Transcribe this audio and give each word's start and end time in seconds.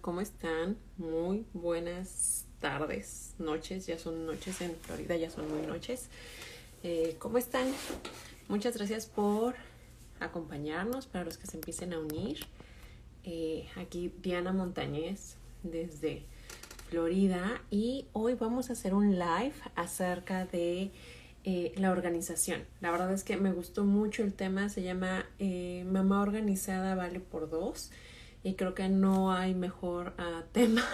¿cómo 0.00 0.20
están? 0.20 0.76
Muy 0.96 1.46
buenas 1.52 2.44
tardes, 2.60 3.34
noches, 3.38 3.86
ya 3.86 3.98
son 3.98 4.26
noches 4.26 4.60
en 4.60 4.74
Florida, 4.76 5.16
ya 5.16 5.30
son 5.30 5.48
muy 5.48 5.66
noches. 5.66 6.08
Eh, 6.82 7.16
¿Cómo 7.18 7.38
están? 7.38 7.66
Muchas 8.48 8.76
gracias 8.76 9.06
por 9.06 9.54
acompañarnos 10.20 11.06
para 11.06 11.24
los 11.24 11.38
que 11.38 11.46
se 11.46 11.56
empiecen 11.56 11.92
a 11.92 11.98
unir. 11.98 12.46
Eh, 13.24 13.68
aquí 13.76 14.12
Diana 14.22 14.52
Montañez 14.52 15.36
desde 15.62 16.24
Florida 16.88 17.62
y 17.70 18.06
hoy 18.12 18.34
vamos 18.34 18.70
a 18.70 18.74
hacer 18.74 18.94
un 18.94 19.12
live 19.18 19.54
acerca 19.74 20.46
de 20.46 20.90
eh, 21.44 21.72
la 21.76 21.90
organización. 21.90 22.64
La 22.80 22.90
verdad 22.90 23.12
es 23.12 23.24
que 23.24 23.36
me 23.36 23.52
gustó 23.52 23.84
mucho 23.84 24.22
el 24.22 24.34
tema, 24.34 24.68
se 24.68 24.82
llama 24.82 25.26
Mamá 25.86 26.22
organizada 26.22 26.94
vale 26.94 27.20
por 27.20 27.48
dos 27.48 27.90
y 28.48 28.54
creo 28.54 28.74
que 28.74 28.88
no 28.88 29.32
hay 29.32 29.54
mejor 29.54 30.14
uh, 30.18 30.42
tema 30.52 30.84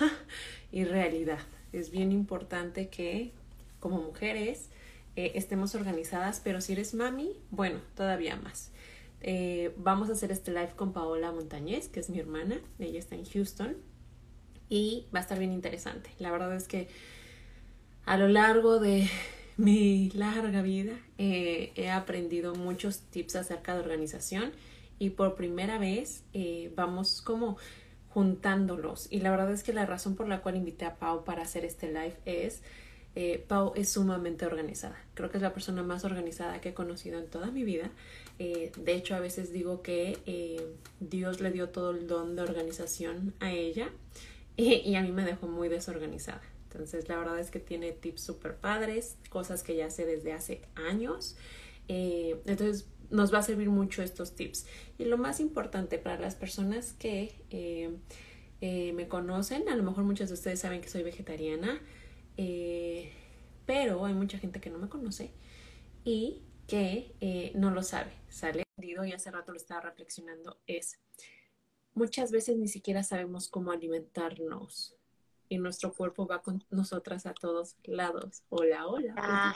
y 0.73 0.85
realidad. 0.85 1.39
Es 1.73 1.91
bien 1.91 2.13
importante 2.13 2.89
que 2.89 3.33
como 3.81 3.99
mujeres 3.99 4.71
eh, 5.17 5.33
estemos 5.37 5.75
organizadas, 5.75 6.41
pero 6.43 6.61
si 6.61 6.73
eres 6.73 6.95
mami, 6.95 7.31
bueno, 7.51 7.79
todavía 7.95 8.37
más. 8.37 8.73
Eh, 9.21 9.73
vamos 9.77 10.11
a 10.11 10.13
hacer 10.13 10.33
este 10.33 10.51
live 10.51 10.73
con 10.77 10.93
Paola 10.93 11.31
Montañez, 11.33 11.89
que 11.89 12.01
es 12.01 12.11
mi 12.11 12.19
hermana, 12.19 12.61
ella 12.79 12.99
está 12.99 13.15
en 13.15 13.25
Houston 13.25 13.77
y 14.69 15.07
va 15.15 15.21
a 15.21 15.23
estar 15.23 15.39
bien 15.39 15.53
interesante. 15.53 16.11
La 16.19 16.31
verdad 16.33 16.55
es 16.55 16.67
que 16.67 16.89
a 18.05 18.17
lo 18.17 18.29
largo 18.29 18.81
de 18.81 19.09
mi 19.57 20.11
larga 20.11 20.63
vida 20.63 20.99
eh, 21.19 21.73
he 21.77 21.91
aprendido 21.91 22.55
muchos 22.57 22.99
tips 22.99 23.37
acerca 23.37 23.75
de 23.75 23.81
organización 23.81 24.53
y 24.99 25.11
por 25.11 25.35
primera 25.35 25.79
vez 25.79 26.25
eh, 26.33 26.73
vamos 26.77 27.23
como 27.23 27.57
juntándolos. 28.09 29.09
Y 29.11 29.21
la 29.21 29.31
verdad 29.31 29.53
es 29.53 29.63
que 29.63 29.73
la 29.73 29.87
razón 29.87 30.15
por 30.15 30.29
la 30.29 30.41
cual 30.41 30.57
invité 30.57 30.85
a 30.85 30.97
Pau 30.97 31.25
para 31.25 31.43
hacer 31.43 31.65
este 31.65 31.89
live 31.89 32.17
es, 32.25 32.63
eh, 33.17 33.45
Pau 33.49 33.73
es 33.75 33.91
sumamente 33.91 34.47
organizada. 34.47 34.97
Creo 35.15 35.31
que 35.31 35.39
es 35.39 35.43
la 35.43 35.53
persona 35.53 35.83
más 35.83 36.05
organizada 36.05 36.61
que 36.61 36.71
he 36.71 36.75
conocido 36.75 37.19
en 37.19 37.27
toda 37.27 37.51
mi 37.51 37.65
vida. 37.65 37.91
Eh, 38.39 38.71
de 38.77 38.95
hecho, 38.95 39.15
a 39.17 39.21
veces 39.21 39.53
digo 39.53 39.83
que 39.83 40.19
Dios 41.01 41.41
le 41.41 41.51
dio 41.51 41.71
todo 41.71 41.91
el 41.91 42.07
don 42.07 42.37
de 42.37 42.43
organización 42.43 43.35
a 43.41 43.53
ella 43.53 43.91
y, 44.57 44.95
a 44.95 45.03
mí 45.03 45.11
me 45.11 45.25
dejó 45.25 45.49
muy 45.49 45.69
desorganizada. 45.69 46.43
Entonces, 46.71 47.09
la 47.09 47.17
verdad 47.17 47.39
es 47.39 47.51
que 47.51 47.61
tiene 47.61 47.93
tips 47.93 48.21
súper 48.21 48.57
padres, 48.57 49.17
cosas 49.29 49.63
que 49.63 49.77
ya 49.77 49.91
sé 49.91 50.07
desde 50.07 50.33
hace 50.33 50.63
años. 50.75 51.37
entonces, 51.89 52.87
nos 53.11 53.33
va 53.33 53.39
a 53.39 53.43
servir 53.43 53.69
mucho 53.69 54.03
estos 54.03 54.35
tips. 54.35 54.67
Y 54.99 55.05
lo 55.05 55.19
más 55.19 55.41
importante 55.41 55.99
para 55.99 56.19
las 56.19 56.35
personas 56.35 56.93
que 56.93 57.45
eh, 57.51 57.97
eh, 58.61 58.93
me 58.93 59.09
conocen, 59.09 59.69
a 59.69 59.77
lo 59.77 59.83
mejor 59.83 60.05
muchos 60.05 60.29
de 60.29 60.35
ustedes 60.35 60.61
saben 60.61 60.81
que 60.81 60.89
soy 60.89 61.03
vegetariana, 61.03 61.81
eh, 62.37 63.13
pero 63.67 64.05
hay 64.05 64.15
mucha 64.15 64.39
gente 64.39 64.61
que 64.61 64.71
no 64.71 64.79
me 64.79 64.89
conoce 64.89 65.31
y 66.05 66.43
que 66.67 67.53
no 67.55 67.71
lo 67.71 67.83
sabe, 67.83 68.13
¿sale? 68.29 68.65
Y 68.83 69.13
hace 69.13 69.31
rato 69.31 69.53
lo 69.53 69.59
estaba 69.59 69.83
reflexionando, 69.83 70.59
es 70.67 70.99
muchas 71.95 72.33
veces 72.33 72.57
ni 72.57 72.69
siquiera 72.69 73.03
sabemos 73.03 73.49
cómo 73.49 73.71
alimentarnos 73.71 74.97
y 75.49 75.59
nuestro 75.59 75.93
cuerpo 75.93 76.27
va 76.27 76.43
con 76.43 76.65
nosotras 76.71 77.27
a 77.27 77.35
todos 77.35 77.77
lados. 77.85 78.43
Hola, 78.49 78.87
hola. 78.87 79.15
Ah. 79.17 79.55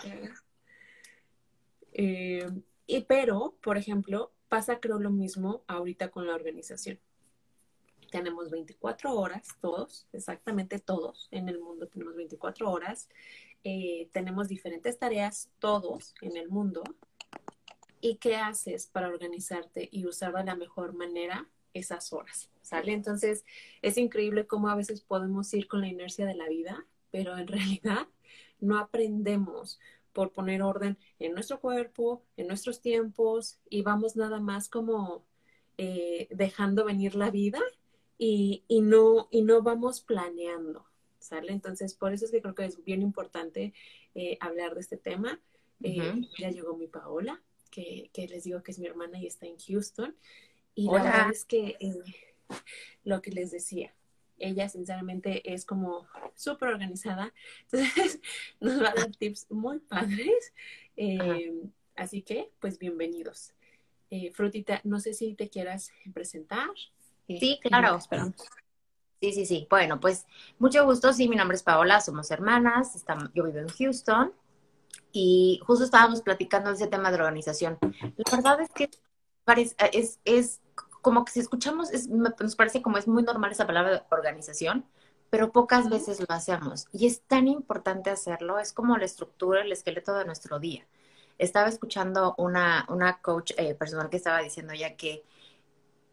Y 2.88 3.02
pero, 3.02 3.54
por 3.62 3.76
ejemplo, 3.76 4.32
pasa 4.48 4.80
creo 4.80 4.98
lo 4.98 5.10
mismo 5.10 5.62
ahorita 5.66 6.10
con 6.10 6.26
la 6.26 6.34
organización. 6.34 6.98
Tenemos 8.10 8.50
24 8.50 9.14
horas, 9.14 9.46
todos, 9.60 10.08
exactamente 10.10 10.78
todos 10.78 11.28
en 11.30 11.50
el 11.50 11.60
mundo 11.60 11.86
tenemos 11.86 12.16
24 12.16 12.70
horas. 12.70 13.10
Eh, 13.62 14.08
tenemos 14.14 14.48
diferentes 14.48 14.98
tareas, 14.98 15.50
todos 15.58 16.14
en 16.22 16.38
el 16.38 16.48
mundo. 16.48 16.82
¿Y 18.00 18.16
qué 18.16 18.36
haces 18.36 18.86
para 18.86 19.08
organizarte 19.08 19.90
y 19.92 20.06
usar 20.06 20.32
de 20.32 20.44
la 20.44 20.56
mejor 20.56 20.94
manera 20.94 21.46
esas 21.74 22.10
horas? 22.14 22.48
¿Sale? 22.62 22.94
Entonces, 22.94 23.44
es 23.82 23.98
increíble 23.98 24.46
cómo 24.46 24.70
a 24.70 24.76
veces 24.76 25.02
podemos 25.02 25.52
ir 25.52 25.68
con 25.68 25.82
la 25.82 25.88
inercia 25.88 26.24
de 26.24 26.36
la 26.36 26.48
vida, 26.48 26.86
pero 27.10 27.36
en 27.36 27.48
realidad 27.48 28.08
no 28.60 28.78
aprendemos 28.78 29.78
por 30.12 30.32
poner 30.32 30.62
orden 30.62 30.98
en 31.18 31.32
nuestro 31.32 31.60
cuerpo, 31.60 32.22
en 32.36 32.46
nuestros 32.46 32.80
tiempos 32.80 33.58
y 33.68 33.82
vamos 33.82 34.16
nada 34.16 34.40
más 34.40 34.68
como 34.68 35.24
eh, 35.76 36.26
dejando 36.30 36.84
venir 36.84 37.14
la 37.14 37.30
vida 37.30 37.60
y, 38.18 38.64
no, 38.82 39.28
y 39.30 39.42
no 39.42 39.62
vamos 39.62 40.00
planeando, 40.00 40.84
¿sale? 41.20 41.52
Entonces, 41.52 41.94
por 41.94 42.12
eso 42.12 42.24
es 42.24 42.32
que 42.32 42.42
creo 42.42 42.54
que 42.54 42.64
es 42.64 42.82
bien 42.82 43.00
importante 43.00 43.72
eh, 44.14 44.36
hablar 44.40 44.74
de 44.74 44.80
este 44.80 44.96
tema. 44.96 45.40
Eh, 45.84 46.22
ya 46.36 46.50
llegó 46.50 46.76
mi 46.76 46.88
Paola, 46.88 47.40
que, 47.70 48.10
que, 48.12 48.26
les 48.26 48.42
digo 48.42 48.64
que 48.64 48.72
es 48.72 48.80
mi 48.80 48.86
hermana 48.86 49.20
y 49.20 49.26
está 49.26 49.46
en 49.46 49.56
Houston. 49.56 50.16
Y 50.74 50.86
la 50.86 51.02
verdad 51.04 51.30
es 51.30 51.44
que 51.44 51.76
lo 53.04 53.22
que 53.22 53.30
les 53.30 53.52
decía, 53.52 53.94
ella 54.38 54.68
sinceramente 54.68 55.52
es 55.52 55.64
como 55.64 56.06
súper 56.34 56.68
organizada, 56.68 57.32
entonces 57.72 58.20
nos 58.60 58.82
va 58.82 58.90
a 58.90 58.94
dar 58.94 59.10
tips 59.16 59.50
muy 59.50 59.78
padres. 59.80 60.52
Eh, 60.96 61.52
así 61.96 62.22
que, 62.22 62.50
pues 62.60 62.78
bienvenidos. 62.78 63.52
Eh, 64.10 64.32
Frutita, 64.32 64.80
no 64.84 65.00
sé 65.00 65.12
si 65.14 65.34
te 65.34 65.48
quieras 65.48 65.90
presentar. 66.14 66.70
Eh, 67.28 67.38
sí, 67.38 67.60
claro. 67.62 67.98
Sí, 69.20 69.32
sí, 69.32 69.46
sí. 69.46 69.66
Bueno, 69.68 70.00
pues 70.00 70.26
mucho 70.58 70.84
gusto. 70.84 71.12
Sí, 71.12 71.28
mi 71.28 71.36
nombre 71.36 71.56
es 71.56 71.62
Paola, 71.62 72.00
somos 72.00 72.30
hermanas, 72.30 72.94
estamos, 72.94 73.30
yo 73.34 73.44
vivo 73.44 73.58
en 73.58 73.68
Houston 73.68 74.32
y 75.12 75.60
justo 75.66 75.84
estábamos 75.84 76.22
platicando 76.22 76.70
de 76.70 76.76
ese 76.76 76.86
tema 76.86 77.10
de 77.10 77.16
organización. 77.16 77.78
La 77.80 78.36
verdad 78.36 78.60
es 78.60 78.70
que 78.70 78.90
es, 79.92 80.20
es 80.24 80.60
como 81.08 81.24
que 81.24 81.32
si 81.32 81.40
escuchamos, 81.40 81.88
nos 82.10 82.54
parece 82.54 82.82
como 82.82 82.98
es 82.98 83.08
muy 83.08 83.22
normal 83.22 83.50
esa 83.50 83.66
palabra 83.66 83.92
de 83.92 84.02
organización, 84.10 84.84
pero 85.30 85.52
pocas 85.52 85.88
veces 85.88 86.20
lo 86.20 86.26
hacemos. 86.28 86.86
Y 86.92 87.06
es 87.06 87.22
tan 87.22 87.48
importante 87.48 88.10
hacerlo, 88.10 88.58
es 88.58 88.74
como 88.74 88.94
la 88.98 89.06
estructura, 89.06 89.62
el 89.62 89.72
esqueleto 89.72 90.12
de 90.12 90.26
nuestro 90.26 90.58
día. 90.58 90.86
Estaba 91.38 91.66
escuchando 91.66 92.34
una, 92.36 92.84
una 92.90 93.22
coach 93.22 93.52
eh, 93.56 93.74
personal 93.74 94.10
que 94.10 94.18
estaba 94.18 94.40
diciendo 94.40 94.74
ya 94.74 94.96
que 94.96 95.24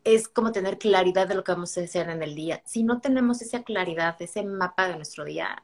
es 0.05 0.29
como 0.29 0.53
tener 0.53 0.77
claridad 0.77 1.27
de 1.27 1.35
lo 1.35 1.43
que 1.43 1.51
vamos 1.51 1.77
a 1.77 1.81
hacer 1.81 2.07
en 2.09 2.23
el 2.23 2.33
día. 2.33 2.61
Si 2.65 2.83
no 2.83 3.01
tenemos 3.01 3.41
esa 3.41 3.63
claridad, 3.63 4.15
ese 4.21 4.45
mapa 4.45 4.87
de 4.87 4.95
nuestro 4.95 5.25
día, 5.25 5.61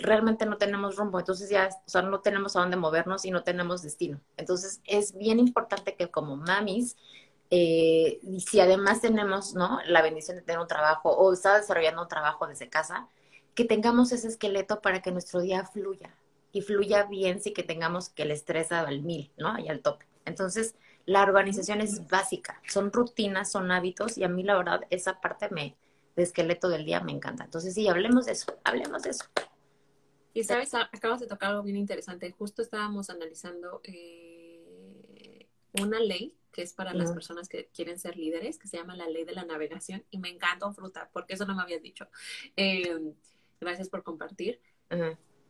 realmente 0.00 0.46
no 0.46 0.56
tenemos 0.56 0.96
rumbo. 0.96 1.18
Entonces 1.18 1.50
ya, 1.50 1.68
o 1.86 1.90
sea, 1.90 2.00
no 2.00 2.20
tenemos 2.20 2.56
a 2.56 2.60
dónde 2.60 2.78
movernos 2.78 3.26
y 3.26 3.30
no 3.30 3.42
tenemos 3.42 3.82
destino. 3.82 4.18
Entonces 4.38 4.80
es 4.84 5.14
bien 5.14 5.40
importante 5.40 5.94
que 5.94 6.10
como 6.10 6.38
mamis 6.38 6.96
eh, 7.50 8.18
y 8.22 8.40
si 8.40 8.60
además 8.60 9.00
tenemos 9.00 9.54
¿no? 9.54 9.78
la 9.86 10.02
bendición 10.02 10.36
de 10.36 10.42
tener 10.42 10.60
un 10.60 10.66
trabajo 10.66 11.10
o 11.10 11.32
estar 11.32 11.60
desarrollando 11.60 12.02
un 12.02 12.08
trabajo 12.08 12.46
desde 12.46 12.68
casa, 12.68 13.08
que 13.54 13.64
tengamos 13.64 14.12
ese 14.12 14.28
esqueleto 14.28 14.80
para 14.82 15.00
que 15.00 15.12
nuestro 15.12 15.40
día 15.40 15.64
fluya 15.64 16.14
y 16.52 16.62
fluya 16.62 17.04
bien 17.04 17.40
sin 17.40 17.54
que 17.54 17.62
tengamos 17.62 18.08
que 18.08 18.24
el 18.24 18.30
estrés 18.30 18.72
al 18.72 19.02
mil, 19.02 19.32
¿no? 19.36 19.58
Y 19.58 19.68
al 19.68 19.80
tope. 19.80 20.06
Entonces, 20.24 20.74
la 21.06 21.22
organización 21.22 21.80
es 21.80 22.08
básica, 22.08 22.60
son 22.66 22.92
rutinas, 22.92 23.50
son 23.50 23.70
hábitos 23.70 24.18
y 24.18 24.24
a 24.24 24.28
mí 24.28 24.42
la 24.42 24.56
verdad 24.56 24.80
esa 24.90 25.20
parte 25.20 25.48
me, 25.50 25.76
de 26.16 26.22
esqueleto 26.22 26.68
del 26.68 26.84
día 26.84 27.00
me 27.00 27.12
encanta. 27.12 27.44
Entonces, 27.44 27.74
sí, 27.74 27.88
hablemos 27.88 28.26
de 28.26 28.32
eso, 28.32 28.58
hablemos 28.64 29.02
de 29.04 29.10
eso. 29.10 29.24
Y 30.34 30.44
sabes, 30.44 30.74
acabas 30.74 31.20
de 31.20 31.26
tocar 31.26 31.50
algo 31.50 31.62
bien 31.62 31.76
interesante. 31.76 32.30
Justo 32.32 32.60
estábamos 32.60 33.08
analizando 33.08 33.80
eh, 33.84 35.46
una 35.80 35.98
ley 36.00 36.34
que 36.56 36.62
es 36.62 36.72
para 36.72 36.94
las 36.94 37.12
personas 37.12 37.50
que 37.50 37.66
quieren 37.66 37.98
ser 37.98 38.16
líderes, 38.16 38.58
que 38.58 38.66
se 38.66 38.78
llama 38.78 38.96
la 38.96 39.06
ley 39.06 39.26
de 39.26 39.34
la 39.34 39.44
navegación. 39.44 40.02
Y 40.10 40.16
me 40.16 40.30
encanta 40.30 40.72
fruta, 40.72 41.10
porque 41.12 41.34
eso 41.34 41.44
no 41.44 41.54
me 41.54 41.60
habías 41.60 41.82
dicho. 41.82 42.08
Em, 42.56 43.12
gracias 43.60 43.90
por 43.90 44.02
compartir. 44.02 44.58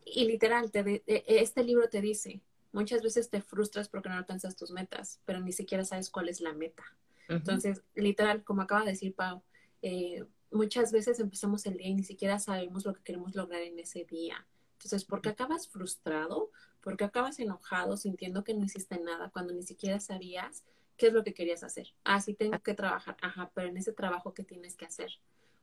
Y 0.05 0.25
literal, 0.25 0.73
te 0.73 1.05
e, 1.07 1.25
este 1.29 1.63
libro 1.63 1.89
te 1.89 2.01
dice, 2.01 2.41
muchas 2.73 3.03
veces 3.03 3.31
te 3.31 3.41
frustras 3.41 3.89
porque 3.89 4.09
no 4.09 4.17
alcanzas 4.17 4.57
tus 4.57 4.73
metas, 4.73 5.21
pero 5.25 5.39
ni 5.39 5.53
siquiera 5.53 5.85
sabes 5.85 6.11
cuál 6.11 6.29
es 6.29 6.41
la 6.41 6.53
meta. 6.53 6.83
Entonces, 7.29 7.85
literal, 7.95 8.43
como 8.43 8.63
acaba 8.63 8.85
de 8.85 8.91
decir 8.91 9.15
Pau, 9.15 9.45
eh, 9.83 10.25
muchas 10.51 10.91
veces 10.91 11.21
empezamos 11.21 11.67
el 11.67 11.77
día 11.77 11.87
y 11.87 11.95
ni 11.95 12.03
siquiera 12.03 12.41
sabemos 12.41 12.85
lo 12.85 12.95
que 12.95 13.03
queremos 13.05 13.37
lograr 13.37 13.63
en 13.63 13.79
ese 13.79 14.05
día. 14.05 14.45
Entonces, 14.73 15.05
¿por 15.05 15.23
qué 15.23 15.29
acabas 15.29 15.69
frustrado? 15.69 16.51
¿Por 16.81 16.97
qué 16.97 17.05
acabas 17.05 17.39
enojado, 17.39 17.97
sintiendo 17.97 18.43
que 18.43 18.55
no 18.55 18.65
hiciste 18.65 18.99
nada 18.99 19.31
cuando 19.31 19.53
ni 19.55 19.63
siquiera 19.63 20.01
sabías 20.01 20.65
¿qué 20.97 21.09
es 21.09 21.13
lo 21.13 21.25
que 21.25 21.35
querías 21.35 21.63
hacer? 21.63 21.95
Ah, 22.05 22.21
sí, 22.21 22.35
tengo 22.35 22.59
que 22.61 22.75
trabajar. 22.75 23.17
Ajá, 23.21 23.51
pero 23.55 23.69
en 23.69 23.77
ese 23.77 23.93
trabajo, 23.93 24.35
¿qué 24.35 24.45
tienes 24.45 24.77
que 24.77 24.87
hacer? 24.87 25.11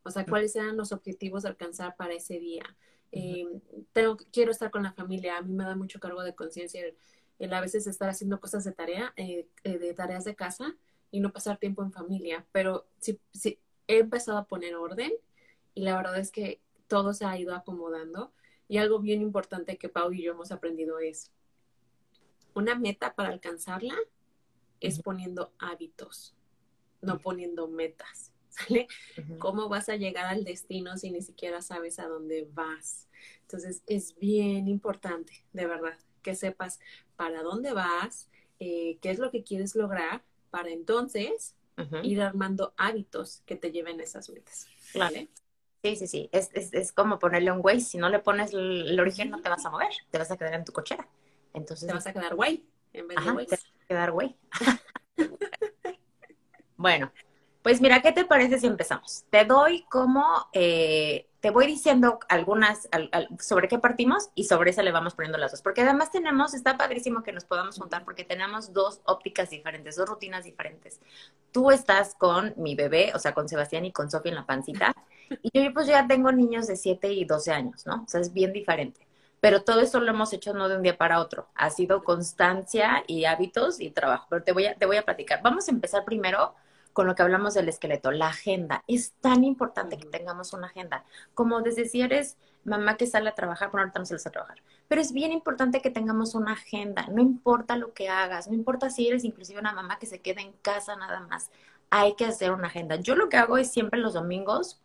O 0.04 0.12
sea, 0.12 0.26
¿cuáles 0.26 0.56
eran 0.56 0.78
los 0.78 0.92
objetivos 0.92 1.44
de 1.44 1.50
alcanzar 1.50 1.96
para 1.96 2.14
ese 2.14 2.40
día? 2.40 2.64
Eh, 3.12 3.48
tengo, 3.94 4.18
quiero 4.32 4.52
estar 4.52 4.70
con 4.70 4.84
la 4.84 4.92
familia. 4.94 5.38
A 5.38 5.42
mí 5.42 5.54
me 5.54 5.64
da 5.64 5.76
mucho 5.76 6.00
cargo 6.00 6.24
de 6.24 6.36
conciencia 6.36 6.84
el, 7.40 7.54
a 7.54 7.62
veces 7.62 7.88
estar 7.88 8.10
haciendo 8.10 8.40
cosas 8.40 8.64
de 8.64 8.72
tarea, 8.72 9.14
eh, 9.16 9.48
eh, 9.64 9.78
de 9.78 9.94
tareas 9.94 10.24
de 10.26 10.36
casa 10.36 10.76
y 11.12 11.20
no 11.20 11.32
pasar 11.32 11.58
tiempo 11.58 11.84
en 11.84 11.92
familia. 11.92 12.46
Pero 12.52 12.88
sí, 13.00 13.20
sí, 13.32 13.60
he 13.88 14.00
empezado 14.00 14.38
a 14.38 14.48
poner 14.48 14.76
orden 14.76 15.12
y 15.74 15.84
la 15.84 15.96
verdad 15.96 16.18
es 16.18 16.32
que 16.32 16.62
todo 16.88 17.14
se 17.14 17.26
ha 17.26 17.38
ido 17.38 17.56
acomodando. 17.56 18.34
Y 18.68 18.78
algo 18.78 19.00
bien 19.00 19.22
importante 19.22 19.78
que 19.78 19.90
Pau 19.90 20.12
y 20.12 20.24
yo 20.24 20.32
hemos 20.32 20.52
aprendido 20.52 21.00
es 21.00 21.32
una 22.54 22.76
meta 22.76 23.14
para 23.16 23.30
alcanzarla 23.30 23.96
es 24.84 25.02
poniendo 25.02 25.54
hábitos, 25.60 26.36
no 27.02 27.20
poniendo 27.20 27.68
metas. 27.68 28.32
¿Sale? 28.50 28.88
¿Cómo 29.40 29.68
vas 29.68 29.90
a 29.90 29.96
llegar 29.96 30.28
al 30.28 30.44
destino 30.44 30.96
si 30.96 31.10
ni 31.10 31.24
siquiera 31.24 31.64
sabes 31.64 31.98
a 31.98 32.08
dónde 32.08 32.48
vas? 32.54 33.08
Entonces 33.42 33.82
es 33.88 34.16
bien 34.20 34.68
importante, 34.68 35.44
de 35.54 35.66
verdad, 35.66 35.98
que 36.22 36.36
sepas 36.36 36.80
para 37.16 37.42
dónde 37.42 37.74
vas, 37.74 38.30
eh, 38.60 39.00
qué 39.02 39.10
es 39.10 39.18
lo 39.18 39.32
que 39.32 39.44
quieres 39.44 39.76
lograr, 39.76 40.24
para 40.52 40.70
entonces 40.70 41.56
ir 42.04 42.22
armando 42.22 42.76
hábitos 42.78 43.42
que 43.48 43.56
te 43.56 43.72
lleven 43.72 44.00
a 44.00 44.04
esas 44.04 44.30
metas. 44.30 44.68
¿Vale? 44.94 45.30
Sí, 45.84 45.96
sí, 45.96 46.08
sí. 46.08 46.30
Es, 46.32 46.50
es, 46.54 46.74
es, 46.74 46.92
como 46.92 47.20
ponerle 47.20 47.52
un 47.52 47.60
Waze. 47.62 47.82
Si 47.82 47.98
no 47.98 48.08
le 48.08 48.20
pones 48.20 48.54
el, 48.54 49.00
origen, 49.00 49.32
no 49.32 49.42
te 49.42 49.50
vas 49.50 49.66
a 49.66 49.72
mover. 49.72 49.92
Te 50.12 50.20
vas 50.20 50.30
a 50.30 50.38
quedar 50.38 50.54
en 50.54 50.64
tu 50.64 50.72
cochera. 50.72 51.10
Entonces, 51.54 51.88
te 51.88 51.94
vas 51.94 52.06
a 52.06 52.14
quedar 52.14 52.36
güey 52.36 52.64
en 52.94 53.08
vez 53.08 53.18
de 53.26 53.32
Waze. 53.32 53.58
Te 53.58 53.58
quedar 53.94 54.12
güey. 54.12 54.36
bueno, 56.76 57.12
pues 57.62 57.80
mira, 57.80 58.02
¿qué 58.02 58.12
te 58.12 58.26
parece 58.26 58.60
si 58.60 58.66
empezamos? 58.66 59.24
Te 59.30 59.46
doy 59.46 59.86
como, 59.90 60.26
eh, 60.52 61.28
te 61.42 61.52
voy 61.52 61.68
diciendo 61.68 62.20
algunas 62.28 62.90
sobre 63.40 63.68
qué 63.68 63.78
partimos 63.78 64.30
y 64.34 64.46
sobre 64.46 64.72
eso 64.72 64.82
le 64.82 64.92
vamos 64.92 65.14
poniendo 65.14 65.38
las 65.38 65.52
dos. 65.52 65.62
Porque 65.62 65.82
además 65.82 66.12
tenemos, 66.12 66.56
está 66.56 66.76
padrísimo 66.76 67.22
que 67.22 67.32
nos 67.32 67.46
podamos 67.46 67.78
juntar 67.78 68.04
porque 68.04 68.24
tenemos 68.24 68.74
dos 68.74 69.00
ópticas 69.06 69.52
diferentes, 69.52 69.96
dos 69.96 70.10
rutinas 70.10 70.44
diferentes. 70.44 71.00
Tú 71.52 71.70
estás 71.70 72.16
con 72.16 72.54
mi 72.58 72.74
bebé, 72.74 73.12
o 73.14 73.20
sea, 73.20 73.34
con 73.36 73.48
Sebastián 73.48 73.86
y 73.86 73.92
con 73.92 74.10
Sofía 74.10 74.32
en 74.32 74.38
la 74.38 74.46
pancita. 74.48 74.96
Y 75.42 75.52
yo 75.54 75.74
pues 75.74 75.86
ya 75.86 76.08
tengo 76.08 76.32
niños 76.32 76.66
de 76.66 76.76
7 76.76 77.14
y 77.14 77.26
12 77.26 77.52
años, 77.52 77.86
¿no? 77.86 78.04
O 78.04 78.08
sea, 78.08 78.22
es 78.22 78.34
bien 78.34 78.52
diferente. 78.52 79.08
Pero 79.44 79.62
todo 79.62 79.82
esto 79.82 80.00
lo 80.00 80.10
hemos 80.10 80.32
hecho 80.32 80.54
no 80.54 80.70
de 80.70 80.78
un 80.78 80.84
día 80.84 80.98
para 80.98 81.20
otro. 81.20 81.50
Ha 81.56 81.70
sido 81.70 82.06
constancia 82.06 83.04
y 83.08 83.26
hábitos 83.26 83.82
y 83.82 83.90
trabajo. 83.90 84.26
Pero 84.30 84.42
te 84.42 84.54
voy 84.54 84.68
a, 84.68 84.76
te 84.76 84.86
voy 84.86 84.96
a 84.96 85.04
platicar. 85.04 85.42
Vamos 85.44 85.68
a 85.68 85.72
empezar 85.72 86.06
primero 86.06 86.56
con 86.94 87.08
lo 87.08 87.16
que 87.16 87.24
hablamos 87.24 87.54
del 87.54 87.68
esqueleto, 87.68 88.12
la 88.12 88.28
agenda. 88.28 88.86
Es 88.88 89.12
tan 89.20 89.44
importante 89.44 89.98
que 89.98 90.06
tengamos 90.06 90.54
una 90.54 90.68
agenda. 90.68 91.04
Como 91.34 91.62
desde 91.62 91.90
si 91.90 92.00
eres 92.00 92.38
mamá 92.64 92.96
que 92.96 93.06
sale 93.06 93.28
a 93.28 93.36
trabajar, 93.36 93.70
bueno, 93.70 93.82
ahorita 93.82 94.00
no 94.00 94.06
sales 94.06 94.26
a 94.26 94.32
trabajar, 94.32 94.64
pero 94.88 95.02
es 95.02 95.12
bien 95.12 95.34
importante 95.34 95.82
que 95.82 95.90
tengamos 95.90 96.36
una 96.36 96.54
agenda. 96.54 97.08
No 97.12 97.22
importa 97.22 97.76
lo 97.76 97.94
que 97.94 98.08
hagas, 98.08 98.48
no 98.48 98.54
importa 98.54 98.90
si 98.92 99.10
eres 99.10 99.26
inclusive 99.26 99.60
una 99.60 99.74
mamá 99.74 100.00
que 100.00 100.06
se 100.06 100.22
queda 100.22 100.42
en 100.42 100.54
casa 100.62 100.96
nada 100.96 101.20
más. 101.20 101.52
Hay 101.90 102.16
que 102.16 102.24
hacer 102.24 102.52
una 102.52 102.68
agenda. 102.68 102.96
Yo 102.96 103.18
lo 103.18 103.28
que 103.28 103.36
hago 103.36 103.58
es 103.58 103.70
siempre 103.70 104.00
los 104.00 104.14
domingos, 104.14 104.80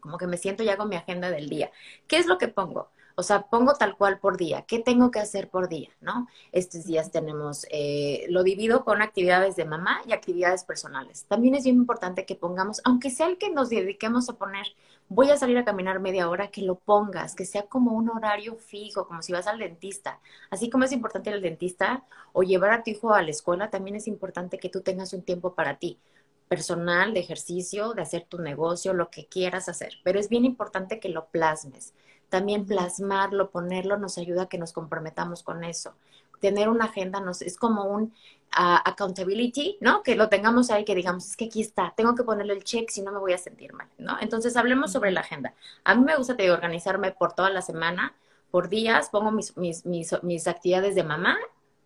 como 0.00 0.18
que 0.18 0.26
me 0.26 0.36
siento 0.36 0.64
y 0.64 0.68
hago 0.68 0.84
mi 0.84 0.96
agenda 0.96 1.30
del 1.30 1.48
día. 1.48 1.70
¿Qué 2.08 2.16
es 2.16 2.26
lo 2.26 2.38
que 2.38 2.48
pongo? 2.48 2.90
O 3.16 3.22
sea, 3.22 3.42
pongo 3.42 3.74
tal 3.74 3.96
cual 3.96 4.18
por 4.18 4.36
día. 4.36 4.62
¿Qué 4.62 4.80
tengo 4.80 5.10
que 5.10 5.20
hacer 5.20 5.48
por 5.48 5.68
día? 5.68 5.90
¿No? 6.00 6.26
Estos 6.52 6.84
días 6.84 7.10
tenemos, 7.12 7.66
eh, 7.70 8.26
lo 8.28 8.42
divido 8.42 8.84
con 8.84 9.02
actividades 9.02 9.54
de 9.56 9.64
mamá 9.64 10.00
y 10.06 10.12
actividades 10.12 10.64
personales. 10.64 11.24
También 11.28 11.54
es 11.54 11.64
bien 11.64 11.76
importante 11.76 12.26
que 12.26 12.34
pongamos, 12.34 12.80
aunque 12.84 13.10
sea 13.10 13.28
el 13.28 13.38
que 13.38 13.50
nos 13.50 13.70
dediquemos 13.70 14.28
a 14.28 14.36
poner, 14.36 14.66
voy 15.08 15.30
a 15.30 15.36
salir 15.36 15.58
a 15.58 15.64
caminar 15.64 16.00
media 16.00 16.28
hora, 16.28 16.48
que 16.48 16.62
lo 16.62 16.74
pongas, 16.76 17.34
que 17.34 17.44
sea 17.44 17.66
como 17.66 17.92
un 17.92 18.10
horario 18.10 18.56
fijo, 18.56 19.06
como 19.06 19.22
si 19.22 19.32
vas 19.32 19.46
al 19.46 19.58
dentista. 19.60 20.20
Así 20.50 20.68
como 20.70 20.84
es 20.84 20.92
importante 20.92 21.30
al 21.30 21.42
dentista 21.42 22.04
o 22.32 22.42
llevar 22.42 22.72
a 22.72 22.82
tu 22.82 22.90
hijo 22.90 23.14
a 23.14 23.22
la 23.22 23.30
escuela, 23.30 23.70
también 23.70 23.96
es 23.96 24.08
importante 24.08 24.58
que 24.58 24.70
tú 24.70 24.80
tengas 24.80 25.12
un 25.12 25.22
tiempo 25.22 25.54
para 25.54 25.78
ti 25.78 26.00
personal, 26.48 27.14
de 27.14 27.20
ejercicio, 27.20 27.94
de 27.94 28.02
hacer 28.02 28.24
tu 28.24 28.38
negocio, 28.38 28.92
lo 28.92 29.10
que 29.10 29.26
quieras 29.26 29.68
hacer. 29.68 29.94
Pero 30.04 30.18
es 30.20 30.28
bien 30.28 30.44
importante 30.44 31.00
que 31.00 31.08
lo 31.08 31.26
plasmes. 31.28 31.94
También 32.34 32.66
plasmarlo, 32.66 33.50
ponerlo, 33.50 33.96
nos 33.96 34.18
ayuda 34.18 34.42
a 34.42 34.48
que 34.48 34.58
nos 34.58 34.72
comprometamos 34.72 35.44
con 35.44 35.62
eso. 35.62 35.94
Tener 36.40 36.68
una 36.68 36.86
agenda 36.86 37.20
nos, 37.20 37.40
es 37.42 37.56
como 37.56 37.84
un 37.84 38.02
uh, 38.02 38.82
accountability, 38.84 39.78
¿no? 39.80 40.02
Que 40.02 40.16
lo 40.16 40.28
tengamos 40.28 40.72
ahí, 40.72 40.84
que 40.84 40.96
digamos, 40.96 41.28
es 41.28 41.36
que 41.36 41.44
aquí 41.44 41.60
está, 41.60 41.94
tengo 41.96 42.16
que 42.16 42.24
ponerle 42.24 42.54
el 42.54 42.64
check 42.64 42.90
si 42.90 43.02
no 43.02 43.12
me 43.12 43.20
voy 43.20 43.34
a 43.34 43.38
sentir 43.38 43.72
mal, 43.72 43.86
¿no? 43.98 44.16
Entonces, 44.20 44.56
hablemos 44.56 44.90
sobre 44.90 45.12
la 45.12 45.20
agenda. 45.20 45.54
A 45.84 45.94
mí 45.94 46.02
me 46.02 46.16
gusta 46.16 46.36
te 46.36 46.50
organizarme 46.50 47.12
por 47.12 47.34
toda 47.34 47.50
la 47.50 47.62
semana, 47.62 48.16
por 48.50 48.68
días, 48.68 49.10
pongo 49.10 49.30
mis, 49.30 49.56
mis, 49.56 49.86
mis, 49.86 50.12
mis 50.24 50.48
actividades 50.48 50.96
de 50.96 51.04
mamá 51.04 51.38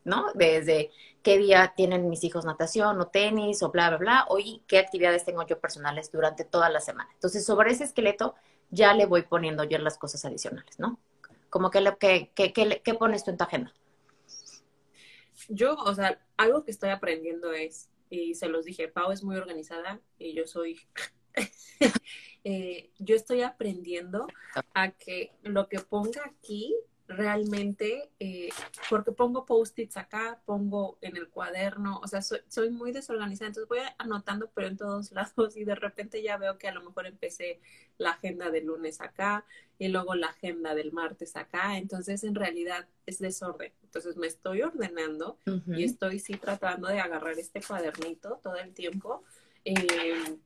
¿no? 0.04 0.32
Desde 0.34 0.90
qué 1.22 1.36
día 1.36 1.74
tienen 1.76 2.08
mis 2.08 2.24
hijos 2.24 2.46
natación 2.46 2.98
o 2.98 3.08
tenis 3.08 3.62
o 3.62 3.70
bla, 3.70 3.90
bla, 3.90 3.98
bla, 3.98 4.26
hoy 4.30 4.62
qué 4.66 4.78
actividades 4.78 5.26
tengo 5.26 5.46
yo 5.46 5.60
personales 5.60 6.10
durante 6.10 6.44
toda 6.44 6.70
la 6.70 6.80
semana. 6.80 7.10
Entonces, 7.12 7.44
sobre 7.44 7.72
ese 7.72 7.84
esqueleto 7.84 8.34
ya 8.70 8.94
le 8.94 9.06
voy 9.06 9.22
poniendo 9.22 9.64
yo 9.64 9.78
las 9.78 9.98
cosas 9.98 10.24
adicionales, 10.24 10.78
¿no? 10.78 10.98
Como 11.50 11.70
que, 11.70 11.80
lo, 11.80 11.98
que, 11.98 12.30
que, 12.34 12.52
¿qué 12.52 12.94
pones 12.94 13.24
tú 13.24 13.30
en 13.30 13.38
tu 13.38 13.44
agenda? 13.44 13.72
Yo, 15.48 15.74
o 15.74 15.94
sea, 15.94 16.20
algo 16.36 16.64
que 16.64 16.70
estoy 16.70 16.90
aprendiendo 16.90 17.52
es, 17.52 17.90
y 18.10 18.34
se 18.34 18.48
los 18.48 18.64
dije, 18.64 18.88
Pau 18.88 19.12
es 19.12 19.22
muy 19.22 19.36
organizada 19.36 20.00
y 20.18 20.34
yo 20.34 20.46
soy... 20.46 20.80
Eh, 22.44 22.92
yo 22.98 23.14
estoy 23.14 23.42
aprendiendo 23.42 24.26
a 24.72 24.92
que 24.92 25.32
lo 25.42 25.68
que 25.68 25.80
ponga 25.80 26.22
aquí 26.24 26.74
realmente, 27.08 28.10
eh, 28.20 28.50
porque 28.90 29.12
pongo 29.12 29.46
post-its 29.46 29.96
acá, 29.96 30.40
pongo 30.44 30.98
en 31.00 31.16
el 31.16 31.28
cuaderno, 31.28 32.00
o 32.02 32.06
sea, 32.06 32.20
soy, 32.20 32.40
soy, 32.48 32.70
muy 32.70 32.92
desorganizada, 32.92 33.48
entonces 33.48 33.68
voy 33.68 33.78
anotando, 33.96 34.50
pero 34.54 34.68
en 34.68 34.76
todos 34.76 35.10
lados, 35.12 35.56
y 35.56 35.64
de 35.64 35.74
repente 35.74 36.22
ya 36.22 36.36
veo 36.36 36.58
que 36.58 36.68
a 36.68 36.72
lo 36.72 36.82
mejor 36.82 37.06
empecé 37.06 37.60
la 37.96 38.10
agenda 38.10 38.50
del 38.50 38.66
lunes 38.66 39.00
acá, 39.00 39.46
y 39.78 39.88
luego 39.88 40.14
la 40.14 40.28
agenda 40.28 40.74
del 40.74 40.92
martes 40.92 41.34
acá, 41.36 41.78
entonces 41.78 42.24
en 42.24 42.34
realidad 42.34 42.86
es 43.06 43.18
desorden. 43.18 43.72
Entonces 43.84 44.16
me 44.16 44.26
estoy 44.26 44.62
ordenando 44.62 45.38
y 45.66 45.84
estoy 45.84 46.18
sí 46.18 46.34
tratando 46.34 46.88
de 46.88 47.00
agarrar 47.00 47.38
este 47.38 47.62
cuadernito 47.62 48.40
todo 48.42 48.56
el 48.56 48.74
tiempo. 48.74 49.22
Eh, 49.64 50.36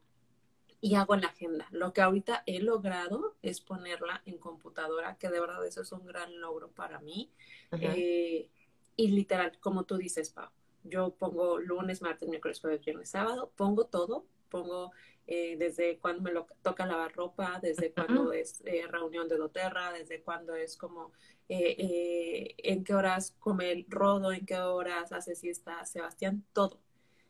y 0.82 0.96
hago 0.96 1.14
la 1.14 1.28
agenda. 1.28 1.68
Lo 1.70 1.92
que 1.92 2.02
ahorita 2.02 2.42
he 2.44 2.60
logrado 2.60 3.36
es 3.40 3.60
ponerla 3.60 4.20
en 4.26 4.36
computadora, 4.38 5.16
que 5.16 5.30
de 5.30 5.38
verdad 5.38 5.64
eso 5.64 5.82
es 5.82 5.92
un 5.92 6.04
gran 6.04 6.40
logro 6.40 6.72
para 6.72 6.98
mí. 6.98 7.30
Eh, 7.70 8.50
y 8.96 9.08
literal, 9.12 9.56
como 9.60 9.84
tú 9.84 9.96
dices, 9.96 10.30
Pau, 10.30 10.50
yo 10.82 11.14
pongo 11.14 11.60
lunes, 11.60 12.02
martes, 12.02 12.28
miércoles, 12.28 12.60
jueves, 12.60 12.84
viernes, 12.84 13.10
sábado, 13.10 13.52
pongo 13.54 13.86
todo, 13.86 14.26
pongo 14.48 14.90
eh, 15.28 15.56
desde 15.56 15.98
cuando 15.98 16.20
me 16.20 16.32
lo, 16.32 16.48
toca 16.62 16.84
lavar 16.84 17.14
ropa, 17.14 17.60
desde 17.62 17.92
cuando 17.92 18.32
es 18.32 18.60
eh, 18.66 18.84
reunión 18.88 19.28
de 19.28 19.36
doTERRA, 19.36 19.92
desde 19.92 20.20
cuando 20.22 20.56
es 20.56 20.76
como 20.76 21.12
en 21.48 22.82
qué 22.82 22.94
horas 22.94 23.36
come 23.38 23.70
el 23.70 23.86
rodo, 23.88 24.32
en 24.32 24.46
qué 24.46 24.58
horas 24.58 25.12
hace 25.12 25.36
siesta 25.36 25.84
Sebastián, 25.84 26.44
todo, 26.52 26.80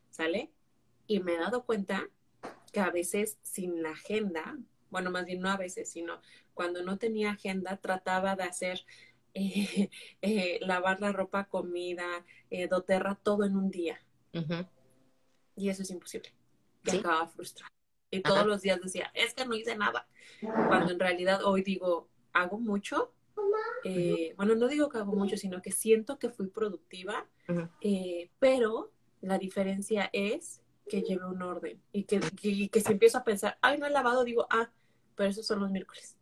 ¿sale? 0.09 0.51
Y 1.07 1.21
me 1.21 1.35
he 1.35 1.39
dado 1.39 1.65
cuenta 1.67 2.09
que 2.73 2.81
a 2.81 2.91
veces 2.91 3.39
sin 3.43 3.83
la 3.83 3.91
agenda, 3.91 4.59
bueno, 4.91 5.11
más 5.11 5.27
bien 5.27 5.41
no 5.41 5.51
a 5.51 5.57
veces, 5.57 5.91
sino 5.91 6.21
cuando 6.55 6.83
no 6.83 6.99
tenía 6.99 7.33
agenda, 7.33 7.77
trataba 7.77 8.37
de 8.37 8.45
hacer 8.45 8.85
eh, 9.35 9.91
eh, 10.21 10.59
lavar 10.63 11.01
la 11.01 11.13
ropa, 11.13 11.45
comida, 11.45 12.25
eh, 12.51 12.69
doterra, 12.69 13.15
todo 13.15 13.45
en 13.45 13.57
un 13.57 13.71
día. 13.71 14.01
Y 15.57 15.69
eso 15.69 15.83
es 15.83 15.91
imposible. 15.91 16.33
Y 16.85 16.99
acababa 16.99 17.29
frustrada. 17.29 17.71
Y 18.11 18.21
todos 18.21 18.47
los 18.47 18.61
días 18.61 18.81
decía, 18.81 19.11
es 19.15 19.33
que 19.33 19.47
no 19.47 19.55
hice 19.55 19.77
nada. 19.77 20.07
Cuando 20.41 20.93
en 20.93 21.01
realidad 21.01 21.45
hoy 21.45 21.63
digo, 21.63 22.09
hago 22.33 22.59
mucho. 22.59 23.15
bueno, 24.37 24.55
no 24.55 24.69
digo 24.69 24.89
que 24.91 24.99
hago 24.99 25.15
mucho, 25.15 25.37
sino 25.37 25.63
que 25.63 25.73
siento 25.73 26.19
que 26.19 26.29
fui 26.29 26.49
productiva, 26.49 27.27
pero 28.39 28.93
la 29.23 29.39
diferencia 29.39 30.11
es 30.13 30.61
que 30.89 31.03
lleve 31.03 31.25
un 31.27 31.43
orden 31.43 31.81
y 31.93 32.05
que, 32.05 32.21
que, 32.21 32.81
si 32.81 32.93
empiezo 32.93 33.19
a 33.19 33.25
pensar, 33.25 33.59
ay, 33.61 33.79
no 33.79 33.87
he 33.87 33.91
lavado, 33.91 34.25
digo, 34.25 34.47
ah, 34.51 34.71
pero 35.15 35.31
esos 35.31 35.47
son 35.47 35.61
los 35.61 35.71
miércoles. 35.71 36.17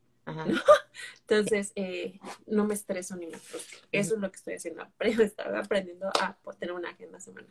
Entonces, 1.26 1.72
eh, 1.74 2.20
no 2.46 2.64
me 2.64 2.74
estreso 2.74 3.16
ni 3.16 3.26
me 3.26 3.38
frustro. 3.38 3.80
Eso 3.90 4.14
es 4.14 4.20
lo 4.20 4.30
que 4.30 4.36
estoy 4.36 4.54
haciendo. 4.54 4.86
Estoy 5.00 5.56
aprendiendo 5.56 6.08
a 6.20 6.36
tener 6.58 6.74
una 6.74 6.90
agenda 6.90 7.20
semanal. 7.20 7.50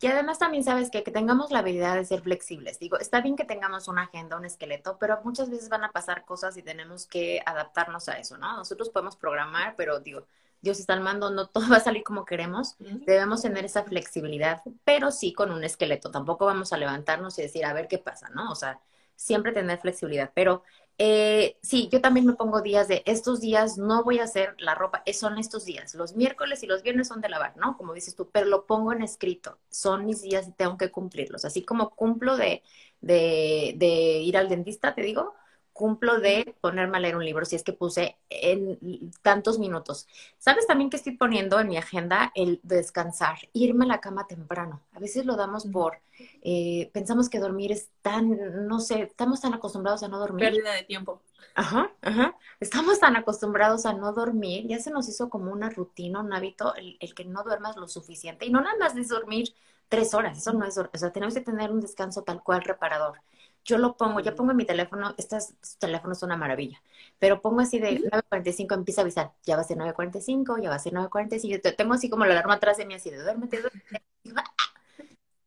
Y 0.00 0.06
además 0.06 0.38
también 0.38 0.64
sabes 0.64 0.90
que, 0.90 1.02
que 1.02 1.10
tengamos 1.10 1.50
la 1.50 1.60
habilidad 1.60 1.96
de 1.96 2.04
ser 2.04 2.22
flexibles. 2.22 2.78
Digo, 2.78 2.98
está 2.98 3.20
bien 3.20 3.36
que 3.36 3.44
tengamos 3.44 3.88
una 3.88 4.02
agenda, 4.02 4.36
un 4.36 4.44
esqueleto, 4.44 4.98
pero 4.98 5.20
muchas 5.24 5.50
veces 5.50 5.68
van 5.68 5.84
a 5.84 5.92
pasar 5.92 6.24
cosas 6.24 6.56
y 6.56 6.62
tenemos 6.62 7.06
que 7.06 7.42
adaptarnos 7.44 8.08
a 8.08 8.18
eso, 8.18 8.38
¿no? 8.38 8.56
Nosotros 8.56 8.90
podemos 8.90 9.16
programar, 9.16 9.74
pero 9.76 10.00
digo, 10.00 10.26
Dios 10.64 10.80
está 10.80 10.94
al 10.94 11.00
mando, 11.02 11.30
no 11.30 11.48
todo 11.48 11.68
va 11.70 11.76
a 11.78 11.80
salir 11.80 12.02
como 12.04 12.24
queremos. 12.24 12.76
Debemos 13.06 13.42
tener 13.42 13.64
esa 13.64 13.84
flexibilidad, 13.84 14.62
pero 14.84 15.12
sí 15.12 15.32
con 15.32 15.52
un 15.52 15.64
esqueleto. 15.64 16.10
Tampoco 16.10 16.46
vamos 16.46 16.72
a 16.72 16.78
levantarnos 16.78 17.38
y 17.38 17.42
decir, 17.42 17.64
a 17.64 17.72
ver 17.74 17.88
qué 17.88 17.98
pasa, 17.98 18.30
¿no? 18.30 18.50
O 18.50 18.56
sea, 18.56 18.80
siempre 19.16 19.52
tener 19.52 19.78
flexibilidad. 19.78 20.32
Pero 20.34 20.62
eh, 20.98 21.58
sí, 21.62 21.88
yo 21.92 22.00
también 22.00 22.26
me 22.26 22.34
pongo 22.34 22.62
días 22.62 22.88
de 22.88 23.02
estos 23.06 23.40
días 23.40 23.78
no 23.78 24.04
voy 24.04 24.20
a 24.20 24.24
hacer 24.24 24.54
la 24.58 24.74
ropa, 24.74 25.02
eh, 25.06 25.14
son 25.14 25.38
estos 25.38 25.64
días. 25.64 25.94
Los 25.94 26.14
miércoles 26.16 26.62
y 26.62 26.66
los 26.66 26.82
viernes 26.82 27.08
son 27.08 27.20
de 27.20 27.28
lavar, 27.28 27.56
¿no? 27.56 27.76
Como 27.76 27.94
dices 27.94 28.14
tú, 28.16 28.30
pero 28.32 28.46
lo 28.46 28.66
pongo 28.66 28.92
en 28.92 29.02
escrito. 29.02 29.58
Son 29.70 30.04
mis 30.06 30.22
días 30.22 30.48
y 30.48 30.52
tengo 30.52 30.78
que 30.78 30.90
cumplirlos. 30.90 31.44
Así 31.44 31.64
como 31.64 31.90
cumplo 31.90 32.36
de, 32.36 32.62
de, 33.00 33.74
de 33.76 33.86
ir 34.22 34.36
al 34.36 34.48
dentista, 34.48 34.94
te 34.94 35.02
digo, 35.02 35.34
cumplo 35.74 36.20
de 36.20 36.54
ponerme 36.60 36.96
a 36.96 37.00
leer 37.00 37.16
un 37.16 37.24
libro 37.24 37.44
si 37.44 37.56
es 37.56 37.64
que 37.64 37.74
puse 37.74 38.16
en 38.30 38.78
tantos 39.20 39.58
minutos. 39.58 40.06
¿Sabes 40.38 40.66
también 40.66 40.88
que 40.88 40.96
estoy 40.96 41.16
poniendo 41.16 41.60
en 41.60 41.68
mi 41.68 41.76
agenda 41.76 42.32
el 42.34 42.60
descansar, 42.62 43.36
irme 43.52 43.84
a 43.84 43.88
la 43.88 44.00
cama 44.00 44.26
temprano? 44.26 44.80
A 44.92 45.00
veces 45.00 45.26
lo 45.26 45.36
damos 45.36 45.66
por, 45.66 45.98
eh, 46.42 46.90
pensamos 46.94 47.28
que 47.28 47.40
dormir 47.40 47.72
es 47.72 47.90
tan, 48.00 48.66
no 48.66 48.80
sé, 48.80 49.02
estamos 49.02 49.40
tan 49.40 49.52
acostumbrados 49.52 50.02
a 50.04 50.08
no 50.08 50.18
dormir. 50.18 50.46
Pérdida 50.46 50.72
de 50.72 50.84
tiempo. 50.84 51.20
Ajá, 51.56 51.92
ajá. 52.02 52.36
Estamos 52.60 53.00
tan 53.00 53.16
acostumbrados 53.16 53.84
a 53.84 53.92
no 53.92 54.12
dormir, 54.12 54.66
ya 54.68 54.78
se 54.78 54.90
nos 54.90 55.08
hizo 55.08 55.28
como 55.28 55.52
una 55.52 55.70
rutina, 55.70 56.20
un 56.20 56.32
hábito, 56.32 56.74
el, 56.76 56.96
el 57.00 57.14
que 57.14 57.24
no 57.24 57.42
duermas 57.42 57.76
lo 57.76 57.88
suficiente. 57.88 58.46
Y 58.46 58.50
no 58.50 58.60
nada 58.60 58.76
más 58.78 58.94
de 58.94 59.04
dormir 59.04 59.52
tres 59.88 60.14
horas, 60.14 60.38
eso 60.38 60.52
no 60.52 60.64
es, 60.64 60.78
o 60.78 60.88
sea, 60.94 61.12
tenemos 61.12 61.34
que 61.34 61.40
tener 61.40 61.70
un 61.70 61.80
descanso 61.80 62.22
tal 62.22 62.42
cual 62.42 62.62
reparador 62.62 63.20
yo 63.64 63.78
lo 63.78 63.96
pongo, 63.96 64.20
ya 64.20 64.34
pongo 64.34 64.50
en 64.50 64.56
mi 64.58 64.64
teléfono, 64.64 65.14
estos 65.16 65.54
teléfonos 65.78 66.18
son 66.18 66.28
una 66.28 66.36
maravilla, 66.36 66.82
pero 67.18 67.40
pongo 67.40 67.60
así 67.60 67.78
de 67.78 68.00
9.45 68.02 68.74
empieza 68.74 69.00
a 69.00 69.04
avisar, 69.04 69.32
ya 69.44 69.56
va 69.56 69.62
a 69.62 69.64
ser 69.64 69.78
9.45, 69.78 70.62
ya 70.62 70.68
va 70.68 70.76
a 70.76 70.78
ser 70.78 70.92
9.45, 70.92 71.74
tengo 71.76 71.94
así 71.94 72.10
como 72.10 72.24
la 72.24 72.32
alarma 72.32 72.54
atrás 72.54 72.76
de 72.76 72.86
mí 72.86 72.94
así 72.94 73.10
de 73.10 73.22
duérmete, 73.22 73.60
duérmete. 73.60 74.02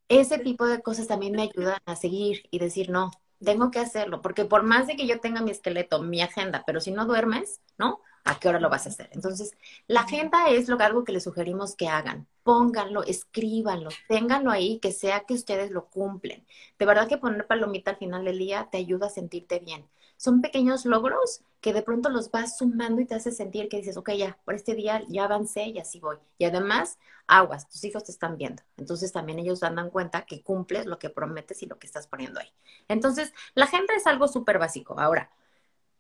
Ese 0.10 0.40
tipo 0.40 0.66
de 0.66 0.82
cosas 0.82 1.08
también 1.08 1.34
me 1.34 1.44
ayudan 1.44 1.80
a 1.86 1.96
seguir 1.96 2.44
y 2.50 2.60
decir, 2.60 2.90
no, 2.90 3.12
tengo 3.44 3.72
que 3.72 3.80
hacerlo, 3.80 4.22
porque 4.22 4.46
por 4.46 4.64
más 4.64 4.88
de 4.88 4.96
que 4.96 5.06
yo 5.06 5.20
tenga 5.20 5.42
mi 5.42 5.52
esqueleto, 5.52 6.02
mi 6.02 6.22
agenda, 6.22 6.64
pero 6.66 6.80
si 6.80 6.92
no 6.92 7.06
duermes, 7.06 7.62
¿no? 7.78 8.02
¿A 8.24 8.40
qué 8.40 8.50
hora 8.50 8.60
lo 8.60 8.70
vas 8.70 8.86
a 8.86 8.90
hacer? 8.90 9.10
Entonces, 9.14 9.56
la 9.88 10.02
agenda 10.02 10.50
es 10.50 10.68
lo 10.70 10.78
que, 10.78 10.84
algo 10.84 11.04
que 11.04 11.12
les 11.12 11.24
sugerimos 11.24 11.76
que 11.76 11.88
hagan. 11.88 12.28
Pónganlo, 12.48 13.04
escríbanlo, 13.04 13.90
ténganlo 14.08 14.52
ahí, 14.52 14.80
que 14.80 14.92
sea 14.92 15.26
que 15.28 15.34
ustedes 15.34 15.72
lo 15.72 15.88
cumplen. 15.90 16.46
De 16.80 16.86
verdad 16.86 17.08
que 17.08 17.18
poner 17.18 17.46
palomita 17.46 17.92
al 17.92 17.98
final 17.98 18.24
del 18.26 18.40
día 18.40 18.70
te 18.72 18.78
ayuda 18.78 19.08
a 19.08 19.10
sentirte 19.10 19.60
bien 19.60 19.86
son 20.18 20.42
pequeños 20.42 20.86
logros 20.86 21.42
que 21.62 21.74
de 21.74 21.84
pronto 21.84 22.10
los 22.10 22.32
vas 22.32 22.58
sumando 22.58 23.02
y 23.02 23.06
te 23.06 23.16
hace 23.16 23.32
sentir 23.32 23.70
que 23.70 23.78
dices, 23.78 23.98
ok, 23.98 24.12
ya, 24.12 24.38
por 24.46 24.56
este 24.56 24.76
día 24.76 25.04
ya 25.08 25.26
avancé 25.26 25.66
y 25.68 25.80
así 25.80 26.00
voy. 26.00 26.18
Y 26.38 26.46
además, 26.46 27.00
aguas, 27.28 27.68
tus 27.70 27.84
hijos 27.84 28.04
te 28.04 28.12
están 28.12 28.38
viendo. 28.38 28.64
Entonces 28.78 29.12
también 29.12 29.40
ellos 29.40 29.60
dan 29.60 29.90
cuenta 29.90 30.26
que 30.26 30.42
cumples 30.42 30.86
lo 30.86 31.00
que 31.00 31.10
prometes 31.10 31.62
y 31.64 31.68
lo 31.68 31.78
que 31.80 31.88
estás 31.88 32.08
poniendo 32.08 32.40
ahí. 32.40 32.52
Entonces, 32.88 33.34
la 33.56 33.66
agenda 33.66 33.94
es 33.96 34.08
algo 34.08 34.28
súper 34.28 34.60
básico. 34.60 35.00
Ahora, 35.00 35.32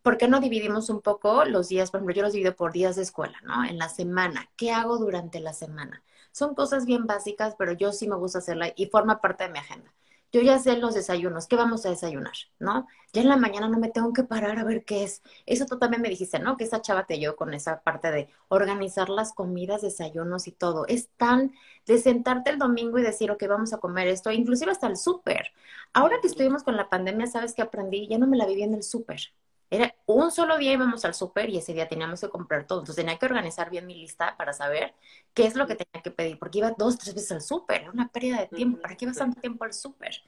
¿por 0.03 0.17
qué 0.17 0.27
no 0.27 0.39
dividimos 0.39 0.89
un 0.89 1.01
poco 1.01 1.45
los 1.45 1.69
días? 1.69 1.91
Por 1.91 1.99
ejemplo, 1.99 2.15
yo 2.15 2.23
los 2.23 2.33
divido 2.33 2.55
por 2.55 2.73
días 2.73 2.95
de 2.95 3.03
escuela, 3.03 3.39
¿no? 3.43 3.65
En 3.65 3.77
la 3.77 3.89
semana. 3.89 4.49
¿Qué 4.57 4.71
hago 4.71 4.97
durante 4.97 5.39
la 5.39 5.53
semana? 5.53 6.03
Son 6.37 6.55
cosas 6.55 6.85
bien 6.85 7.05
básicas, 7.07 7.55
pero 7.57 7.73
yo 7.73 7.91
sí 7.91 8.07
me 8.07 8.15
gusta 8.15 8.39
hacerla 8.39 8.73
y 8.75 8.87
forma 8.87 9.21
parte 9.21 9.45
de 9.45 9.51
mi 9.51 9.59
agenda 9.59 9.93
yo 10.31 10.41
ya 10.41 10.59
sé 10.59 10.77
los 10.77 10.93
desayunos, 10.93 11.47
¿qué 11.47 11.55
vamos 11.55 11.85
a 11.85 11.89
desayunar? 11.89 12.33
¿No? 12.59 12.87
Ya 13.13 13.21
en 13.21 13.29
la 13.29 13.37
mañana 13.37 13.69
no 13.69 13.79
me 13.79 13.89
tengo 13.89 14.11
que 14.13 14.23
parar 14.23 14.59
a 14.59 14.63
ver 14.63 14.83
qué 14.83 15.03
es. 15.03 15.21
Eso 15.45 15.65
tú 15.65 15.79
también 15.79 16.01
me 16.01 16.09
dijiste, 16.09 16.39
¿no? 16.39 16.57
Que 16.57 16.65
esa 16.65 16.81
chava 16.81 17.05
te 17.05 17.13
ayudó 17.15 17.35
con 17.35 17.53
esa 17.53 17.81
parte 17.81 18.11
de 18.11 18.29
organizar 18.49 19.09
las 19.09 19.33
comidas, 19.33 19.81
desayunos 19.81 20.47
y 20.47 20.51
todo. 20.51 20.85
Es 20.87 21.09
tan 21.17 21.53
de 21.85 21.97
sentarte 21.97 22.49
el 22.51 22.59
domingo 22.59 22.99
y 22.99 23.03
decir, 23.03 23.31
ok, 23.31 23.43
vamos 23.47 23.73
a 23.73 23.77
comer 23.77 24.07
esto, 24.07 24.31
inclusive 24.31 24.71
hasta 24.71 24.87
el 24.87 24.97
súper. 24.97 25.53
Ahora 25.93 26.17
que 26.21 26.27
estuvimos 26.27 26.63
con 26.63 26.75
la 26.75 26.89
pandemia, 26.89 27.27
¿sabes 27.27 27.53
qué 27.53 27.61
aprendí? 27.61 28.07
Ya 28.07 28.17
no 28.17 28.27
me 28.27 28.37
la 28.37 28.45
viví 28.45 28.63
en 28.63 28.73
el 28.73 28.83
súper. 28.83 29.21
Era 29.69 29.93
un 30.05 30.31
solo 30.31 30.57
día 30.57 30.73
íbamos 30.73 31.03
al 31.03 31.13
súper 31.13 31.49
y 31.49 31.57
ese 31.57 31.73
día 31.73 31.87
teníamos 31.89 32.21
que 32.21 32.29
comprar 32.29 32.65
todo. 32.65 32.79
Entonces 32.79 33.03
tenía 33.03 33.17
que 33.17 33.25
organizar 33.25 33.69
bien 33.69 33.85
mi 33.85 33.95
lista 33.95 34.35
para 34.37 34.53
saber 34.53 34.93
qué 35.33 35.45
es 35.45 35.55
lo 35.55 35.67
que 35.67 35.75
tenía 35.75 36.01
que 36.01 36.11
pedir, 36.11 36.39
porque 36.39 36.59
iba 36.59 36.71
dos, 36.77 36.97
tres 36.97 37.13
veces 37.13 37.31
al 37.33 37.41
súper. 37.41 37.81
Era 37.81 37.91
una 37.91 38.07
pérdida 38.09 38.39
de 38.39 38.47
tiempo. 38.47 38.81
¿Para 38.81 38.95
qué 38.95 39.05
ibas 39.05 39.17
tanto 39.17 39.41
tiempo 39.41 39.65
al 39.65 39.73
súper? 39.73 40.21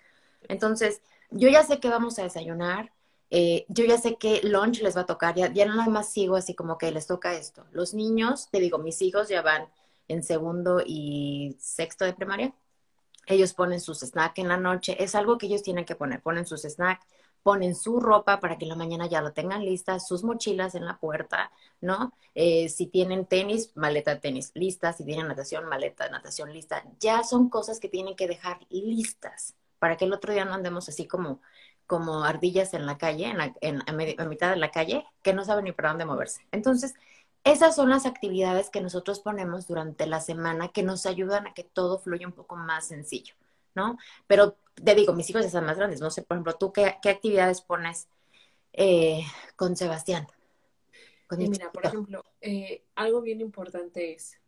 Entonces, 0.48 1.01
yo 1.31 1.50
ya 1.50 1.63
sé 1.63 1.79
que 1.79 1.89
vamos 1.89 2.19
a 2.19 2.24
desayunar. 2.24 2.91
Eh, 3.31 3.65
yo 3.69 3.86
ya 3.86 3.98
sé 3.98 4.15
que 4.17 4.41
lunch 4.43 4.81
les 4.81 4.98
va 4.98 5.01
a 5.01 5.05
tocar. 5.05 5.36
Ya, 5.36 5.51
ya 5.53 5.65
nada 5.65 5.88
más 5.88 6.12
sigo 6.12 6.36
así 6.36 6.53
como 6.53 6.77
que 6.77 6.91
les 6.91 7.08
toca 7.08 7.34
esto. 7.34 7.65
Los 7.72 7.93
niños, 7.93 8.50
te 8.51 8.60
digo, 8.60 8.77
mis 8.77 9.01
hijos 9.01 9.29
ya 9.29 9.41
van 9.41 9.69
en 10.10 10.24
segundo 10.24 10.81
y 10.86 11.55
sexto 11.60 12.03
de 12.03 12.13
primaria. 12.13 12.53
Ellos 13.27 13.53
ponen 13.53 13.79
sus 13.79 14.00
snacks 14.00 14.39
en 14.39 14.48
la 14.48 14.58
noche. 14.58 15.01
Es 15.01 15.15
algo 15.15 15.38
que 15.38 15.46
ellos 15.46 15.63
tienen 15.63 15.86
que 15.86 15.96
poner. 15.96 16.22
Ponen 16.22 16.46
sus 16.46 16.63
snacks 16.63 17.05
ponen 17.43 17.75
su 17.75 18.00
ropa 18.00 18.39
para 18.39 18.58
que 18.58 18.65
en 18.65 18.69
la 18.69 18.75
mañana 18.75 19.08
ya 19.08 19.22
lo 19.22 19.34
tengan 19.34 19.65
lista, 19.65 20.00
sus 20.00 20.24
mochilas 20.24 20.75
en 20.75 20.86
la 20.86 20.98
puerta, 20.98 21.51
¿no? 21.81 22.13
Eh, 22.36 22.69
si 22.69 22.88
tienen 22.88 23.25
tenis, 23.25 23.72
maleta 23.75 24.15
de 24.15 24.22
tenis 24.22 24.51
lista, 24.53 24.93
si 24.93 25.05
tienen 25.05 25.27
natación, 25.27 25.65
maleta 25.65 26.05
de 26.05 26.12
natación 26.12 26.53
lista. 26.53 26.84
Ya 27.00 27.24
son 27.24 27.50
cosas 27.50 27.79
que 27.79 27.89
tienen 27.89 28.15
que 28.15 28.27
dejar 28.27 28.60
listas 28.69 29.55
para 29.79 29.98
que 29.98 30.05
el 30.05 30.13
otro 30.13 30.34
día 30.34 30.46
no 30.46 30.53
andemos 30.53 30.89
así 30.89 31.08
como, 31.08 31.41
como 31.88 32.24
ardillas 32.24 32.74
en 32.74 32.86
la 32.86 32.98
calle, 32.98 33.25
en, 33.25 33.38
la, 33.38 33.55
en, 33.62 34.29
mitad 34.29 34.51
de 34.51 34.58
la 34.58 34.72
calle, 34.72 35.05
que 35.24 35.34
no 35.34 35.46
saben 35.46 35.65
ni 35.65 35.72
para 35.72 35.89
dónde 35.89 36.05
moverse. 36.05 36.46
Entonces, 36.51 36.96
esas 37.43 37.75
son 37.75 37.89
las 37.89 38.05
actividades 38.05 38.69
que 38.69 38.81
nosotros 38.81 39.22
ponemos 39.22 39.67
durante 39.67 40.05
la 40.05 40.19
semana 40.19 40.67
que 40.69 40.84
nos 40.84 41.05
ayudan 41.05 41.48
a 41.48 41.53
que 41.53 41.63
todo 41.63 41.98
fluya 42.00 42.27
un 42.27 42.34
poco 42.34 42.55
más 42.55 42.88
sencillo. 42.88 43.34
¿No? 43.76 43.98
Pero 44.28 44.58
te 44.84 44.96
digo, 44.96 45.14
mis 45.14 45.30
hijos 45.30 45.42
ya 45.42 45.48
están 45.48 45.66
más 45.66 45.78
grandes, 45.78 46.02
no 46.02 46.12
sé, 46.12 46.24
por 46.24 46.36
ejemplo, 46.36 46.56
¿tú 46.56 46.72
qué, 46.72 46.86
actividades 46.86 47.62
pones 47.62 48.08
eh, 48.74 49.24
con 49.56 49.76
Sebastián? 49.76 50.28
mira, 51.38 51.72
por 51.72 51.86
ejemplo, 51.86 52.24
eh, 52.42 52.84
algo 52.96 53.22
bien 53.22 53.42
importante 53.42 54.14
es 54.14 54.40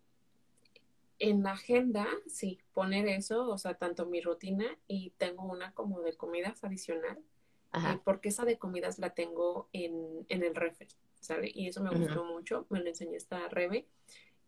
en 1.19 1.43
la 1.43 1.51
agenda, 1.51 2.07
sí, 2.25 2.59
poner 2.73 3.07
eso, 3.07 3.47
o 3.47 3.57
sea, 3.57 3.75
tanto 3.75 4.07
mi 4.07 4.21
rutina 4.21 4.65
y 4.87 5.11
tengo 5.17 5.43
una 5.43 5.71
como 5.73 6.01
de 6.01 6.13
comidas 6.13 6.63
adicional, 6.63 7.19
eh, 7.73 7.99
porque 8.03 8.29
esa 8.29 8.43
de 8.43 8.57
comidas 8.57 8.97
la 8.97 9.11
tengo 9.11 9.69
en, 9.71 10.25
el 10.29 10.55
refri, 10.55 10.87
¿sabe? 11.19 11.51
Y 11.53 11.67
eso 11.67 11.83
me 11.83 11.95
gustó 11.95 12.25
mucho, 12.25 12.65
me 12.69 12.79
lo 12.79 12.87
enseñó 12.87 13.15
esta 13.15 13.47
Rebe, 13.49 13.85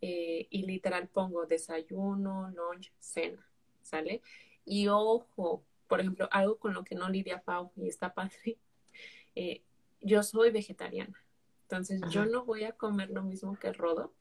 y 0.02 0.64
literal 0.66 1.08
pongo 1.08 1.46
desayuno, 1.46 2.50
lunch, 2.50 2.92
cena, 3.00 3.48
¿sale? 3.84 4.22
Y 4.66 4.88
ojo, 4.88 5.64
por 5.88 6.00
ejemplo, 6.00 6.28
algo 6.32 6.58
con 6.58 6.74
lo 6.74 6.84
que 6.84 6.96
no 6.96 7.10
lidia 7.10 7.42
Pau 7.42 7.72
y 7.76 7.88
está 7.88 8.14
padre, 8.14 8.58
eh, 9.36 9.62
yo 10.02 10.24
soy 10.24 10.52
vegetariana. 10.52 11.24
Entonces 11.64 12.02
yo 12.10 12.26
no 12.26 12.46
voy 12.46 12.66
a 12.66 12.74
comer 12.74 13.10
lo 13.10 13.24
mismo 13.24 13.58
que 13.58 13.74
Rodo. 13.74 14.14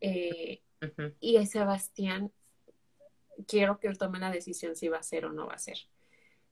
Eh, 0.00 0.60
y 1.20 1.36
a 1.36 1.46
Sebastián, 1.46 2.32
quiero 3.46 3.78
que 3.78 3.88
él 3.88 3.98
tome 3.98 4.18
la 4.18 4.30
decisión 4.30 4.76
si 4.76 4.88
va 4.88 4.98
a 4.98 5.02
ser 5.02 5.24
o 5.24 5.32
no 5.32 5.46
va 5.46 5.54
a 5.54 5.58
ser. 5.58 5.78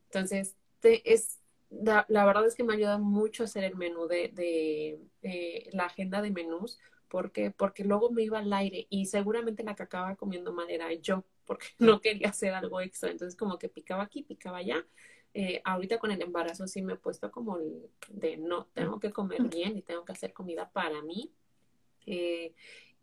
Entonces, 0.04 0.57
es, 0.83 1.40
la, 1.71 2.04
verdad 2.09 2.47
es 2.47 2.54
que 2.54 2.64
me 2.64 2.75
ayuda 2.75 2.99
mucho 2.99 3.42
a 3.42 3.47
hacer 3.47 3.64
el 3.64 3.76
menú 3.76 4.07
de, 4.07 4.31
de, 5.23 5.71
la 5.73 5.85
agenda 5.85 6.23
de 6.23 6.31
menús. 6.31 6.78
¿Por 7.09 7.33
Porque 7.57 7.85
luego 7.85 8.11
me 8.11 8.23
iba 8.23 8.38
al 8.38 8.52
aire 8.52 8.87
y 8.88 9.07
seguramente 9.07 9.64
la 9.64 9.75
que 9.75 9.83
acababa 9.83 10.16
comiendo 10.16 10.52
mal 10.52 10.71
era 10.71 10.92
yo 10.95 11.25
porque 11.44 11.66
no 11.78 12.00
quería 12.00 12.28
hacer 12.28 12.54
algo 12.54 12.80
extra. 12.80 13.11
Entonces 13.11 13.37
como 13.37 13.58
que 13.58 13.68
picaba 13.68 14.02
aquí, 14.04 14.22
picaba 14.22 14.58
allá. 14.58 14.87
Eh, 15.34 15.62
ahorita 15.64 15.99
con 15.99 16.11
el 16.11 16.20
embarazo 16.20 16.66
sí 16.66 16.82
me 16.82 16.94
he 16.94 16.96
puesto 16.96 17.30
como 17.30 17.58
de 18.08 18.37
no, 18.37 18.66
tengo 18.75 19.00
que 19.00 19.11
comer 19.12 19.42
bien 19.44 19.76
y 19.78 19.82
tengo 19.82 20.04
que 20.04 20.12
hacer 20.12 20.32
comida 20.32 20.70
para 20.70 21.02
mí. 21.02 21.32
Eh, 22.06 22.54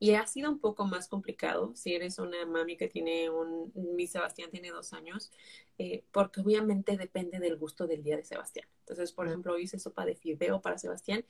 y 0.02 0.14
ha 0.14 0.26
sido 0.26 0.50
un 0.50 0.60
poco 0.60 0.86
más 0.86 1.10
complicado 1.10 1.74
si 1.76 1.94
eres 1.94 2.20
una 2.20 2.46
mami 2.46 2.78
que 2.78 2.88
tiene 2.88 3.30
un, 3.30 3.72
mi 3.76 4.08
Sebastián 4.08 4.50
tiene 4.50 4.72
dos 4.72 4.94
años, 4.94 5.30
eh, 5.78 6.04
porque 6.12 6.40
obviamente 6.40 6.96
depende 6.96 7.40
del 7.40 7.58
gusto 7.58 7.86
del 7.86 8.02
día 8.02 8.16
de 8.16 8.24
Sebastián. 8.24 8.68
Entonces, 8.82 9.12
por 9.12 9.28
ejemplo, 9.28 9.60
hice 9.60 9.78
sopa 9.78 10.06
de 10.06 10.16
fideo 10.16 10.62
para 10.62 10.78
Sebastián, 10.78 11.26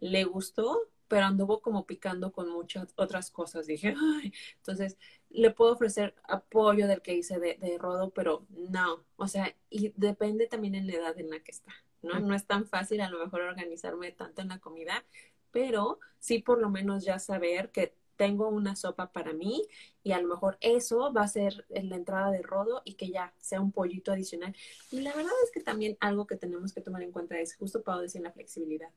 le 0.00 0.24
gustó, 0.24 0.80
pero 1.08 1.26
anduvo 1.26 1.60
como 1.60 1.86
picando 1.86 2.32
con 2.32 2.50
muchas 2.50 2.92
otras 2.96 3.30
cosas. 3.30 3.66
Dije, 3.66 3.94
ay, 3.96 4.32
entonces 4.56 4.98
le 5.30 5.50
puedo 5.50 5.72
ofrecer 5.72 6.14
apoyo 6.24 6.86
del 6.86 7.02
que 7.02 7.14
hice 7.14 7.38
de, 7.38 7.56
de, 7.60 7.78
Rodo, 7.78 8.10
pero 8.10 8.46
no, 8.50 9.04
o 9.16 9.28
sea, 9.28 9.54
y 9.70 9.92
depende 9.96 10.46
también 10.46 10.74
en 10.74 10.86
la 10.86 10.94
edad 10.94 11.18
en 11.18 11.30
la 11.30 11.40
que 11.40 11.52
está, 11.52 11.72
¿no? 12.02 12.20
No 12.20 12.34
es 12.34 12.46
tan 12.46 12.66
fácil 12.66 13.00
a 13.00 13.10
lo 13.10 13.18
mejor 13.18 13.42
organizarme 13.42 14.12
tanto 14.12 14.42
en 14.42 14.48
la 14.48 14.58
comida, 14.58 15.04
pero 15.50 15.98
sí 16.18 16.38
por 16.40 16.60
lo 16.60 16.70
menos 16.70 17.04
ya 17.04 17.18
saber 17.18 17.70
que 17.70 17.94
tengo 18.16 18.48
una 18.48 18.74
sopa 18.74 19.12
para 19.12 19.32
mí 19.32 19.66
y 20.02 20.12
a 20.12 20.20
lo 20.20 20.28
mejor 20.28 20.58
eso 20.60 21.12
va 21.12 21.22
a 21.22 21.28
ser 21.28 21.64
en 21.70 21.88
la 21.88 21.96
entrada 21.96 22.30
de 22.32 22.42
rodo 22.42 22.82
y 22.84 22.94
que 22.94 23.10
ya 23.10 23.32
sea 23.38 23.60
un 23.60 23.70
pollito 23.70 24.12
adicional. 24.12 24.54
Y 24.90 25.00
la 25.00 25.14
verdad 25.14 25.32
es 25.44 25.52
que 25.52 25.60
también 25.60 25.96
algo 26.00 26.26
que 26.26 26.36
tenemos 26.36 26.72
que 26.74 26.80
tomar 26.80 27.02
en 27.02 27.12
cuenta 27.12 27.38
es 27.38 27.54
justo 27.54 27.82
para 27.82 28.00
decir 28.00 28.20
la 28.20 28.32
flexibilidad 28.32 28.90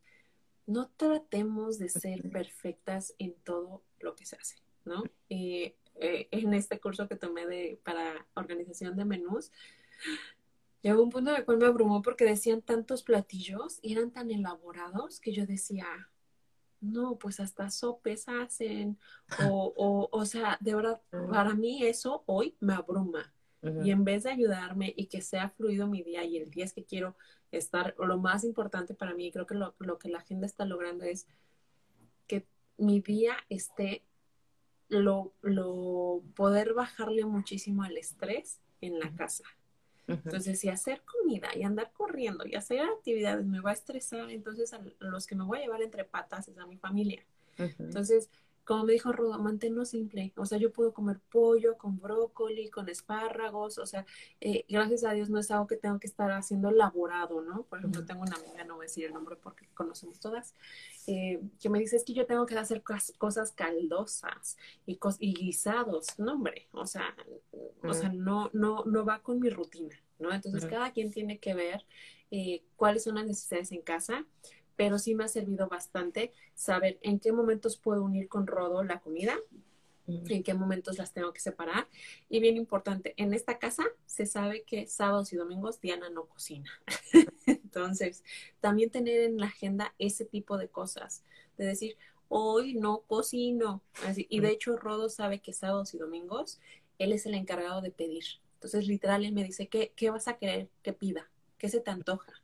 no 0.67 0.89
tratemos 0.95 1.79
de 1.79 1.89
ser 1.89 2.29
perfectas 2.29 3.13
en 3.19 3.33
todo 3.43 3.83
lo 3.99 4.15
que 4.15 4.25
se 4.25 4.35
hace, 4.35 4.55
¿no? 4.85 5.03
Eh, 5.29 5.75
eh, 5.95 6.27
en 6.31 6.53
este 6.53 6.79
curso 6.79 7.07
que 7.07 7.15
tomé 7.15 7.45
de, 7.45 7.79
para 7.83 8.25
organización 8.33 8.95
de 8.95 9.05
menús, 9.05 9.51
llegó 10.81 11.03
un 11.03 11.09
punto 11.09 11.31
en 11.31 11.37
el 11.37 11.45
cual 11.45 11.57
me 11.57 11.65
abrumó 11.65 12.01
porque 12.01 12.25
decían 12.25 12.61
tantos 12.61 13.03
platillos 13.03 13.79
y 13.81 13.93
eran 13.93 14.11
tan 14.11 14.31
elaborados 14.31 15.19
que 15.19 15.33
yo 15.33 15.45
decía, 15.45 16.09
no, 16.79 17.17
pues 17.17 17.39
hasta 17.39 17.69
sopes 17.69 18.27
hacen, 18.27 18.97
o, 19.47 19.73
o, 19.75 20.09
o 20.11 20.25
sea, 20.25 20.57
de 20.61 20.75
verdad, 20.75 21.01
para 21.31 21.53
mí 21.53 21.85
eso 21.85 22.23
hoy 22.25 22.55
me 22.59 22.73
abruma. 22.73 23.33
Y 23.83 23.91
en 23.91 24.03
vez 24.03 24.23
de 24.23 24.31
ayudarme 24.31 24.91
y 24.97 25.05
que 25.05 25.21
sea 25.21 25.49
fluido 25.49 25.85
mi 25.85 26.01
día 26.01 26.23
y 26.23 26.37
el 26.37 26.49
día 26.49 26.65
es 26.65 26.73
que 26.73 26.83
quiero 26.83 27.15
estar, 27.51 27.93
lo 27.99 28.17
más 28.17 28.43
importante 28.43 28.95
para 28.95 29.13
mí, 29.13 29.31
creo 29.31 29.45
que 29.45 29.53
lo, 29.53 29.75
lo 29.77 29.99
que 29.99 30.09
la 30.09 30.17
agenda 30.17 30.47
está 30.47 30.65
logrando 30.65 31.05
es 31.05 31.27
que 32.25 32.47
mi 32.77 33.01
día 33.01 33.35
esté 33.49 34.03
lo, 34.89 35.33
lo 35.41 36.23
poder 36.35 36.73
bajarle 36.73 37.23
muchísimo 37.25 37.83
al 37.83 37.97
estrés 37.97 38.59
en 38.81 38.99
la 38.99 39.13
casa. 39.13 39.43
Entonces, 40.07 40.59
si 40.59 40.67
hacer 40.67 41.03
comida 41.03 41.49
y 41.55 41.63
andar 41.63 41.91
corriendo 41.93 42.45
y 42.45 42.55
hacer 42.55 42.81
actividades 42.81 43.45
me 43.45 43.61
va 43.61 43.69
a 43.69 43.73
estresar, 43.73 44.29
entonces 44.29 44.73
a 44.73 44.81
los 44.99 45.25
que 45.25 45.35
me 45.35 45.45
voy 45.45 45.59
a 45.59 45.61
llevar 45.61 45.81
entre 45.81 46.03
patas 46.03 46.49
es 46.49 46.57
a 46.57 46.65
mi 46.65 46.77
familia. 46.77 47.23
Entonces, 47.57 48.29
como 48.65 48.85
me 48.85 48.93
dijo 48.93 49.11
Rodo, 49.11 49.39
manténlo 49.39 49.85
simple. 49.85 50.33
O 50.35 50.45
sea, 50.45 50.57
yo 50.57 50.71
puedo 50.71 50.93
comer 50.93 51.19
pollo 51.31 51.77
con 51.77 51.99
brócoli, 51.99 52.69
con 52.69 52.89
espárragos. 52.89 53.77
O 53.77 53.85
sea, 53.85 54.05
eh, 54.39 54.65
gracias 54.69 55.03
a 55.03 55.13
Dios 55.13 55.29
no 55.29 55.39
es 55.39 55.49
algo 55.51 55.67
que 55.67 55.77
tengo 55.77 55.99
que 55.99 56.07
estar 56.07 56.31
haciendo 56.31 56.69
elaborado, 56.69 57.41
¿no? 57.41 57.63
Por 57.63 57.79
ejemplo, 57.79 58.05
tengo 58.05 58.21
una 58.21 58.35
amiga, 58.35 58.63
no 58.63 58.75
voy 58.75 58.85
a 58.85 58.87
decir 58.87 59.05
el 59.05 59.13
nombre 59.13 59.35
porque 59.35 59.67
conocemos 59.73 60.19
todas, 60.19 60.55
eh, 61.07 61.41
que 61.59 61.69
me 61.69 61.79
dice 61.79 61.95
es 61.95 62.03
que 62.03 62.13
yo 62.13 62.25
tengo 62.25 62.45
que 62.45 62.57
hacer 62.57 62.83
cosas 63.17 63.51
caldosas 63.51 64.57
y, 64.85 64.99
guisados. 65.33 66.19
No, 66.19 66.33
hombre, 66.33 66.67
o 66.71 66.85
sea, 66.85 67.15
o 67.83 67.93
sea 67.93 68.09
no, 68.09 68.49
no, 68.53 68.83
no 68.85 69.05
va 69.05 69.21
con 69.21 69.39
mi 69.39 69.49
rutina, 69.49 69.95
¿no? 70.19 70.31
Entonces, 70.31 70.65
cada 70.65 70.91
quien 70.91 71.11
tiene 71.11 71.39
que 71.39 71.53
ver 71.53 71.85
eh, 72.29 72.63
cuáles 72.75 73.03
son 73.03 73.15
las 73.15 73.25
necesidades 73.25 73.71
en 73.71 73.81
casa 73.81 74.25
pero 74.75 74.99
sí 74.99 75.15
me 75.15 75.23
ha 75.23 75.27
servido 75.27 75.67
bastante 75.67 76.33
saber 76.55 76.99
en 77.01 77.19
qué 77.19 77.31
momentos 77.31 77.77
puedo 77.77 78.03
unir 78.03 78.27
con 78.27 78.47
Rodo 78.47 78.83
la 78.83 78.99
comida, 78.99 79.37
en 80.07 80.43
qué 80.43 80.53
momentos 80.53 80.97
las 80.97 81.13
tengo 81.13 81.31
que 81.33 81.39
separar. 81.39 81.87
Y 82.29 82.39
bien 82.39 82.57
importante, 82.57 83.13
en 83.17 83.33
esta 83.33 83.59
casa 83.59 83.83
se 84.05 84.25
sabe 84.25 84.63
que 84.63 84.87
sábados 84.87 85.31
y 85.33 85.37
domingos 85.37 85.79
Diana 85.79 86.09
no 86.09 86.25
cocina. 86.25 86.69
Entonces, 87.45 88.23
también 88.59 88.89
tener 88.89 89.21
en 89.21 89.37
la 89.37 89.47
agenda 89.47 89.93
ese 89.99 90.25
tipo 90.25 90.57
de 90.57 90.67
cosas, 90.67 91.23
de 91.57 91.65
decir, 91.65 91.97
hoy 92.27 92.73
no 92.73 93.01
cocino. 93.01 93.83
Así, 94.05 94.27
y 94.29 94.39
de 94.39 94.49
hecho, 94.49 94.77
Rodo 94.77 95.09
sabe 95.09 95.39
que 95.39 95.53
sábados 95.53 95.93
y 95.93 95.97
domingos 95.97 96.59
él 96.97 97.13
es 97.13 97.25
el 97.25 97.33
encargado 97.33 97.81
de 97.81 97.91
pedir. 97.91 98.23
Entonces, 98.55 98.87
literal, 98.87 99.25
él 99.25 99.33
me 99.33 99.43
dice, 99.43 99.67
¿qué, 99.67 99.91
qué 99.95 100.11
vas 100.11 100.27
a 100.27 100.37
querer 100.37 100.69
que 100.83 100.93
pida? 100.93 101.29
¿Qué 101.57 101.67
se 101.67 101.79
te 101.79 101.89
antoja? 101.89 102.40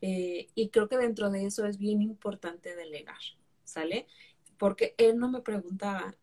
Eh, 0.00 0.48
y 0.54 0.68
creo 0.68 0.88
que 0.88 0.96
dentro 0.96 1.30
de 1.30 1.46
eso 1.46 1.66
es 1.66 1.78
bien 1.78 2.02
importante 2.02 2.74
delegar, 2.76 3.18
¿sale? 3.64 4.06
Porque 4.58 4.94
él 4.98 5.18
no 5.18 5.30
me 5.30 5.40
preguntaba, 5.40 6.14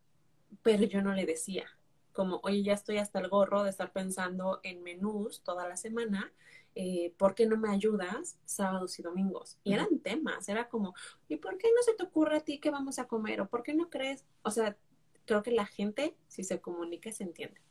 pero 0.61 0.83
yo 0.83 1.01
no 1.01 1.13
le 1.13 1.25
decía, 1.25 1.65
como, 2.13 2.39
oye, 2.43 2.63
ya 2.63 2.73
estoy 2.73 2.97
hasta 2.97 3.19
el 3.19 3.29
gorro 3.29 3.63
de 3.63 3.69
estar 3.69 3.91
pensando 3.91 4.59
en 4.63 4.83
menús 4.83 5.41
toda 5.43 5.67
la 5.67 5.77
semana, 5.77 6.31
eh, 6.75 7.13
¿por 7.17 7.35
qué 7.35 7.45
no 7.45 7.57
me 7.57 7.69
ayudas 7.69 8.37
sábados 8.45 8.97
y 8.99 9.03
domingos? 9.03 9.57
Y 9.63 9.73
eran 9.73 9.99
temas, 9.99 10.47
era 10.47 10.69
como, 10.69 10.93
¿y 11.27 11.37
por 11.37 11.57
qué 11.57 11.67
no 11.75 11.81
se 11.83 11.93
te 11.93 12.03
ocurre 12.03 12.37
a 12.37 12.41
ti 12.41 12.59
que 12.59 12.69
vamos 12.69 12.99
a 12.99 13.07
comer? 13.07 13.41
¿O 13.41 13.49
por 13.49 13.63
qué 13.63 13.73
no 13.73 13.89
crees? 13.89 14.25
O 14.43 14.51
sea, 14.51 14.77
creo 15.25 15.43
que 15.43 15.51
la 15.51 15.65
gente, 15.65 16.15
si 16.27 16.43
se 16.43 16.61
comunica, 16.61 17.11
se 17.11 17.23
entiende. 17.23 17.61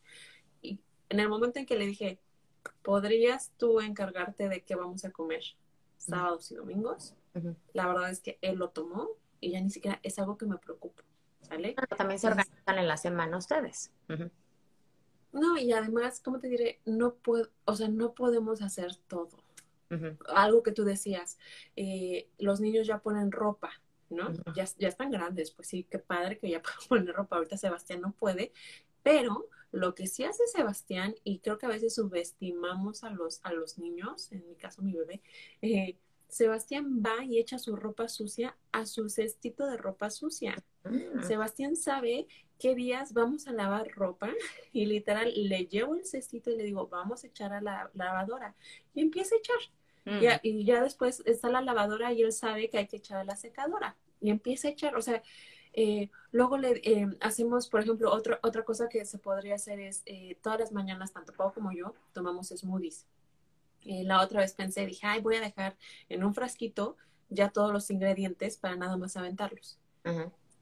Y 0.62 0.80
en 1.08 1.20
el 1.20 1.28
momento 1.28 1.58
en 1.58 1.66
que 1.66 1.76
le 1.76 1.86
dije, 1.86 2.20
¿podrías 2.82 3.52
tú 3.56 3.80
encargarte 3.80 4.48
de 4.48 4.62
qué 4.62 4.74
vamos 4.74 5.04
a 5.04 5.10
comer 5.10 5.42
sábados 5.96 6.50
y 6.50 6.54
domingos? 6.54 7.14
La 7.72 7.86
verdad 7.86 8.10
es 8.10 8.20
que 8.20 8.38
él 8.42 8.56
lo 8.56 8.70
tomó 8.70 9.10
y 9.40 9.52
ya 9.52 9.60
ni 9.60 9.70
siquiera 9.70 10.00
es 10.02 10.18
algo 10.18 10.36
que 10.36 10.46
me 10.46 10.58
preocupa, 10.58 11.02
¿sale? 11.40 11.74
también 11.96 12.18
se 12.18 12.26
organizan 12.26 12.78
en 12.78 12.88
la 12.88 12.96
semana 12.96 13.36
ustedes. 13.36 13.92
No, 15.32 15.56
y 15.56 15.72
además, 15.72 16.20
¿cómo 16.20 16.40
te 16.40 16.48
diré? 16.48 16.80
No 16.84 17.14
puedo, 17.14 17.50
o 17.64 17.76
sea, 17.76 17.88
no 17.88 18.14
podemos 18.14 18.62
hacer 18.62 18.96
todo. 19.08 19.30
Algo 20.28 20.62
que 20.62 20.70
tú 20.70 20.84
decías, 20.84 21.36
eh, 21.74 22.28
los 22.38 22.60
niños 22.60 22.86
ya 22.86 22.98
ponen 22.98 23.32
ropa, 23.32 23.72
¿no? 24.08 24.32
ya, 24.54 24.64
ya 24.78 24.88
están 24.88 25.10
grandes, 25.10 25.50
pues 25.50 25.66
sí, 25.66 25.84
qué 25.90 25.98
padre 25.98 26.38
que 26.38 26.48
ya 26.48 26.62
puedan 26.88 26.88
poner 26.88 27.14
ropa. 27.14 27.36
Ahorita 27.36 27.56
Sebastián 27.56 28.00
no 28.00 28.12
puede, 28.12 28.52
pero 29.02 29.48
lo 29.72 29.94
que 29.94 30.06
sí 30.06 30.24
hace 30.24 30.46
Sebastián, 30.46 31.14
y 31.22 31.38
creo 31.38 31.58
que 31.58 31.66
a 31.66 31.70
veces 31.70 31.94
subestimamos 31.94 33.04
a 33.04 33.10
los, 33.10 33.40
a 33.44 33.52
los 33.52 33.78
niños, 33.78 34.32
en 34.32 34.46
mi 34.48 34.56
caso 34.56 34.82
mi 34.82 34.92
bebé, 34.94 35.22
eh, 35.62 35.96
Sebastián 36.30 37.02
va 37.04 37.24
y 37.24 37.38
echa 37.38 37.58
su 37.58 37.76
ropa 37.76 38.08
sucia 38.08 38.56
a 38.72 38.86
su 38.86 39.08
cestito 39.08 39.66
de 39.66 39.76
ropa 39.76 40.10
sucia. 40.10 40.56
Mm. 40.84 41.22
Sebastián 41.24 41.76
sabe 41.76 42.26
qué 42.58 42.74
días 42.74 43.12
vamos 43.12 43.48
a 43.48 43.52
lavar 43.52 43.88
ropa 43.90 44.30
y 44.72 44.86
literal 44.86 45.32
le 45.34 45.66
llevo 45.66 45.96
el 45.96 46.04
cestito 46.04 46.50
y 46.50 46.56
le 46.56 46.64
digo, 46.64 46.86
vamos 46.86 47.24
a 47.24 47.26
echar 47.26 47.52
a 47.52 47.60
la 47.60 47.90
lavadora. 47.94 48.54
Y 48.94 49.00
empieza 49.00 49.34
a 49.34 49.38
echar. 49.38 49.58
Mm. 50.06 50.24
y 50.42 50.64
ya 50.64 50.82
después 50.82 51.22
está 51.26 51.50
la 51.50 51.60
lavadora 51.60 52.10
y 52.10 52.22
él 52.22 52.32
sabe 52.32 52.70
que 52.70 52.78
hay 52.78 52.86
que 52.86 52.96
echar 52.96 53.18
a 53.18 53.24
la 53.24 53.36
secadora. 53.36 53.96
Y 54.20 54.30
empieza 54.30 54.68
a 54.68 54.70
echar, 54.70 54.96
o 54.96 55.02
sea, 55.02 55.22
eh, 55.72 56.10
luego 56.32 56.58
le 56.58 56.80
eh, 56.84 57.06
hacemos, 57.20 57.68
por 57.68 57.80
ejemplo, 57.80 58.12
otra 58.12 58.40
otra 58.42 58.64
cosa 58.64 58.88
que 58.88 59.04
se 59.04 59.18
podría 59.18 59.54
hacer 59.54 59.80
es, 59.80 60.02
eh, 60.06 60.36
todas 60.42 60.58
las 60.58 60.72
mañanas, 60.72 61.12
tanto 61.12 61.32
Pau 61.32 61.52
como 61.52 61.72
yo, 61.72 61.94
tomamos 62.12 62.48
smoothies. 62.48 63.06
la 63.82 64.20
otra 64.22 64.40
vez 64.40 64.54
pensé, 64.54 64.84
dije, 64.86 65.06
ay, 65.06 65.20
voy 65.20 65.36
a 65.36 65.40
dejar 65.40 65.76
en 66.08 66.24
un 66.24 66.34
frasquito 66.34 66.96
ya 67.28 67.50
todos 67.50 67.72
los 67.72 67.90
ingredientes 67.90 68.58
para 68.58 68.76
nada 68.76 68.96
más 68.96 69.16
aventarlos. 69.16 69.78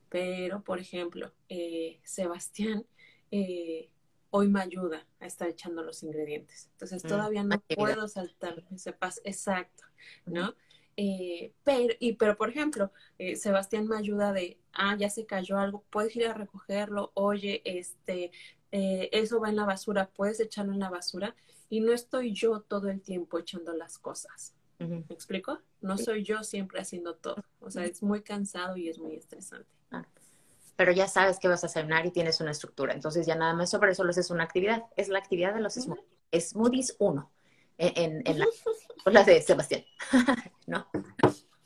Pero, 0.09 0.63
por 0.63 0.79
ejemplo, 0.79 1.33
Sebastián 2.05 2.87
hoy 4.31 4.49
me 4.49 4.61
ayuda 4.61 5.07
a 5.21 5.27
estar 5.27 5.49
echando 5.49 5.83
los 5.83 6.03
ingredientes. 6.03 6.69
Entonces, 6.73 7.05
mm, 7.05 7.09
todavía 7.09 7.45
no 7.45 7.61
puedo 7.61 8.09
saltar 8.09 8.65
ese 8.71 8.93
paso 8.93 9.21
exacto, 9.25 9.85
¿no? 10.27 10.55
Eh, 11.01 11.53
pero, 11.63 11.95
y, 12.01 12.15
pero, 12.15 12.37
por 12.37 12.51
ejemplo, 12.51 12.91
eh, 13.19 13.37
Sebastián 13.37 13.87
me 13.87 13.97
ayuda 13.97 14.33
de, 14.33 14.59
ah, 14.73 14.97
ya 14.99 15.09
se 15.09 15.27
cayó 15.27 15.57
algo, 15.57 15.85
puedes 15.91 16.17
ir 16.17 16.27
a 16.27 16.35
recogerlo, 16.35 17.13
oye, 17.15 17.63
este, 17.65 18.33
eh, 18.73 19.09
eso 19.13 19.39
va 19.39 19.49
en 19.49 19.55
la 19.55 19.65
basura, 19.65 20.11
puedes 20.13 20.41
echarlo 20.41 20.73
en 20.73 20.81
la 20.81 20.91
basura. 20.91 21.37
Y 21.71 21.81
no 21.83 21.93
estoy 21.93 22.33
yo 22.33 22.63
todo 22.63 22.89
el 22.89 23.01
tiempo 23.01 23.39
echando 23.39 23.73
las 23.75 23.99
cosas. 23.99 24.55
¿Me 24.79 25.05
explico? 25.11 25.61
No 25.81 25.99
soy 25.99 26.25
yo 26.25 26.43
siempre 26.43 26.81
haciendo 26.81 27.15
todo. 27.15 27.45
O 27.61 27.71
sea, 27.71 27.85
es 27.85 28.03
muy 28.03 28.23
cansado 28.23 28.77
y 28.77 28.89
es 28.89 28.99
muy 28.99 29.15
estresante. 29.15 29.69
Ah. 29.93 30.05
Pero 30.77 30.93
ya 30.93 31.07
sabes 31.07 31.39
que 31.39 31.47
vas 31.47 31.63
a 31.63 31.69
cenar 31.69 32.07
y 32.07 32.11
tienes 32.11 32.41
una 32.41 32.53
estructura. 32.53 32.95
Entonces 32.95 33.27
ya 33.27 33.35
nada 33.35 33.55
más 33.55 33.71
sobre 33.71 33.93
eso 33.93 34.03
lo 34.03 34.11
haces 34.11 34.31
una 34.31 34.45
actividad. 34.45 34.85
Es 34.97 35.09
la 35.09 35.19
actividad 35.19 35.55
de 35.55 35.61
los 35.61 35.75
smoothies. 35.75 36.51
Smoothies 36.51 36.97
1 36.99 37.31
en, 37.79 38.23
en, 38.27 38.39
de 39.27 39.43
Sebastián. 39.43 39.85
¿No? 40.67 40.87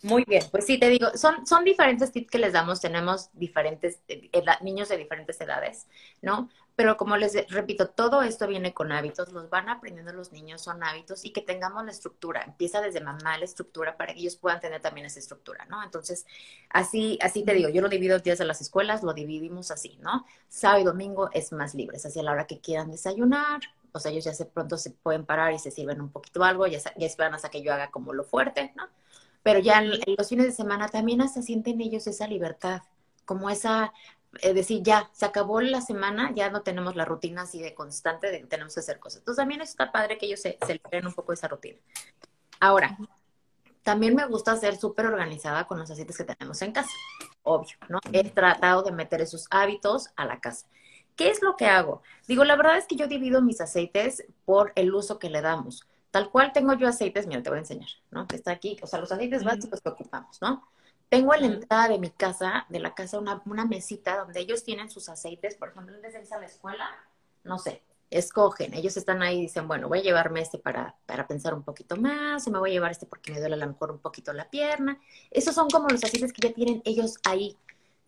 Muy 0.03 0.25
bien, 0.25 0.43
pues 0.51 0.67
sí, 0.67 0.79
te 0.79 0.89
digo, 0.89 1.09
son, 1.15 1.47
son 1.47 1.65
diferentes 1.65 2.11
tips 2.11 2.29
que 2.29 2.39
les 2.39 2.53
damos, 2.53 2.81
tenemos 2.81 3.31
diferentes, 3.35 4.01
eh, 4.09 4.31
niños 4.61 4.89
de 4.89 4.97
diferentes 4.97 5.41
edades, 5.41 5.87
¿no? 6.21 6.51
Pero 6.75 6.97
como 6.97 7.17
les 7.17 7.49
repito, 7.51 7.91
todo 7.91 8.23
esto 8.23 8.49
viene 8.49 8.75
con 8.75 8.91
hábitos, 8.91 9.31
los 9.31 9.49
van 9.49 9.69
aprendiendo 9.69 10.13
los 10.13 10.33
niños, 10.33 10.61
son 10.61 10.83
hábitos 10.83 11.25
y 11.25 11.33
que 11.33 11.41
tengamos 11.41 11.85
la 11.85 11.93
estructura, 11.93 12.43
empieza 12.43 12.81
desde 12.81 13.01
mamá 13.01 13.39
la 13.39 13.45
estructura 13.45 13.97
para 13.97 14.13
que 14.13 14.21
ellos 14.21 14.35
puedan 14.35 14.59
tener 14.59 14.81
también 14.81 15.07
esa 15.07 15.21
estructura, 15.21 15.67
¿no? 15.67 15.85
Entonces, 15.85 16.27
así, 16.71 17.17
así 17.23 17.45
te 17.45 17.55
digo, 17.55 17.69
yo 17.69 17.81
lo 17.81 17.89
divido 17.89 18.19
días 18.19 18.39
de 18.39 18.45
las 18.45 18.61
escuelas, 18.61 19.05
lo 19.05 19.15
dividimos 19.15 19.71
así, 19.71 19.99
¿no? 20.01 20.27
Sábado 20.49 20.81
y 20.81 20.85
domingo 20.85 21.31
es 21.33 21.53
más 21.53 21.77
libre, 21.77 21.99
es 21.99 22.07
hacia 22.07 22.25
la 22.25 22.33
hora 22.33 22.49
que 22.49 22.61
quieran 22.61 22.91
desayunar, 22.91 23.61
o 23.93 24.01
sea, 24.01 24.11
ellos 24.11 24.25
ya 24.25 24.35
se 24.35 24.47
pronto 24.47 24.77
se 24.77 24.91
pueden 24.91 25.25
parar 25.25 25.53
y 25.53 25.59
se 25.59 25.71
sirven 25.71 26.01
un 26.01 26.11
poquito 26.11 26.43
algo, 26.45 26.67
ya, 26.67 26.79
ya 26.79 27.07
esperan 27.07 27.35
hasta 27.35 27.51
que 27.51 27.63
yo 27.63 27.73
haga 27.73 27.91
como 27.91 28.13
lo 28.13 28.25
fuerte, 28.25 28.73
¿no? 28.75 28.89
Pero 29.43 29.59
ya 29.59 29.81
en, 29.83 29.91
los 29.91 30.29
fines 30.29 30.47
de 30.47 30.53
semana 30.53 30.89
también 30.89 31.21
hasta 31.21 31.43
sienten 31.43 31.81
ellos 31.81 32.07
esa 32.07 32.27
libertad, 32.27 32.83
como 33.25 33.51
esa, 33.51 33.93
es 34.41 34.55
decir, 34.55 34.83
ya, 34.83 35.11
se 35.13 35.27
acabó 35.27 35.61
la 35.61 35.81
semana, 35.81 36.33
ya 36.35 36.51
no 36.51 36.63
tenemos 36.63 36.97
la 36.97 37.05
rutina 37.05 37.43
así 37.43 37.61
de 37.61 37.75
constante 37.75 38.31
de 38.31 38.41
que 38.41 38.47
tenemos 38.47 38.75
que 38.75 38.81
hacer 38.81 38.99
cosas. 38.99 39.19
Entonces 39.21 39.43
también 39.43 39.61
está 39.61 39.93
padre 39.93 40.17
que 40.19 40.27
ellos 40.27 40.41
se, 40.41 40.59
se 40.65 40.75
liberen 40.75 41.07
un 41.07 41.15
poco 41.15 41.33
de 41.33 41.37
esa 41.37 41.49
rutina. 41.49 41.79
Ahora, 42.61 42.97
también 43.83 44.15
me 44.15 44.25
gusta 44.27 44.57
ser 44.57 44.77
súper 44.77 45.07
organizada 45.07 45.67
con 45.67 45.79
los 45.79 45.91
aceites 45.91 46.17
que 46.17 46.25
tenemos 46.25 46.63
en 46.63 46.73
casa, 46.73 46.91
obvio, 47.43 47.77
¿no? 47.89 47.99
He 48.13 48.31
tratado 48.31 48.83
de 48.83 48.93
meter 48.93 49.21
esos 49.21 49.49
hábitos 49.51 50.11
a 50.17 50.25
la 50.25 50.41
casa. 50.41 50.67
¿Qué 51.17 51.31
es 51.31 51.43
lo 51.43 51.57
que 51.57 51.67
hago? 51.67 52.03
Digo, 52.27 52.45
la 52.45 52.57
verdad 52.57 52.79
es 52.79 52.87
que 52.87 52.97
yo 52.97 53.07
divido 53.07 53.43
mis 53.43 53.61
aceites 53.61 54.25
por 54.45 54.73
el 54.77 54.95
uso 54.95 55.19
que 55.19 55.31
le 55.31 55.43
damos. 55.43 55.87
Tal 56.11 56.31
cual 56.31 56.53
tengo 56.53 56.75
yo 56.75 56.89
aceites, 56.89 57.27
mira, 57.27 57.43
te 57.43 57.51
voy 57.51 57.59
a 57.59 57.61
enseñar, 57.61 57.89
¿no? 58.11 58.27
Que 58.27 58.37
está 58.37 58.53
aquí, 58.53 58.79
o 58.83 58.87
sea, 58.87 59.01
los 59.01 59.11
aceites 59.13 59.45
básicos 59.45 59.81
que 59.81 59.89
ocupamos, 59.89 60.41
¿no? 60.43 60.69
Tengo 61.09 61.35
en 61.35 61.41
la 61.41 61.47
entrada 61.47 61.89
de 61.89 61.99
mi 61.99 62.11
casa, 62.11 62.67
de 62.69 62.81
la 62.81 62.95
casa, 62.95 63.19
una, 63.19 63.43
una 63.47 63.65
mesita 63.65 64.17
donde 64.17 64.41
ellos 64.41 64.65
tienen 64.65 64.91
sus 64.91 65.09
aceites, 65.09 65.57
por 65.57 65.71
ejemplo, 65.71 65.97
desde 66.01 66.21
esa 66.21 66.39
la 66.39 66.47
escuela, 66.47 66.89
no 67.45 67.59
sé, 67.59 67.83
escogen, 68.11 68.75
ellos 68.75 68.97
están 68.97 69.23
ahí 69.23 69.39
y 69.39 69.43
dicen, 69.43 69.67
bueno, 69.67 69.89
voy 69.89 70.01
a 70.01 70.03
llevarme 70.03 70.41
este 70.41 70.59
para, 70.59 70.97
para 71.07 71.27
pensar 71.27 71.55
un 71.55 71.63
poquito 71.63 71.97
más, 71.97 72.47
o 72.47 72.51
me 72.51 72.59
voy 72.59 72.71
a 72.71 72.75
llevar 72.75 72.91
este 72.91 73.07
porque 73.07 73.33
me 73.33 73.41
duele 73.41 73.55
a 73.55 73.59
lo 73.59 73.67
mejor 73.67 73.91
un 73.91 73.99
poquito 73.99 74.33
la 74.33 74.51
pierna. 74.51 74.99
Esos 75.31 75.55
son 75.55 75.69
como 75.71 75.89
los 75.89 76.05
aceites 76.05 76.33
que 76.33 76.47
ya 76.49 76.55
tienen 76.55 76.83
ellos 76.85 77.19
ahí 77.25 77.57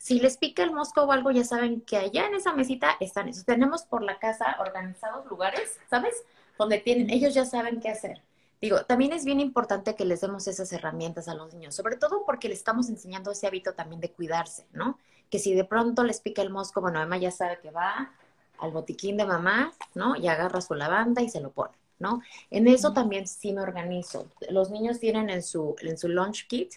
si 0.04 0.20
les 0.20 0.36
pica 0.36 0.62
el 0.62 0.70
mosco 0.70 1.00
o 1.00 1.12
algo, 1.12 1.30
ya 1.30 1.44
saben 1.44 1.80
que 1.80 1.96
allá 1.96 2.26
en 2.26 2.34
esa 2.34 2.52
mesita 2.52 2.94
están 3.00 3.26
esos. 3.26 3.46
Tenemos 3.46 3.84
por 3.84 4.02
la 4.02 4.18
casa 4.18 4.54
organizados 4.60 5.24
lugares, 5.30 5.80
¿sabes? 5.88 6.14
Donde 6.58 6.76
tienen, 6.76 7.08
ellos 7.08 7.32
ya 7.32 7.46
saben 7.46 7.80
qué 7.80 7.88
hacer. 7.88 8.20
Digo, 8.60 8.84
también 8.84 9.14
es 9.14 9.24
bien 9.24 9.40
importante 9.40 9.94
que 9.94 10.04
les 10.04 10.20
demos 10.20 10.46
esas 10.46 10.70
herramientas 10.74 11.26
a 11.26 11.34
los 11.34 11.54
niños, 11.54 11.74
sobre 11.74 11.96
todo 11.96 12.26
porque 12.26 12.50
les 12.50 12.58
estamos 12.58 12.90
enseñando 12.90 13.30
ese 13.30 13.46
hábito 13.46 13.72
también 13.72 14.02
de 14.02 14.10
cuidarse, 14.10 14.66
¿no? 14.74 14.98
Que 15.30 15.38
si 15.38 15.54
de 15.54 15.64
pronto 15.64 16.04
les 16.04 16.20
pica 16.20 16.42
el 16.42 16.50
mosco, 16.50 16.82
bueno, 16.82 16.98
mamá 16.98 17.16
ya 17.16 17.30
sabe 17.30 17.58
que 17.62 17.70
va 17.70 18.12
al 18.58 18.72
botiquín 18.72 19.16
de 19.16 19.24
mamá, 19.24 19.72
¿no? 19.94 20.16
Y 20.16 20.28
agarra 20.28 20.60
su 20.60 20.74
lavanda 20.74 21.22
y 21.22 21.30
se 21.30 21.40
lo 21.40 21.50
pone, 21.50 21.72
¿no? 21.98 22.20
En 22.50 22.68
eso 22.68 22.92
también 22.92 23.26
sí 23.26 23.54
me 23.54 23.62
organizo. 23.62 24.28
Los 24.50 24.70
niños 24.70 25.00
tienen 25.00 25.30
en 25.30 25.42
su, 25.42 25.76
en 25.80 25.96
su 25.96 26.08
lunch 26.08 26.46
kit, 26.46 26.74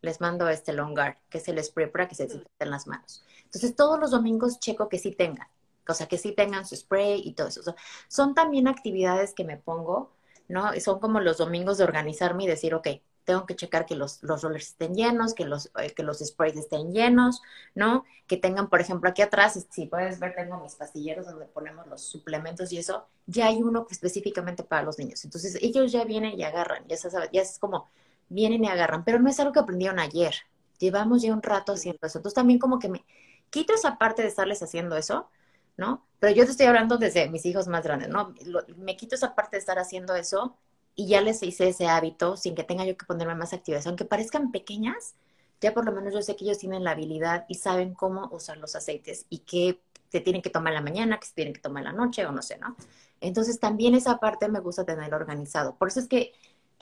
les 0.00 0.20
mando 0.20 0.48
este 0.48 0.72
longar, 0.72 1.18
que 1.28 1.40
se 1.40 1.52
les 1.52 1.66
spray 1.66 1.90
para 1.90 2.08
que 2.08 2.14
se 2.14 2.24
desinfecten 2.24 2.70
las 2.70 2.86
manos. 2.86 3.24
Entonces, 3.44 3.74
todos 3.74 3.98
los 3.98 4.10
domingos 4.10 4.58
checo 4.60 4.88
que 4.88 4.98
sí 4.98 5.12
tengan, 5.12 5.48
o 5.88 5.94
sea, 5.94 6.06
que 6.06 6.18
sí 6.18 6.32
tengan 6.32 6.66
su 6.66 6.76
spray 6.76 7.22
y 7.24 7.32
todo 7.32 7.48
eso. 7.48 7.74
son 8.08 8.34
también 8.34 8.68
actividades 8.68 9.32
que 9.32 9.44
me 9.44 9.56
pongo, 9.56 10.10
¿no? 10.48 10.74
Y 10.74 10.80
son 10.80 11.00
como 11.00 11.20
los 11.20 11.38
domingos 11.38 11.78
de 11.78 11.84
organizarme 11.84 12.44
y 12.44 12.46
decir, 12.46 12.74
ok, 12.74 12.88
tengo 13.28 13.44
que 13.44 13.56
checar 13.56 13.84
que 13.84 13.94
los, 13.94 14.22
los 14.22 14.40
rollers 14.40 14.68
estén 14.68 14.94
llenos, 14.94 15.34
que 15.34 15.44
los, 15.44 15.70
eh, 15.78 15.92
que 15.94 16.02
los 16.02 16.20
sprays 16.20 16.56
estén 16.56 16.94
llenos, 16.94 17.42
¿no? 17.74 18.06
Que 18.26 18.38
tengan, 18.38 18.70
por 18.70 18.80
ejemplo, 18.80 19.10
aquí 19.10 19.20
atrás, 19.20 19.66
si 19.68 19.84
puedes 19.84 20.18
ver, 20.18 20.34
tengo 20.34 20.58
mis 20.60 20.74
pastilleros 20.76 21.26
donde 21.26 21.44
ponemos 21.44 21.86
los 21.88 22.00
suplementos 22.00 22.72
y 22.72 22.78
eso, 22.78 23.06
ya 23.26 23.48
hay 23.48 23.62
uno 23.62 23.86
específicamente 23.90 24.62
para 24.62 24.82
los 24.82 24.98
niños. 24.98 25.26
Entonces, 25.26 25.58
ellos 25.60 25.92
ya 25.92 26.04
vienen 26.04 26.40
y 26.40 26.44
agarran, 26.44 26.88
ya, 26.88 26.96
sabes, 26.96 27.28
ya 27.30 27.42
es 27.42 27.58
como, 27.58 27.90
vienen 28.28 28.64
y 28.64 28.68
agarran, 28.68 29.04
pero 29.04 29.18
no 29.18 29.28
es 29.28 29.38
algo 29.40 29.52
que 29.52 29.60
aprendieron 29.60 29.98
ayer. 29.98 30.34
Llevamos 30.78 31.22
ya 31.22 31.32
un 31.32 31.42
rato 31.42 31.72
haciendo 31.72 32.00
eso. 32.02 32.18
Entonces, 32.18 32.34
también 32.34 32.58
como 32.58 32.78
que 32.78 32.88
me 32.88 33.04
quito 33.50 33.74
esa 33.74 33.98
parte 33.98 34.22
de 34.22 34.28
estarles 34.28 34.62
haciendo 34.62 34.96
eso, 34.96 35.28
¿no? 35.76 36.06
Pero 36.20 36.34
yo 36.34 36.44
te 36.44 36.50
estoy 36.50 36.66
hablando 36.66 36.98
desde 36.98 37.28
mis 37.30 37.46
hijos 37.46 37.68
más 37.68 37.84
grandes, 37.84 38.08
¿no? 38.08 38.34
me 38.76 38.96
quito 38.96 39.14
esa 39.14 39.34
parte 39.34 39.56
de 39.56 39.60
estar 39.60 39.78
haciendo 39.78 40.14
eso 40.16 40.56
y 40.94 41.06
ya 41.06 41.20
les 41.20 41.42
hice 41.42 41.68
ese 41.68 41.86
hábito 41.86 42.36
sin 42.36 42.54
que 42.56 42.64
tenga 42.64 42.84
yo 42.84 42.96
que 42.96 43.06
ponerme 43.06 43.36
más 43.36 43.52
actividades. 43.52 43.86
Aunque 43.86 44.04
parezcan 44.04 44.50
pequeñas, 44.50 45.14
ya 45.60 45.72
por 45.72 45.84
lo 45.84 45.92
menos 45.92 46.12
yo 46.12 46.22
sé 46.22 46.36
que 46.36 46.44
ellos 46.44 46.58
tienen 46.58 46.82
la 46.84 46.92
habilidad 46.92 47.44
y 47.48 47.54
saben 47.54 47.94
cómo 47.94 48.28
usar 48.32 48.58
los 48.58 48.74
aceites 48.74 49.26
y 49.30 49.38
qué 49.38 49.80
se 50.10 50.20
tienen 50.20 50.42
que 50.42 50.50
tomar 50.50 50.72
en 50.72 50.76
la 50.76 50.82
mañana, 50.82 51.20
que 51.20 51.26
se 51.26 51.34
tienen 51.34 51.54
que 51.54 51.60
tomar 51.60 51.82
en 51.84 51.92
la 51.92 51.92
noche 51.92 52.24
o 52.26 52.32
no 52.32 52.42
sé, 52.42 52.58
¿no? 52.58 52.76
Entonces 53.20 53.60
también 53.60 53.94
esa 53.94 54.18
parte 54.18 54.48
me 54.48 54.60
gusta 54.60 54.84
tener 54.84 55.14
organizado. 55.14 55.76
Por 55.76 55.88
eso 55.88 56.00
es 56.00 56.08
que, 56.08 56.32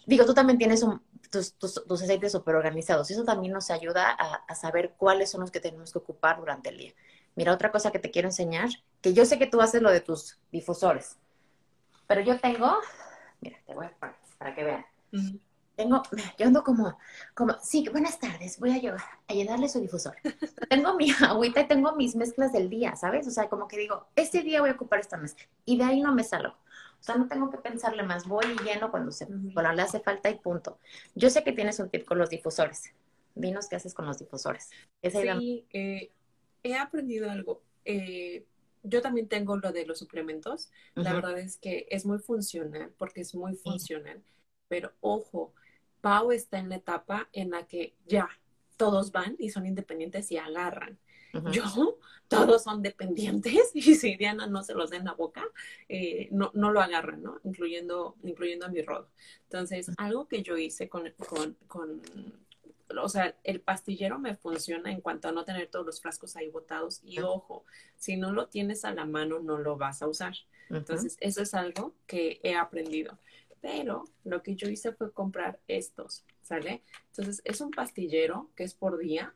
digo, 0.06 0.24
tú 0.24 0.34
también 0.34 0.58
tienes 0.58 0.82
tus, 1.30 1.54
tus, 1.58 2.02
aceites 2.02 2.32
súper 2.32 2.54
organizados. 2.54 3.10
Eso 3.10 3.24
también 3.24 3.52
nos 3.52 3.70
ayuda 3.70 4.10
a, 4.10 4.34
a 4.46 4.54
saber 4.54 4.94
cuáles 4.96 5.30
son 5.30 5.40
los 5.42 5.50
que 5.50 5.60
tenemos 5.60 5.92
que 5.92 5.98
ocupar 5.98 6.38
durante 6.38 6.70
el 6.70 6.78
día. 6.78 6.94
Mira, 7.34 7.52
otra 7.52 7.70
cosa 7.70 7.90
que 7.90 7.98
te 7.98 8.10
quiero 8.10 8.28
enseñar, 8.28 8.70
que 9.00 9.12
yo 9.12 9.26
sé 9.26 9.38
que 9.38 9.46
tú 9.46 9.60
haces 9.60 9.82
lo 9.82 9.90
de 9.90 10.00
tus 10.00 10.38
difusores, 10.50 11.18
pero 12.06 12.20
yo 12.22 12.40
tengo 12.40 12.78
Mira, 13.40 13.58
te 13.66 13.74
voy 13.74 13.86
a 13.86 13.90
poner 13.90 14.16
para 14.38 14.54
que 14.54 14.64
vean. 14.64 14.86
Tengo, 15.76 16.02
yo 16.38 16.46
ando 16.46 16.62
como, 16.64 16.96
como, 17.34 17.54
sí, 17.62 17.86
buenas 17.90 18.18
tardes, 18.18 18.58
voy 18.58 18.72
a, 18.72 18.78
llevar, 18.78 19.02
a 19.28 19.34
llenarle 19.34 19.68
su 19.68 19.78
difusor. 19.78 20.16
tengo 20.70 20.94
mi 20.94 21.10
agüita 21.10 21.60
y 21.60 21.68
tengo 21.68 21.92
mis 21.92 22.16
mezclas 22.16 22.52
del 22.52 22.70
día, 22.70 22.96
¿sabes? 22.96 23.26
O 23.26 23.30
sea, 23.30 23.48
como 23.48 23.68
que 23.68 23.76
digo, 23.76 24.06
este 24.16 24.42
día 24.42 24.60
voy 24.60 24.70
a 24.70 24.74
ocupar 24.74 25.00
esta 25.00 25.18
mezcla 25.18 25.46
y 25.66 25.76
de 25.76 25.84
ahí 25.84 26.00
no 26.00 26.14
me 26.14 26.24
salgo. 26.24 26.54
Sea, 27.06 27.16
no 27.16 27.28
tengo 27.28 27.50
que 27.50 27.58
pensarle 27.58 28.02
más, 28.02 28.26
voy 28.26 28.44
y 28.46 28.64
lleno 28.64 28.90
cuando, 28.90 29.12
se, 29.12 29.28
le 29.30 29.82
hace 29.82 30.00
falta 30.00 30.28
y 30.28 30.34
punto. 30.40 30.80
Yo 31.14 31.30
sé 31.30 31.44
que 31.44 31.52
tienes 31.52 31.78
un 31.78 31.88
tip 31.88 32.04
con 32.04 32.18
los 32.18 32.30
difusores. 32.30 32.92
Dinos 33.36 33.68
qué 33.68 33.76
haces 33.76 33.94
con 33.94 34.06
los 34.06 34.18
difusores. 34.18 34.70
sí, 35.02 35.64
eh, 35.72 36.10
he 36.64 36.74
aprendido 36.74 37.30
algo. 37.30 37.62
Eh, 37.84 38.44
yo 38.82 39.02
también 39.02 39.28
tengo 39.28 39.56
lo 39.56 39.70
de 39.70 39.86
los 39.86 40.00
suplementos. 40.00 40.72
La 40.96 41.12
verdad 41.12 41.38
es 41.38 41.58
que 41.58 41.86
es 41.90 42.04
muy 42.06 42.18
funcional, 42.18 42.92
porque 42.98 43.20
es 43.20 43.36
muy 43.36 43.54
funcional. 43.54 44.20
Pero 44.66 44.92
ojo, 45.00 45.54
Pau 46.00 46.32
está 46.32 46.58
en 46.58 46.70
la 46.70 46.76
etapa 46.76 47.28
en 47.32 47.52
la 47.52 47.68
que 47.68 47.94
ya 48.06 48.28
todos 48.76 49.12
van 49.12 49.36
y 49.38 49.50
son 49.50 49.64
independientes 49.64 50.32
y 50.32 50.38
agarran. 50.38 50.98
Yo, 51.50 51.98
todos 52.28 52.64
son 52.64 52.82
dependientes 52.82 53.70
y 53.74 53.94
si 53.94 54.16
Diana 54.16 54.46
no 54.46 54.62
se 54.62 54.74
los 54.74 54.90
da 54.90 54.96
en 54.96 55.04
la 55.04 55.14
boca, 55.14 55.44
eh, 55.88 56.28
no, 56.32 56.50
no 56.54 56.70
lo 56.72 56.80
agarran, 56.80 57.22
¿no? 57.22 57.40
Incluyendo, 57.44 58.16
incluyendo 58.22 58.66
a 58.66 58.68
mi 58.68 58.82
rodo. 58.82 59.08
Entonces, 59.44 59.90
algo 59.96 60.26
que 60.26 60.42
yo 60.42 60.56
hice 60.56 60.88
con, 60.88 61.10
con, 61.28 61.56
con 61.66 62.02
o 63.02 63.08
sea, 63.08 63.36
el 63.44 63.60
pastillero 63.60 64.18
me 64.18 64.36
funciona 64.36 64.90
en 64.90 65.00
cuanto 65.00 65.28
a 65.28 65.32
no 65.32 65.44
tener 65.44 65.68
todos 65.68 65.86
los 65.86 66.00
frascos 66.00 66.36
ahí 66.36 66.48
botados. 66.48 67.00
Y 67.02 67.20
ojo, 67.20 67.64
si 67.96 68.16
no 68.16 68.32
lo 68.32 68.48
tienes 68.48 68.84
a 68.84 68.94
la 68.94 69.04
mano, 69.04 69.40
no 69.40 69.58
lo 69.58 69.76
vas 69.76 70.02
a 70.02 70.08
usar. 70.08 70.34
Entonces, 70.70 71.16
eso 71.20 71.42
es 71.42 71.54
algo 71.54 71.94
que 72.06 72.40
he 72.42 72.54
aprendido. 72.54 73.18
Pero 73.60 74.04
lo 74.24 74.42
que 74.42 74.54
yo 74.54 74.68
hice 74.68 74.92
fue 74.92 75.12
comprar 75.12 75.58
estos, 75.66 76.24
¿sale? 76.42 76.82
Entonces, 77.08 77.42
es 77.44 77.60
un 77.60 77.70
pastillero 77.70 78.50
que 78.54 78.64
es 78.64 78.74
por 78.74 78.98
día 78.98 79.34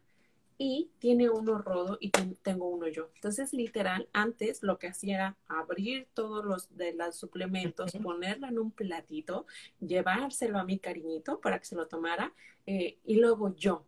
y 0.63 0.91
tiene 0.99 1.31
uno 1.31 1.57
rodo 1.57 1.97
y 2.03 2.11
tengo 2.11 2.69
uno 2.69 2.87
yo. 2.87 3.09
Entonces, 3.15 3.55
literal, 3.55 4.11
antes 4.13 4.63
lo 4.63 4.79
que 4.79 4.89
hacía 4.89 5.15
era 5.15 5.37
abrir 5.49 6.07
todos 6.13 6.45
los 6.45 6.77
de 6.77 6.93
los 6.93 7.17
suplementos, 7.17 7.93
ponerlo 8.03 8.47
en 8.47 8.59
un 8.59 8.71
platito, 8.71 9.47
llevárselo 9.81 10.59
a 10.59 10.65
mi 10.65 10.79
cariñito 10.79 11.41
para 11.41 11.59
que 11.59 11.65
se 11.65 11.77
lo 11.77 11.89
tomara 11.89 12.35
eh, 12.67 12.99
y 13.07 13.15
luego 13.15 13.57
yo. 13.57 13.87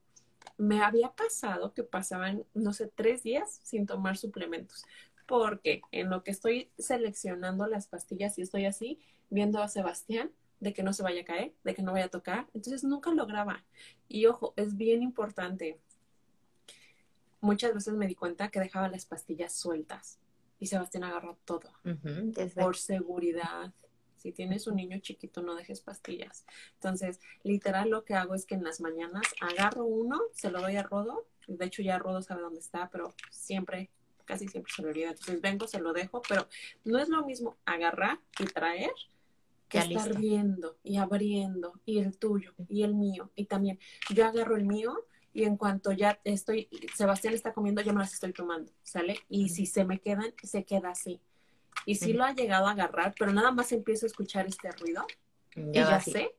Me 0.57 0.81
había 0.83 1.11
pasado 1.11 1.75
que 1.75 1.83
pasaban, 1.83 2.47
no 2.55 2.73
sé, 2.73 2.87
tres 2.87 3.23
días 3.23 3.61
sin 3.63 3.85
tomar 3.85 4.17
suplementos, 4.17 4.87
porque 5.27 5.83
en 5.91 6.09
lo 6.09 6.25
que 6.25 6.31
estoy 6.31 6.71
seleccionando 6.79 7.67
las 7.67 7.87
pastillas 7.87 8.39
y 8.39 8.43
estoy 8.43 8.65
así, 8.65 8.99
viendo 9.29 9.63
a 9.63 9.69
Sebastián, 9.69 10.31
de 10.59 10.73
que 10.73 10.83
no 10.83 10.95
se 10.95 11.03
vaya 11.03 11.21
a 11.21 11.25
caer, 11.27 11.53
de 11.65 11.75
que 11.75 11.83
no 11.83 11.93
vaya 11.93 12.07
a 12.07 12.09
tocar. 12.09 12.49
Entonces 12.55 12.83
nunca 12.83 13.11
lograba. 13.11 13.63
Y 14.09 14.25
ojo, 14.25 14.55
es 14.57 14.77
bien 14.77 15.03
importante 15.03 15.79
muchas 17.43 17.75
veces 17.75 17.93
me 17.95 18.07
di 18.07 18.15
cuenta 18.15 18.51
que 18.51 18.61
dejaba 18.61 18.89
las 18.89 19.05
pastillas 19.05 19.53
sueltas 19.53 20.19
y 20.59 20.67
Sebastián 20.67 21.05
agarró 21.05 21.37
todo. 21.45 21.69
Por 22.55 22.77
seguridad. 22.77 23.75
Si 24.17 24.31
tienes 24.31 24.69
un 24.69 24.77
niño 24.77 25.01
chiquito, 25.01 25.43
no 25.43 25.57
dejes 25.57 25.81
pastillas. 25.81 26.47
Entonces, 26.75 27.19
literal, 27.43 27.91
lo 27.91 28.05
que 28.05 28.15
hago 28.15 28.37
es 28.37 28.47
que 28.47 28.55
en 28.55 28.63
las 28.63 28.81
mañanas 28.81 29.25
agarro 29.41 29.85
uno, 29.85 30.21
se 30.33 30.53
lo 30.53 30.61
doy 30.61 30.77
a 30.77 30.85
Rodo. 30.85 31.27
De 31.49 31.67
hecho, 31.67 31.83
ya 31.83 31.99
Rodo 31.99 32.23
sabe 32.23 32.43
dónde 32.43 32.61
está, 32.61 32.89
pero 32.91 33.13
siempre, 33.33 33.91
casi 34.25 34.47
siempre 34.47 34.73
se 34.73 34.83
lo 34.83 34.91
olvida. 34.91 35.09
Entonces, 35.09 35.41
vengo, 35.41 35.67
se 35.67 35.81
lo 35.81 35.93
dejo, 35.93 36.23
pero 36.29 36.47
no 36.85 37.01
es 37.01 37.09
lo 37.09 37.27
mismo 37.27 37.57
agarrar 37.65 38.21
y 38.39 38.45
traer 38.45 38.93
que 39.69 39.79
estar 39.79 40.17
viendo 40.17 40.77
y 40.85 40.99
abriendo 40.99 41.81
y 41.85 41.99
el 41.99 42.17
tuyo 42.17 42.55
y 42.69 42.85
el 42.85 42.95
mío. 42.95 43.33
Y 43.35 43.47
también, 43.47 43.81
yo 44.15 44.25
agarro 44.25 44.55
el 44.57 44.65
mío 44.65 45.07
y 45.33 45.45
en 45.45 45.57
cuanto 45.57 45.93
ya 45.93 46.21
estoy, 46.25 46.69
Sebastián 46.95 47.35
está 47.35 47.53
comiendo, 47.53 47.81
yo 47.83 47.93
me 47.93 48.01
las 48.01 48.13
estoy 48.13 48.33
tomando, 48.33 48.73
¿sale? 48.83 49.19
Y 49.29 49.49
si 49.49 49.67
se 49.67 49.85
me 49.85 49.99
quedan, 49.99 50.35
se 50.43 50.65
queda 50.65 50.91
así. 50.91 51.21
Y 51.87 51.97
sí 51.97 52.13
lo 52.13 52.25
ha 52.25 52.33
llegado 52.33 52.67
a 52.67 52.73
agarrar, 52.73 53.15
pero 53.19 53.33
nada 53.33 53.51
más 53.51 53.73
empiezo 53.73 54.07
a 54.07 54.09
escuchar 54.09 54.47
este 54.47 54.71
ruido 54.73 55.07
ya 55.55 55.63
y 55.71 55.73
ya 55.73 56.01
sé, 56.01 56.35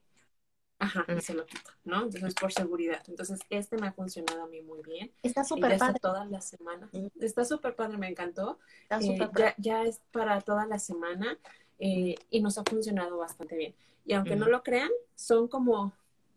ajá, 0.79 1.05
y 1.15 1.21
se 1.21 1.33
lo 1.33 1.45
quito, 1.45 1.71
¿no? 1.83 2.03
Entonces, 2.03 2.33
por 2.35 2.51
seguridad. 2.51 3.01
Entonces, 3.07 3.39
este 3.49 3.77
me 3.77 3.87
ha 3.87 3.93
funcionado 3.93 4.43
a 4.43 4.47
mí 4.47 4.61
muy 4.61 4.81
bien. 4.83 5.11
Está 5.23 5.43
súper 5.43 5.77
padre. 5.77 5.99
toda 5.99 6.25
la 6.25 6.41
semana. 6.41 6.89
Está 7.19 7.45
súper 7.45 7.75
padre, 7.75 7.97
me 7.97 8.07
encantó. 8.07 8.59
Está 8.83 8.99
eh, 8.99 9.29
ya, 9.37 9.55
ya, 9.57 9.83
es 9.83 10.01
para 10.11 10.39
toda 10.41 10.65
la 10.65 10.79
semana 10.79 11.37
eh, 11.79 12.15
y 12.29 12.41
nos 12.41 12.57
ha 12.57 12.63
funcionado 12.63 13.17
bastante 13.17 13.57
bien. 13.57 13.75
Y 14.05 14.13
aunque 14.13 14.35
no 14.35 14.47
lo 14.47 14.63
crean, 14.63 14.89
son 15.15 15.47
como 15.47 15.93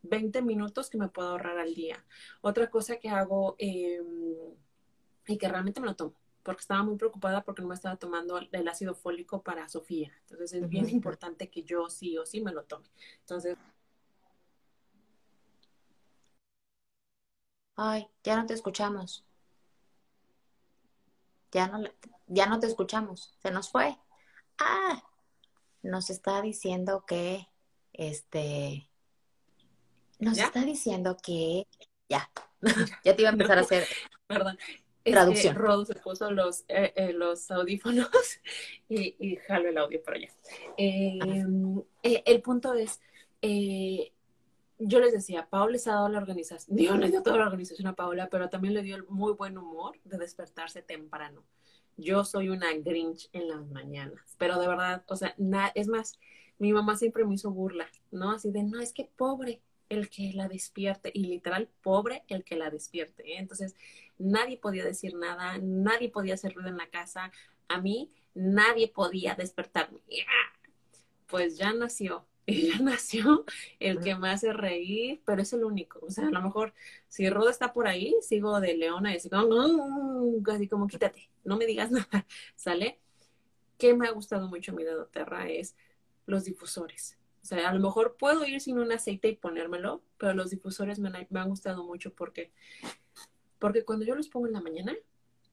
20 0.08 0.42
minutos 0.42 0.90
que 0.90 0.98
me 0.98 1.08
puedo 1.08 1.30
ahorrar 1.30 1.58
al 1.58 1.74
día. 1.74 2.04
Otra 2.40 2.70
cosa 2.70 2.96
que 2.96 3.08
hago 3.08 3.56
em, 3.58 4.04
y 5.26 5.38
que 5.38 5.48
realmente 5.48 5.80
me 5.80 5.86
lo 5.86 5.96
tomo, 5.96 6.14
porque 6.42 6.60
estaba 6.60 6.82
muy 6.82 6.96
preocupada 6.96 7.44
porque 7.44 7.62
no 7.62 7.68
me 7.68 7.74
estaba 7.74 7.96
tomando 7.96 8.38
el 8.38 8.68
ácido 8.68 8.94
fólico 8.94 9.42
para 9.42 9.68
Sofía. 9.68 10.12
Entonces 10.22 10.52
es 10.52 10.68
bien 10.68 10.88
importante 10.88 11.50
que 11.50 11.62
yo 11.62 11.88
sí 11.90 12.16
o 12.18 12.26
sí 12.26 12.40
me 12.40 12.52
lo 12.52 12.64
tome. 12.64 12.88
Entonces... 13.20 13.56
Ay, 17.76 18.08
ya 18.24 18.36
no 18.36 18.46
te 18.46 18.54
escuchamos. 18.54 19.24
Ya 21.52 21.68
no, 21.68 21.78
ya 22.26 22.46
no 22.46 22.58
te 22.58 22.66
escuchamos. 22.66 23.34
Se 23.42 23.50
nos 23.50 23.70
fue. 23.70 23.98
Ah, 24.58 25.02
nos 25.82 26.10
está 26.10 26.40
diciendo 26.42 27.04
que 27.06 27.48
este 27.92 28.90
nos 30.18 30.38
está 30.38 30.64
diciendo 30.64 31.16
que 31.22 31.66
ya, 32.08 32.30
ya 33.04 33.14
te 33.14 33.22
iba 33.22 33.30
a 33.30 33.32
empezar 33.32 33.58
a 33.58 33.62
hacer 33.62 33.86
Perdón. 34.26 34.58
traducción. 35.04 35.54
Rod 35.56 35.86
se 35.86 35.94
puso 35.94 36.30
los, 36.30 36.64
eh, 36.68 36.92
eh, 36.96 37.12
los 37.12 37.50
audífonos 37.50 38.08
y, 38.88 39.16
y, 39.18 39.36
jalo 39.36 39.68
el 39.68 39.78
audio 39.78 40.02
por 40.02 40.14
allá. 40.14 40.28
Eh, 40.76 41.44
el 42.02 42.42
punto 42.42 42.74
es, 42.74 43.00
yo 44.78 45.00
les 45.00 45.12
decía, 45.12 45.48
Paola 45.48 45.72
les 45.72 45.86
ha 45.86 45.92
dado 45.92 46.08
la 46.08 46.18
organización, 46.18 46.76
Dios 46.76 46.98
le 46.98 47.10
dio 47.10 47.22
toda 47.22 47.38
la 47.38 47.46
organización 47.46 47.88
a 47.88 47.94
Paola, 47.94 48.28
pero 48.30 48.48
también 48.48 48.74
le 48.74 48.82
dio 48.82 48.96
el 48.96 49.04
muy 49.08 49.32
buen 49.32 49.58
humor 49.58 49.98
de 50.04 50.18
despertarse 50.18 50.82
temprano. 50.82 51.44
Yo 51.98 52.24
soy 52.24 52.50
una 52.50 52.74
Grinch 52.74 53.30
en 53.32 53.48
las 53.48 53.66
mañanas, 53.68 54.20
pero 54.36 54.58
de 54.60 54.68
verdad, 54.68 55.02
o 55.06 55.16
sea, 55.16 55.34
es 55.74 55.88
más, 55.88 56.18
mi 56.58 56.72
mamá 56.72 56.94
siempre 56.96 57.24
me 57.24 57.34
hizo 57.34 57.50
burla, 57.50 57.88
¿no? 58.10 58.32
Así 58.32 58.50
de, 58.50 58.62
no, 58.64 58.80
es 58.80 58.92
que 58.92 59.10
pobre 59.16 59.62
el 59.88 60.10
que 60.10 60.32
la 60.34 60.48
despierte, 60.48 61.10
y 61.14 61.26
literal, 61.26 61.68
pobre 61.82 62.24
el 62.28 62.44
que 62.44 62.56
la 62.56 62.70
despierte. 62.70 63.32
¿eh? 63.32 63.38
Entonces, 63.38 63.74
nadie 64.18 64.56
podía 64.56 64.84
decir 64.84 65.14
nada, 65.14 65.58
nadie 65.58 66.08
podía 66.08 66.34
hacer 66.34 66.54
ruido 66.54 66.70
en 66.70 66.78
la 66.78 66.88
casa, 66.88 67.32
a 67.68 67.80
mí 67.80 68.10
nadie 68.34 68.88
podía 68.88 69.34
despertarme. 69.34 70.00
Pues 71.26 71.56
ya 71.56 71.72
nació, 71.72 72.26
ya 72.46 72.78
nació 72.78 73.44
el 73.80 74.00
que 74.00 74.14
me 74.14 74.30
hace 74.30 74.52
reír, 74.52 75.20
pero 75.24 75.42
es 75.42 75.52
el 75.52 75.64
único. 75.64 76.00
O 76.02 76.10
sea, 76.10 76.28
a 76.28 76.30
lo 76.30 76.42
mejor 76.42 76.74
si 77.08 77.28
Roda 77.28 77.50
está 77.50 77.72
por 77.72 77.88
ahí, 77.88 78.14
sigo 78.22 78.60
de 78.60 78.76
leona 78.76 79.12
y 79.12 79.16
así 79.16 79.28
como, 79.28 80.42
así 80.52 80.68
como 80.68 80.86
quítate, 80.86 81.28
no 81.44 81.56
me 81.56 81.66
digas 81.66 81.90
nada, 81.92 82.26
¿sale? 82.54 83.00
Que 83.78 83.94
me 83.94 84.06
ha 84.06 84.12
gustado 84.12 84.48
mucho 84.48 84.72
mi 84.72 84.84
dedo 84.84 85.06
terra 85.06 85.48
es 85.48 85.76
los 86.26 86.44
difusores. 86.44 87.18
O 87.46 87.48
sea, 87.48 87.68
a 87.68 87.72
lo 87.72 87.78
mejor 87.78 88.16
puedo 88.16 88.44
ir 88.44 88.60
sin 88.60 88.80
un 88.80 88.90
aceite 88.90 89.28
y 89.28 89.36
ponérmelo, 89.36 90.02
pero 90.18 90.34
los 90.34 90.50
difusores 90.50 90.98
me 90.98 91.10
han, 91.10 91.28
me 91.30 91.38
han 91.38 91.48
gustado 91.48 91.84
mucho 91.84 92.12
porque, 92.12 92.50
porque 93.60 93.84
cuando 93.84 94.04
yo 94.04 94.16
los 94.16 94.28
pongo 94.28 94.48
en 94.48 94.54
la 94.54 94.60
mañana, 94.60 94.96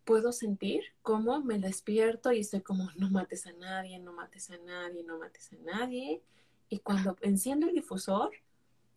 puedo 0.04 0.32
sentir 0.32 0.86
cómo 1.04 1.44
me 1.44 1.60
despierto 1.60 2.32
y 2.32 2.40
estoy 2.40 2.62
como, 2.62 2.90
no 2.96 3.12
mates 3.12 3.46
a 3.46 3.54
nadie, 3.54 4.00
no 4.00 4.12
mates 4.12 4.50
a 4.50 4.58
nadie, 4.58 5.04
no 5.04 5.20
mates 5.20 5.54
a 5.54 5.58
nadie. 5.58 6.24
Y 6.68 6.80
cuando 6.80 7.16
enciendo 7.22 7.68
el 7.68 7.76
difusor, 7.76 8.32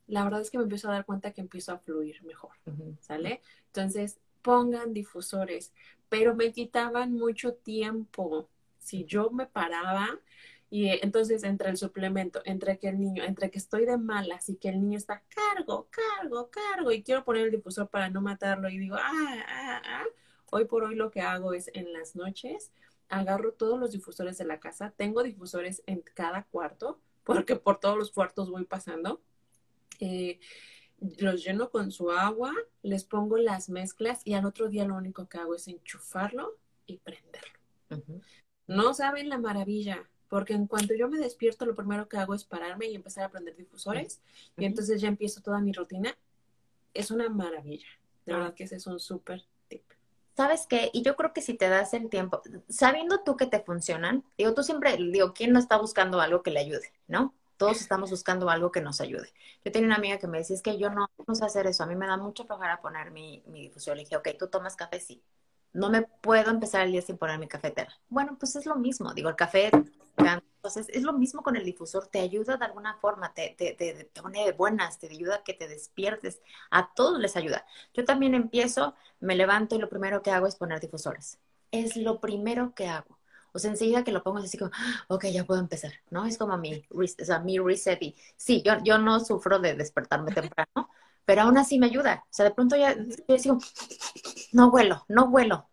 la 0.06 0.24
verdad 0.24 0.40
es 0.40 0.50
que 0.50 0.56
me 0.56 0.64
empiezo 0.64 0.88
a 0.88 0.94
dar 0.94 1.04
cuenta 1.04 1.32
que 1.32 1.42
empiezo 1.42 1.72
a 1.72 1.78
fluir 1.78 2.22
mejor, 2.22 2.52
¿sale? 3.00 3.42
Entonces, 3.66 4.20
pongan 4.40 4.94
difusores, 4.94 5.74
pero 6.08 6.34
me 6.34 6.50
quitaban 6.50 7.12
mucho 7.12 7.52
tiempo. 7.52 8.48
Si 8.78 9.04
yo 9.04 9.28
me 9.28 9.44
paraba 9.44 10.18
y 10.68 10.88
entonces 10.88 11.44
entre 11.44 11.70
el 11.70 11.76
suplemento, 11.76 12.42
entre 12.44 12.78
que 12.78 12.88
el 12.88 12.98
niño, 12.98 13.22
entre 13.24 13.50
que 13.50 13.58
estoy 13.58 13.86
de 13.86 13.96
malas 13.96 14.48
y 14.48 14.56
que 14.56 14.68
el 14.68 14.80
niño 14.80 14.98
está 14.98 15.22
cargo, 15.28 15.88
cargo, 15.90 16.50
cargo 16.50 16.90
y 16.92 17.02
quiero 17.02 17.24
poner 17.24 17.46
el 17.46 17.52
difusor 17.52 17.88
para 17.88 18.10
no 18.10 18.20
matarlo 18.20 18.68
y 18.68 18.78
digo, 18.78 18.96
ah, 18.96 19.44
ah, 19.48 19.82
ah, 19.84 20.04
hoy 20.50 20.64
por 20.64 20.84
hoy 20.84 20.96
lo 20.96 21.10
que 21.10 21.20
hago 21.20 21.52
es 21.52 21.70
en 21.74 21.92
las 21.92 22.16
noches 22.16 22.72
agarro 23.08 23.52
todos 23.52 23.78
los 23.78 23.92
difusores 23.92 24.38
de 24.38 24.44
la 24.44 24.60
casa, 24.60 24.92
tengo 24.96 25.22
difusores 25.22 25.82
en 25.86 26.02
cada 26.14 26.44
cuarto, 26.44 27.00
porque 27.24 27.56
por 27.56 27.78
todos 27.78 27.96
los 27.96 28.10
cuartos 28.10 28.50
voy 28.50 28.64
pasando. 28.64 29.20
Eh, 30.00 30.38
los 31.18 31.44
lleno 31.44 31.70
con 31.70 31.90
su 31.90 32.10
agua, 32.10 32.52
les 32.82 33.04
pongo 33.04 33.36
las 33.36 33.68
mezclas 33.68 34.22
y 34.24 34.34
al 34.34 34.46
otro 34.46 34.68
día 34.68 34.86
lo 34.86 34.96
único 34.96 35.28
que 35.28 35.38
hago 35.38 35.54
es 35.54 35.68
enchufarlo 35.68 36.56
y 36.86 36.98
prenderlo. 36.98 37.58
No 38.66 38.94
saben 38.94 39.28
la 39.28 39.38
maravilla, 39.38 40.08
porque 40.28 40.54
en 40.54 40.66
cuanto 40.66 40.94
yo 40.94 41.08
me 41.08 41.18
despierto, 41.18 41.66
lo 41.66 41.74
primero 41.74 42.08
que 42.08 42.16
hago 42.18 42.34
es 42.34 42.44
pararme 42.44 42.86
y 42.86 42.94
empezar 42.94 43.24
a 43.24 43.30
prender 43.30 43.56
difusores 43.56 44.20
y 44.56 44.64
entonces 44.64 45.00
ya 45.00 45.08
empiezo 45.08 45.40
toda 45.40 45.60
mi 45.60 45.72
rutina. 45.72 46.16
Es 46.94 47.10
una 47.10 47.28
maravilla. 47.28 47.88
De 48.24 48.32
verdad 48.32 48.54
que 48.54 48.64
ese 48.64 48.76
es 48.76 48.86
un 48.86 48.98
súper 48.98 49.44
tip. 49.68 49.82
¿Sabes 50.36 50.66
qué? 50.66 50.90
Y 50.92 51.02
yo 51.02 51.16
creo 51.16 51.32
que 51.32 51.40
si 51.40 51.54
te 51.54 51.68
das 51.68 51.94
el 51.94 52.10
tiempo, 52.10 52.42
sabiendo 52.68 53.22
tú 53.22 53.36
que 53.36 53.46
te 53.46 53.60
funcionan, 53.60 54.24
digo, 54.36 54.52
tú 54.54 54.62
siempre, 54.62 54.96
digo, 54.96 55.32
¿quién 55.32 55.52
no 55.52 55.58
está 55.58 55.78
buscando 55.78 56.20
algo 56.20 56.42
que 56.42 56.50
le 56.50 56.60
ayude, 56.60 56.92
no? 57.06 57.34
Todos 57.56 57.80
estamos 57.80 58.10
buscando 58.10 58.50
algo 58.50 58.70
que 58.70 58.82
nos 58.82 59.00
ayude. 59.00 59.32
Yo 59.64 59.72
tenía 59.72 59.86
una 59.86 59.96
amiga 59.96 60.18
que 60.18 60.26
me 60.26 60.38
decía, 60.38 60.56
es 60.56 60.62
que 60.62 60.76
yo 60.76 60.90
no, 60.90 61.08
no 61.26 61.34
sé 61.34 61.44
hacer 61.44 61.66
eso, 61.66 61.84
a 61.84 61.86
mí 61.86 61.96
me 61.96 62.06
da 62.06 62.18
mucho 62.18 62.44
flojera 62.44 62.80
poner 62.82 63.10
mi, 63.12 63.42
mi 63.46 63.62
difusor. 63.62 63.96
Le 63.96 64.02
dije, 64.02 64.16
ok, 64.16 64.28
¿tú 64.38 64.48
tomas 64.48 64.76
café? 64.76 65.00
Sí. 65.00 65.22
No 65.76 65.90
me 65.90 66.02
puedo 66.02 66.50
empezar 66.50 66.82
el 66.82 66.92
día 66.92 67.02
sin 67.02 67.18
poner 67.18 67.38
mi 67.38 67.48
cafetera. 67.48 67.92
Bueno, 68.08 68.36
pues 68.38 68.56
es 68.56 68.66
lo 68.66 68.76
mismo, 68.76 69.12
digo, 69.14 69.28
el 69.28 69.36
café 69.36 69.70
entonces, 70.18 70.88
es 70.94 71.02
lo 71.02 71.12
mismo 71.12 71.42
con 71.42 71.56
el 71.56 71.64
difusor, 71.64 72.08
te 72.08 72.20
ayuda 72.20 72.56
de 72.56 72.64
alguna 72.64 72.96
forma, 72.96 73.32
te, 73.34 73.54
te, 73.56 73.74
te, 73.74 74.10
pone 74.20 74.44
de 74.44 74.52
buenas, 74.52 74.98
te 74.98 75.08
ayuda 75.08 75.36
a 75.36 75.44
que 75.44 75.54
te 75.54 75.68
despiertes, 75.68 76.40
a 76.70 76.92
todos 76.94 77.20
les 77.20 77.36
ayuda. 77.36 77.64
Yo 77.94 78.04
también 78.04 78.34
empiezo, 78.34 78.94
me 79.20 79.36
levanto 79.36 79.76
y 79.76 79.78
lo 79.78 79.88
primero 79.88 80.22
que 80.22 80.30
hago 80.30 80.46
es 80.46 80.56
poner 80.56 80.80
difusores. 80.80 81.38
Es 81.70 81.96
lo 81.96 82.20
primero 82.20 82.74
que 82.74 82.88
hago. 82.88 83.18
O 83.52 83.58
sea, 83.58 83.70
enseguida 83.70 84.04
que 84.04 84.12
lo 84.12 84.22
pongo 84.22 84.38
así 84.38 84.58
como, 84.58 84.70
ah, 84.74 85.04
ok, 85.08 85.26
ya 85.26 85.44
puedo 85.44 85.60
empezar, 85.60 85.92
¿no? 86.10 86.26
Es 86.26 86.36
como 86.36 86.56
mi, 86.58 86.84
o 86.90 87.24
sea, 87.24 87.38
mi 87.40 87.58
reset 87.58 88.02
y 88.02 88.16
sí, 88.36 88.62
yo, 88.62 88.74
yo 88.84 88.98
no 88.98 89.20
sufro 89.20 89.58
de 89.58 89.74
despertarme 89.74 90.32
temprano, 90.32 90.90
pero 91.26 91.42
aún 91.42 91.58
así 91.58 91.78
me 91.78 91.86
ayuda. 91.86 92.24
O 92.24 92.32
sea, 92.32 92.46
de 92.46 92.52
pronto 92.52 92.76
ya 92.76 92.96
yo 92.96 93.36
digo, 93.36 93.58
no 94.52 94.70
vuelo, 94.70 95.04
no 95.08 95.28
vuelo. 95.28 95.68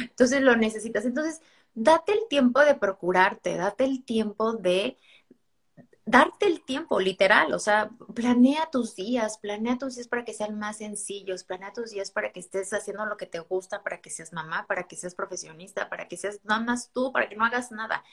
Entonces 0.00 0.42
lo 0.42 0.56
necesitas. 0.56 1.06
Entonces, 1.06 1.40
date 1.74 2.12
el 2.12 2.28
tiempo 2.28 2.60
de 2.60 2.74
procurarte, 2.74 3.56
date 3.56 3.84
el 3.84 4.04
tiempo 4.04 4.52
de 4.52 4.98
darte 6.06 6.46
el 6.46 6.62
tiempo, 6.62 7.00
literal, 7.00 7.52
o 7.52 7.58
sea, 7.58 7.90
planea 8.14 8.70
tus 8.70 8.94
días, 8.94 9.38
planea 9.38 9.76
tus 9.76 9.96
días 9.96 10.06
para 10.06 10.24
que 10.24 10.32
sean 10.34 10.56
más 10.56 10.76
sencillos, 10.78 11.42
planea 11.42 11.72
tus 11.72 11.90
días 11.90 12.12
para 12.12 12.30
que 12.32 12.38
estés 12.38 12.72
haciendo 12.72 13.04
lo 13.06 13.16
que 13.16 13.26
te 13.26 13.40
gusta, 13.40 13.82
para 13.82 14.00
que 14.00 14.08
seas 14.10 14.32
mamá, 14.32 14.66
para 14.68 14.84
que 14.84 14.94
seas 14.94 15.16
profesionista, 15.16 15.88
para 15.88 16.06
que 16.06 16.16
seas 16.16 16.38
nada 16.44 16.60
más 16.60 16.90
tú, 16.92 17.12
para 17.12 17.28
que 17.28 17.34
no 17.34 17.44
hagas 17.44 17.72
nada. 17.72 18.04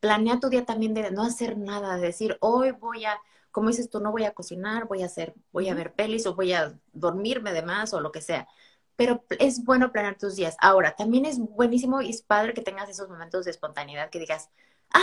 Planea 0.00 0.40
tu 0.40 0.48
día 0.48 0.64
también 0.64 0.94
de 0.94 1.10
no 1.10 1.22
hacer 1.24 1.58
nada, 1.58 1.96
de 1.96 2.06
decir, 2.06 2.38
hoy 2.40 2.70
voy 2.70 3.04
a, 3.04 3.20
como 3.52 3.68
dices 3.68 3.88
tú, 3.90 4.00
no 4.00 4.10
voy 4.12 4.24
a 4.24 4.34
cocinar, 4.34 4.88
voy 4.88 5.02
a 5.02 5.06
hacer, 5.06 5.34
voy 5.52 5.68
a 5.68 5.74
ver 5.74 5.94
pelis 5.94 6.26
o 6.26 6.34
voy 6.34 6.52
a 6.52 6.78
dormirme 6.92 7.52
de 7.52 7.62
más 7.62 7.94
o 7.94 8.00
lo 8.00 8.12
que 8.12 8.22
sea 8.22 8.48
pero 8.96 9.24
es 9.38 9.64
bueno 9.64 9.92
planear 9.92 10.16
tus 10.18 10.36
días. 10.36 10.56
Ahora, 10.60 10.94
también 10.94 11.24
es 11.24 11.38
buenísimo 11.38 12.02
y 12.02 12.10
es 12.10 12.22
padre 12.22 12.54
que 12.54 12.62
tengas 12.62 12.88
esos 12.88 13.08
momentos 13.08 13.44
de 13.44 13.50
espontaneidad 13.50 14.10
que 14.10 14.18
digas, 14.18 14.50
ah, 14.92 15.00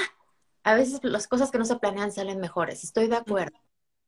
a 0.63 0.75
veces 0.75 0.99
las 1.03 1.27
cosas 1.27 1.51
que 1.51 1.57
no 1.57 1.65
se 1.65 1.77
planean 1.77 2.11
salen 2.11 2.39
mejores, 2.39 2.83
estoy 2.83 3.07
de 3.07 3.17
acuerdo. 3.17 3.59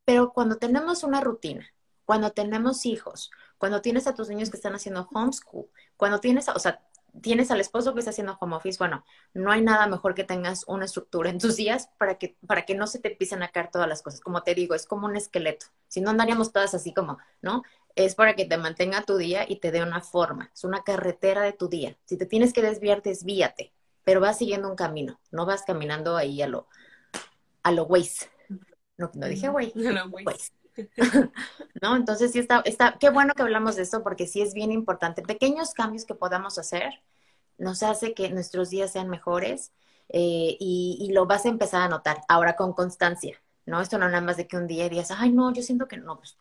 Pero 0.05 0.33
cuando 0.33 0.57
tenemos 0.57 1.03
una 1.03 1.21
rutina, 1.21 1.67
cuando 2.05 2.31
tenemos 2.31 2.85
hijos, 2.85 3.31
cuando 3.57 3.81
tienes 3.81 4.07
a 4.07 4.15
tus 4.15 4.29
niños 4.29 4.49
que 4.49 4.57
están 4.57 4.75
haciendo 4.75 5.07
homeschool, 5.11 5.69
cuando 5.97 6.19
tienes, 6.19 6.47
o 6.49 6.59
sea, 6.59 6.81
tienes 7.21 7.51
al 7.51 7.59
esposo 7.59 7.93
que 7.93 7.99
está 7.99 8.11
haciendo 8.11 8.37
home 8.39 8.55
office, 8.55 8.77
bueno, 8.77 9.03
no 9.33 9.51
hay 9.51 9.61
nada 9.61 9.87
mejor 9.87 10.15
que 10.15 10.23
tengas 10.23 10.63
una 10.67 10.85
estructura 10.85 11.29
en 11.29 11.39
tus 11.39 11.55
días 11.57 11.89
para 11.97 12.17
que, 12.17 12.37
para 12.47 12.65
que 12.65 12.75
no 12.75 12.87
se 12.87 12.99
te 12.99 13.11
empiecen 13.11 13.43
a 13.43 13.49
caer 13.49 13.69
todas 13.71 13.87
las 13.87 14.01
cosas. 14.01 14.21
Como 14.21 14.43
te 14.43 14.55
digo, 14.55 14.75
es 14.75 14.85
como 14.85 15.07
un 15.07 15.15
esqueleto. 15.15 15.67
Si 15.87 16.01
no 16.01 16.09
andaríamos 16.09 16.53
todas 16.53 16.73
así 16.73 16.93
como, 16.93 17.17
¿no? 17.41 17.63
es 17.95 18.15
para 18.15 18.35
que 18.35 18.45
te 18.45 18.57
mantenga 18.57 19.03
tu 19.03 19.17
día 19.17 19.45
y 19.47 19.57
te 19.57 19.71
dé 19.71 19.83
una 19.83 20.01
forma. 20.01 20.49
Es 20.53 20.63
una 20.63 20.83
carretera 20.83 21.41
de 21.41 21.53
tu 21.53 21.67
día. 21.67 21.97
Si 22.05 22.17
te 22.17 22.25
tienes 22.25 22.53
que 22.53 22.61
desviar, 22.61 23.01
desvíate, 23.01 23.73
pero 24.03 24.21
vas 24.21 24.37
siguiendo 24.37 24.69
un 24.69 24.75
camino. 24.75 25.19
No 25.31 25.45
vas 25.45 25.63
caminando 25.63 26.17
ahí 26.17 26.41
a 26.41 26.47
lo, 26.47 26.67
a 27.63 27.71
lo 27.71 27.83
Waze. 27.83 28.29
No, 28.97 29.11
no 29.13 29.27
dije 29.27 29.49
güey. 29.49 29.73
¿No? 31.81 31.95
Entonces 31.95 32.31
sí 32.31 32.39
está, 32.39 32.61
está, 32.65 32.97
qué 32.99 33.09
bueno 33.09 33.33
que 33.33 33.41
hablamos 33.41 33.75
de 33.75 33.83
esto 33.83 34.03
porque 34.03 34.27
sí 34.27 34.41
es 34.41 34.53
bien 34.53 34.71
importante. 34.71 35.21
Pequeños 35.21 35.73
cambios 35.73 36.05
que 36.05 36.15
podamos 36.15 36.57
hacer 36.57 37.01
nos 37.57 37.83
hace 37.83 38.13
que 38.13 38.29
nuestros 38.29 38.69
días 38.69 38.91
sean 38.91 39.09
mejores 39.09 39.71
eh, 40.09 40.57
y, 40.59 40.97
y, 40.99 41.13
lo 41.13 41.25
vas 41.25 41.45
a 41.45 41.49
empezar 41.49 41.81
a 41.81 41.89
notar. 41.89 42.21
Ahora 42.27 42.55
con 42.55 42.73
constancia, 42.73 43.41
¿no? 43.65 43.81
Esto 43.81 43.97
no 43.97 44.07
nada 44.07 44.21
más 44.21 44.37
de 44.37 44.47
que 44.47 44.57
un 44.57 44.67
día 44.67 44.89
digas, 44.89 45.11
ay, 45.11 45.31
no, 45.31 45.53
yo 45.53 45.61
siento 45.61 45.87
que 45.87 45.97
no, 45.97 46.17
pues 46.17 46.37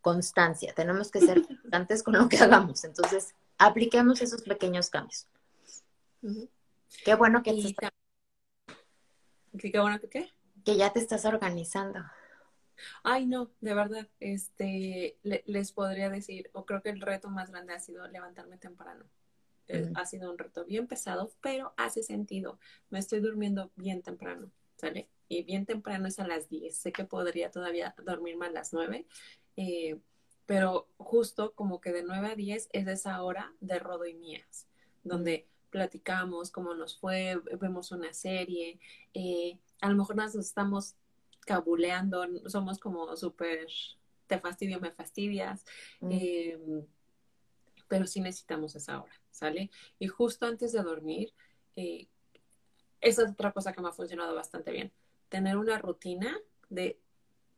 constancia, 0.00 0.72
tenemos 0.74 1.10
que 1.10 1.20
ser 1.20 1.42
constantes 1.46 2.02
con 2.02 2.14
lo 2.14 2.28
que 2.28 2.38
hagamos. 2.38 2.84
Entonces, 2.84 3.34
apliquemos 3.58 4.20
esos 4.22 4.42
pequeños 4.42 4.90
cambios. 4.90 5.26
Qué 7.04 7.14
bueno 7.14 7.42
que 7.42 7.52
te 7.52 7.74
¿Qué, 9.58 9.80
bueno 9.80 9.98
que 10.00 10.08
qué? 10.08 10.32
Que 10.64 10.76
ya 10.76 10.92
te 10.92 11.00
estás 11.00 11.24
organizando. 11.24 12.00
Ay, 13.02 13.26
no, 13.26 13.50
de 13.60 13.74
verdad, 13.74 14.08
este, 14.20 15.18
les 15.22 15.72
podría 15.72 16.10
decir, 16.10 16.50
o 16.52 16.64
creo 16.64 16.82
que 16.82 16.90
el 16.90 17.00
reto 17.00 17.30
más 17.30 17.50
grande 17.50 17.74
ha 17.74 17.80
sido 17.80 18.06
levantarme 18.08 18.58
temprano. 18.58 19.04
Eh, 19.68 19.90
ha 19.94 20.06
sido 20.06 20.30
un 20.30 20.38
reto 20.38 20.64
bien 20.64 20.86
pesado, 20.86 21.30
pero 21.42 21.74
hace 21.76 22.02
sentido. 22.02 22.58
Me 22.90 22.98
estoy 22.98 23.20
durmiendo 23.20 23.70
bien 23.76 24.02
temprano, 24.02 24.50
¿sale? 24.76 25.08
Y 25.28 25.42
bien 25.42 25.66
temprano 25.66 26.08
es 26.08 26.18
a 26.18 26.26
las 26.26 26.48
10. 26.48 26.74
Sé 26.76 26.90
que 26.90 27.04
podría 27.04 27.50
todavía 27.50 27.94
dormirme 28.04 28.46
a 28.46 28.50
las 28.50 28.72
9, 28.72 29.06
eh, 29.56 29.98
pero 30.46 30.88
justo 30.96 31.52
como 31.54 31.80
que 31.80 31.92
de 31.92 32.02
9 32.02 32.28
a 32.28 32.34
10 32.34 32.70
es 32.72 32.86
esa 32.86 33.22
hora 33.22 33.52
de 33.60 33.78
Rodo 33.78 34.06
y 34.06 34.14
Mías, 34.14 34.66
donde 35.04 35.46
platicamos 35.70 36.50
cómo 36.50 36.74
nos 36.74 36.98
fue, 36.98 37.38
vemos 37.60 37.92
una 37.92 38.14
serie, 38.14 38.80
eh, 39.12 39.58
a 39.80 39.90
lo 39.90 39.96
mejor 39.96 40.16
nos 40.16 40.34
estamos 40.34 40.96
cabuleando, 41.48 42.26
somos 42.50 42.78
como 42.78 43.16
súper, 43.16 43.66
te 44.26 44.38
fastidio, 44.38 44.78
me 44.80 44.90
fastidias, 44.90 45.64
mm. 46.00 46.10
em, 46.12 46.86
pero 47.88 48.06
sí 48.06 48.20
necesitamos 48.20 48.76
esa 48.76 49.00
hora, 49.00 49.14
¿sale? 49.30 49.70
Y 49.98 50.08
justo 50.08 50.44
antes 50.44 50.72
de 50.72 50.82
dormir, 50.82 51.32
eh, 51.74 52.06
esa 53.00 53.22
es 53.22 53.30
otra 53.30 53.52
cosa 53.52 53.72
que 53.72 53.80
me 53.80 53.88
ha 53.88 53.92
funcionado 53.92 54.34
bastante 54.34 54.72
bien, 54.72 54.92
tener 55.30 55.56
una 55.56 55.78
rutina 55.78 56.38
de 56.68 56.98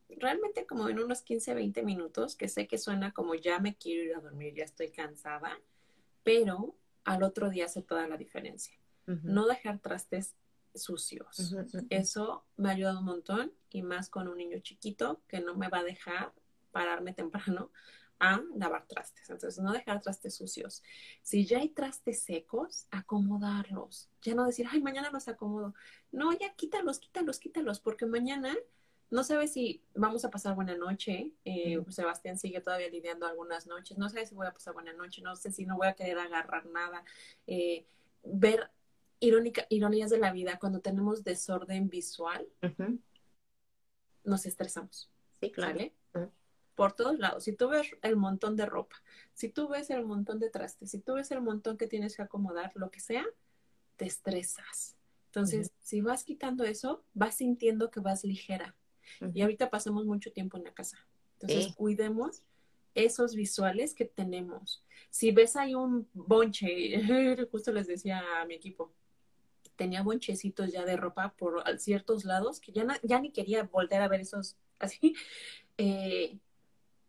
realmente 0.07 0.65
como 0.65 0.87
en 0.87 0.99
unos 0.99 1.21
15, 1.21 1.53
20 1.53 1.83
minutos, 1.83 2.37
que 2.37 2.47
sé 2.47 2.67
que 2.67 2.77
suena 2.77 3.11
como 3.11 3.35
ya 3.35 3.59
me 3.59 3.75
quiero 3.75 4.03
ir 4.03 4.15
a 4.15 4.21
dormir, 4.21 4.53
ya 4.55 4.63
estoy 4.63 4.89
cansada, 4.91 5.59
pero 6.23 6.75
al 7.03 7.23
otro 7.23 7.49
día 7.49 7.65
hace 7.65 7.81
toda 7.81 8.07
la 8.07 8.15
diferencia. 8.15 8.77
No 9.05 9.45
dejar 9.45 9.79
trastes 9.79 10.35
sucios. 10.73 11.53
Eso 11.89 12.45
me 12.55 12.69
ha 12.69 12.71
ayudado 12.71 12.99
un 12.99 13.05
montón 13.05 13.51
y 13.73 13.83
más 13.83 14.09
con 14.09 14.27
un 14.27 14.37
niño 14.37 14.59
chiquito 14.59 15.21
que 15.27 15.39
no 15.39 15.55
me 15.55 15.69
va 15.69 15.79
a 15.79 15.83
dejar 15.83 16.33
pararme 16.71 17.13
temprano 17.13 17.71
a 18.19 18.41
lavar 18.55 18.85
trastes. 18.87 19.29
Entonces, 19.29 19.61
no 19.63 19.73
dejar 19.73 19.99
trastes 19.99 20.35
sucios. 20.35 20.83
Si 21.23 21.45
ya 21.45 21.57
hay 21.57 21.69
trastes 21.69 22.21
secos, 22.21 22.85
acomodarlos. 22.91 24.09
Ya 24.21 24.35
no 24.35 24.45
decir, 24.45 24.67
ay, 24.69 24.81
mañana 24.81 25.09
los 25.11 25.27
acomodo. 25.27 25.73
No, 26.11 26.31
ya 26.31 26.53
quítalos, 26.53 26.99
quítalos, 26.99 27.39
quítalos, 27.39 27.79
porque 27.79 28.05
mañana 28.05 28.55
no 29.09 29.23
sabes 29.23 29.53
si 29.53 29.83
vamos 29.95 30.23
a 30.23 30.29
pasar 30.29 30.53
buena 30.53 30.77
noche. 30.77 31.33
Eh, 31.45 31.83
Sebastián 31.89 32.37
sigue 32.37 32.61
todavía 32.61 32.89
lidiando 32.89 33.25
algunas 33.25 33.65
noches. 33.65 33.97
No 33.97 34.07
sé 34.07 34.25
si 34.25 34.35
voy 34.35 34.47
a 34.47 34.53
pasar 34.53 34.73
buena 34.73 34.93
noche. 34.93 35.21
No 35.23 35.35
sé 35.35 35.51
si 35.51 35.65
no 35.65 35.75
voy 35.75 35.87
a 35.87 35.93
querer 35.93 36.19
agarrar 36.19 36.67
nada. 36.67 37.03
Eh, 37.47 37.85
ver 38.23 38.69
irónica, 39.19 39.65
ironías 39.69 40.09
de 40.09 40.17
la 40.17 40.31
vida, 40.31 40.59
cuando 40.59 40.79
tenemos 40.81 41.23
desorden 41.23 41.89
visual, 41.89 42.47
nos 44.23 44.45
estresamos. 44.45 45.11
Sí, 45.39 45.51
claro 45.51 45.79
por 46.81 46.93
todos 46.93 47.19
lados. 47.19 47.43
Si 47.43 47.53
tú 47.53 47.69
ves 47.69 47.95
el 48.01 48.15
montón 48.15 48.55
de 48.55 48.65
ropa, 48.65 48.95
si 49.33 49.49
tú 49.49 49.67
ves 49.67 49.89
el 49.91 50.03
montón 50.03 50.39
de 50.39 50.49
trastes, 50.49 50.89
si 50.89 50.99
tú 50.99 51.13
ves 51.13 51.29
el 51.29 51.39
montón 51.41 51.77
que 51.77 51.85
tienes 51.85 52.15
que 52.15 52.23
acomodar, 52.23 52.71
lo 52.75 52.89
que 52.89 52.99
sea, 52.99 53.23
te 53.97 54.05
estresas. 54.05 54.95
Entonces, 55.27 55.71
si 55.79 56.01
vas 56.01 56.23
quitando 56.23 56.63
eso, 56.63 57.03
vas 57.13 57.35
sintiendo 57.35 57.91
que 57.91 57.99
vas 57.99 58.23
ligera. 58.23 58.75
Y 59.33 59.43
ahorita 59.43 59.69
pasamos 59.69 60.05
mucho 60.05 60.31
tiempo 60.31 60.57
en 60.57 60.63
la 60.63 60.73
casa. 60.73 60.97
Entonces, 61.39 61.75
cuidemos 61.75 62.41
esos 62.95 63.35
visuales 63.35 63.93
que 63.93 64.05
tenemos. 64.05 64.83
Si 65.09 65.31
ves 65.31 65.55
ahí 65.55 65.75
un 65.75 66.09
bonche, 66.13 66.67
justo 67.51 67.71
les 67.71 67.85
decía 67.85 68.23
a 68.41 68.45
mi 68.45 68.55
equipo, 68.55 68.91
tenía 69.81 70.03
bonchecitos 70.03 70.71
ya 70.71 70.85
de 70.85 70.95
ropa 70.95 71.33
por 71.35 71.63
ciertos 71.79 72.23
lados 72.23 72.59
que 72.59 72.71
ya, 72.71 73.19
ni 73.19 73.31
quería 73.31 73.63
volver 73.63 73.99
a 74.03 74.07
ver 74.07 74.21
esos 74.21 74.55
así. 74.79 75.15
Eh, 75.83 76.37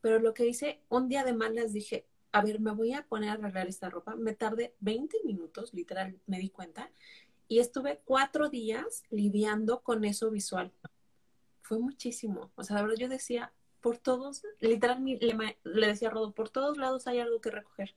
pero 0.00 0.18
lo 0.18 0.32
que 0.32 0.46
hice, 0.46 0.80
un 0.88 1.06
día 1.06 1.24
de 1.24 1.34
malas 1.34 1.74
dije, 1.74 2.06
a 2.30 2.42
ver, 2.42 2.58
me 2.58 2.70
voy 2.70 2.94
a 2.94 3.06
poner 3.06 3.28
a 3.28 3.32
arreglar 3.34 3.68
esta 3.68 3.90
ropa. 3.90 4.14
Me 4.14 4.32
tardé 4.32 4.74
20 4.80 5.18
minutos, 5.24 5.74
literal, 5.74 6.18
me 6.26 6.38
di 6.38 6.48
cuenta. 6.48 6.90
Y 7.48 7.58
estuve 7.58 8.00
cuatro 8.06 8.48
días 8.48 9.02
lidiando 9.10 9.82
con 9.82 10.06
eso 10.06 10.30
visual. 10.30 10.72
Fue 11.60 11.78
muchísimo. 11.78 12.50
O 12.54 12.64
sea, 12.64 12.76
la 12.76 12.82
verdad 12.82 12.96
yo 12.98 13.08
decía, 13.10 13.52
por 13.82 13.98
todos, 13.98 14.42
literal, 14.60 15.04
le, 15.04 15.58
le 15.64 15.86
decía 15.86 16.08
a 16.08 16.10
Rodo, 16.10 16.32
por 16.32 16.48
todos 16.48 16.78
lados 16.78 17.06
hay 17.06 17.18
algo 17.18 17.40
que 17.40 17.50
recoger. 17.50 17.94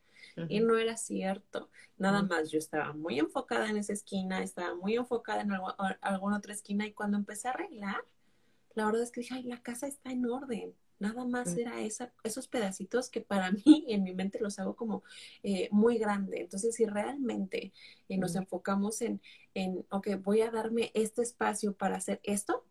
Y 0.49 0.59
no 0.59 0.77
era 0.77 0.97
cierto. 0.97 1.69
Nada 1.97 2.21
más, 2.23 2.51
yo 2.51 2.57
estaba 2.57 2.91
muy 2.93 3.19
enfocada 3.19 3.69
en 3.69 3.77
esa 3.77 3.93
esquina, 3.93 4.43
estaba 4.43 4.75
muy 4.75 4.95
enfocada 4.95 5.41
en 5.41 5.51
alguna 6.01 6.37
otra 6.37 6.53
esquina. 6.53 6.85
Y 6.85 6.91
cuando 6.91 7.17
empecé 7.17 7.47
a 7.47 7.51
arreglar, 7.51 8.03
la 8.73 8.85
verdad 8.85 9.03
es 9.03 9.11
que 9.11 9.21
dije, 9.21 9.35
ay, 9.35 9.43
la 9.43 9.61
casa 9.61 9.87
está 9.87 10.11
en 10.11 10.25
orden. 10.25 10.75
Nada 10.99 11.25
más 11.25 11.55
era 11.57 11.81
esa, 11.81 12.13
esos 12.23 12.47
pedacitos 12.47 13.09
que 13.09 13.21
para 13.21 13.51
mí 13.65 13.85
en 13.87 14.03
mi 14.03 14.13
mente 14.13 14.39
los 14.41 14.59
hago 14.59 14.75
como 14.75 15.03
eh, 15.43 15.69
muy 15.71 15.97
grande. 15.97 16.41
Entonces, 16.41 16.75
si 16.75 16.85
realmente 16.85 17.71
eh, 18.09 18.17
nos 18.17 18.35
enfocamos 18.35 19.01
en, 19.01 19.21
en, 19.53 19.85
ok, 19.89 20.09
voy 20.21 20.41
a 20.41 20.51
darme 20.51 20.91
este 20.93 21.21
espacio 21.21 21.73
para 21.73 21.97
hacer 21.97 22.19
esto, 22.23 22.65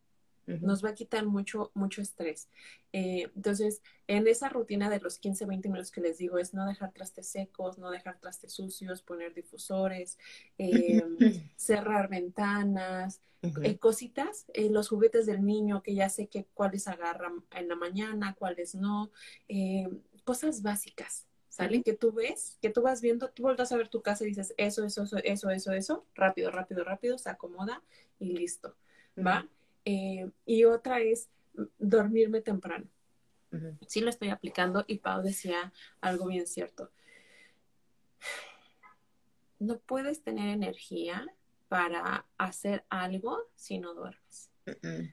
nos 0.46 0.84
va 0.84 0.90
a 0.90 0.94
quitar 0.94 1.26
mucho, 1.26 1.70
mucho 1.74 2.02
estrés. 2.02 2.48
Eh, 2.92 3.30
entonces, 3.34 3.82
en 4.06 4.26
esa 4.26 4.48
rutina 4.48 4.90
de 4.90 5.00
los 5.00 5.18
15, 5.18 5.46
20 5.46 5.68
minutos 5.68 5.90
que 5.90 6.00
les 6.00 6.18
digo, 6.18 6.38
es 6.38 6.54
no 6.54 6.66
dejar 6.66 6.92
trastes 6.92 7.26
secos, 7.26 7.78
no 7.78 7.90
dejar 7.90 8.18
trastes 8.20 8.52
sucios, 8.52 9.02
poner 9.02 9.34
difusores, 9.34 10.18
em, 10.58 11.16
cerrar 11.56 12.08
ventanas, 12.08 13.20
eh, 13.62 13.78
cositas, 13.78 14.46
eh, 14.54 14.70
los 14.70 14.88
juguetes 14.88 15.26
del 15.26 15.44
niño 15.44 15.82
que 15.82 15.94
ya 15.94 16.08
sé 16.08 16.28
que 16.28 16.46
cuáles 16.54 16.88
agarran 16.88 17.44
en 17.50 17.68
la 17.68 17.76
mañana, 17.76 18.34
cuáles 18.38 18.74
no, 18.74 19.10
cosas 20.24 20.62
básicas. 20.62 21.26
¿Sale? 21.48 21.84
Que 21.84 21.92
tú 21.92 22.10
ves, 22.10 22.58
que 22.60 22.68
tú 22.68 22.82
vas 22.82 23.00
viendo, 23.00 23.30
tú 23.30 23.44
vueltas 23.44 23.70
a 23.70 23.76
ver 23.76 23.86
tu 23.86 24.02
casa 24.02 24.24
y 24.24 24.26
dices, 24.26 24.52
eso, 24.56 24.84
eso, 24.84 25.04
eso, 25.04 25.18
eso, 25.18 25.50
eso, 25.50 25.72
eso, 25.72 26.06
rápido, 26.16 26.50
rápido, 26.50 26.82
rápido, 26.82 27.16
se 27.16 27.30
acomoda 27.30 27.80
y 28.18 28.32
listo, 28.32 28.74
¿va? 29.16 29.48
Eh, 29.84 30.30
y 30.46 30.64
otra 30.64 31.00
es 31.00 31.28
dormirme 31.78 32.40
temprano. 32.40 32.86
Sí 33.86 34.00
lo 34.00 34.10
estoy 34.10 34.30
aplicando 34.30 34.84
y 34.88 34.98
Pau 34.98 35.22
decía 35.22 35.72
algo 36.00 36.26
bien 36.26 36.46
cierto. 36.46 36.90
No 39.60 39.78
puedes 39.78 40.22
tener 40.22 40.48
energía 40.48 41.24
para 41.68 42.26
hacer 42.36 42.84
algo 42.88 43.38
si 43.54 43.78
no 43.78 43.94
duermes. 43.94 44.50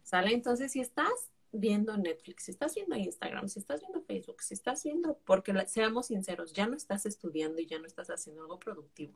¿Sale? 0.03 0.34
Entonces, 0.34 0.71
si 0.71 0.79
estás 0.79 1.12
viendo 1.51 1.97
Netflix, 1.97 2.45
si 2.45 2.51
estás 2.51 2.75
viendo 2.75 2.95
Instagram, 2.95 3.47
si 3.47 3.60
estás 3.60 3.81
viendo 3.81 4.01
Facebook, 4.01 4.41
si 4.41 4.53
estás 4.53 4.84
viendo, 4.84 5.19
porque 5.25 5.53
seamos 5.67 6.07
sinceros, 6.07 6.53
ya 6.53 6.67
no 6.67 6.75
estás 6.75 7.05
estudiando 7.05 7.60
y 7.60 7.65
ya 7.65 7.79
no 7.79 7.86
estás 7.86 8.10
haciendo 8.10 8.43
algo 8.43 8.60
productivo. 8.60 9.13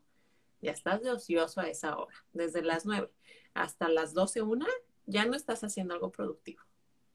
Ya 0.62 0.72
estás 0.72 1.02
de 1.02 1.12
ocioso 1.12 1.62
a 1.62 1.68
esa 1.68 1.98
hora, 1.98 2.16
desde 2.34 2.62
las 2.62 2.86
9 2.86 3.10
hasta 3.54 3.88
las 3.88 4.14
12, 4.14 4.42
una, 4.42 4.68
ya 5.06 5.26
no 5.26 5.36
estás 5.36 5.64
haciendo 5.64 5.94
algo 5.94 6.12
productivo, 6.12 6.62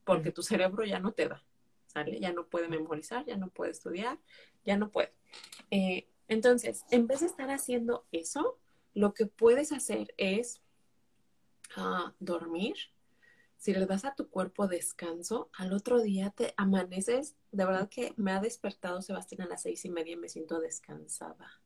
porque 0.03 0.31
tu 0.31 0.43
cerebro 0.43 0.85
ya 0.85 0.99
no 0.99 1.13
te 1.13 1.27
da, 1.27 1.43
¿sale? 1.87 2.19
Ya 2.19 2.31
no 2.33 2.47
puede 2.47 2.67
memorizar, 2.67 3.25
ya 3.25 3.37
no 3.37 3.49
puede 3.49 3.71
estudiar, 3.71 4.19
ya 4.65 4.77
no 4.77 4.89
puede. 4.89 5.13
Eh, 5.69 6.07
entonces, 6.27 6.85
en 6.91 7.07
vez 7.07 7.19
de 7.21 7.25
estar 7.27 7.49
haciendo 7.51 8.05
eso, 8.11 8.57
lo 8.93 9.13
que 9.13 9.25
puedes 9.25 9.71
hacer 9.71 10.13
es 10.17 10.61
ah, 11.75 12.13
dormir. 12.19 12.75
Si 13.57 13.73
le 13.73 13.85
das 13.85 14.05
a 14.05 14.15
tu 14.15 14.29
cuerpo 14.29 14.67
descanso, 14.67 15.49
al 15.53 15.73
otro 15.73 16.01
día 16.01 16.31
te 16.31 16.53
amaneces. 16.57 17.35
De 17.51 17.65
verdad 17.65 17.89
que 17.89 18.13
me 18.17 18.31
ha 18.31 18.39
despertado 18.39 19.01
Sebastián 19.01 19.41
a 19.41 19.45
las 19.45 19.61
seis 19.61 19.85
y 19.85 19.89
media 19.89 20.13
y 20.13 20.17
me 20.17 20.29
siento 20.29 20.59
descansada. 20.59 21.60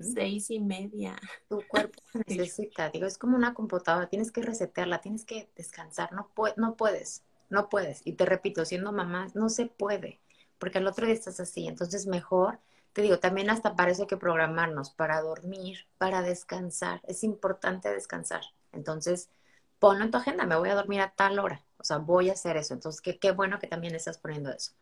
Seis 0.00 0.50
y 0.50 0.60
media. 0.60 1.16
Tu 1.48 1.62
cuerpo 1.68 2.02
necesita, 2.26 2.90
digo, 2.90 3.06
es 3.06 3.18
como 3.18 3.36
una 3.36 3.54
computadora, 3.54 4.08
tienes 4.08 4.32
que 4.32 4.42
resetearla, 4.42 5.00
tienes 5.00 5.24
que 5.24 5.50
descansar, 5.56 6.12
no, 6.12 6.30
no 6.56 6.76
puedes, 6.76 7.22
no 7.50 7.68
puedes. 7.68 8.02
Y 8.04 8.12
te 8.14 8.26
repito, 8.26 8.64
siendo 8.64 8.92
mamá, 8.92 9.28
no 9.34 9.48
se 9.48 9.66
puede, 9.66 10.20
porque 10.58 10.78
al 10.78 10.86
otro 10.86 11.06
día 11.06 11.14
estás 11.14 11.40
así, 11.40 11.68
entonces 11.68 12.06
mejor, 12.06 12.58
te 12.92 13.02
digo, 13.02 13.18
también 13.18 13.50
hasta 13.50 13.76
parece 13.76 14.06
que 14.06 14.16
programarnos 14.16 14.90
para 14.90 15.20
dormir, 15.20 15.86
para 15.98 16.22
descansar, 16.22 17.00
es 17.06 17.22
importante 17.22 17.92
descansar. 17.92 18.42
Entonces, 18.72 19.30
ponlo 19.78 20.04
en 20.04 20.10
tu 20.10 20.18
agenda, 20.18 20.44
me 20.46 20.56
voy 20.56 20.70
a 20.70 20.74
dormir 20.74 21.00
a 21.00 21.10
tal 21.10 21.38
hora, 21.38 21.64
o 21.76 21.84
sea, 21.84 21.98
voy 21.98 22.30
a 22.30 22.32
hacer 22.32 22.56
eso. 22.56 22.74
Entonces, 22.74 23.00
qué, 23.00 23.18
qué 23.18 23.30
bueno 23.30 23.58
que 23.60 23.68
también 23.68 23.94
estás 23.94 24.18
poniendo 24.18 24.50
eso. 24.50 24.72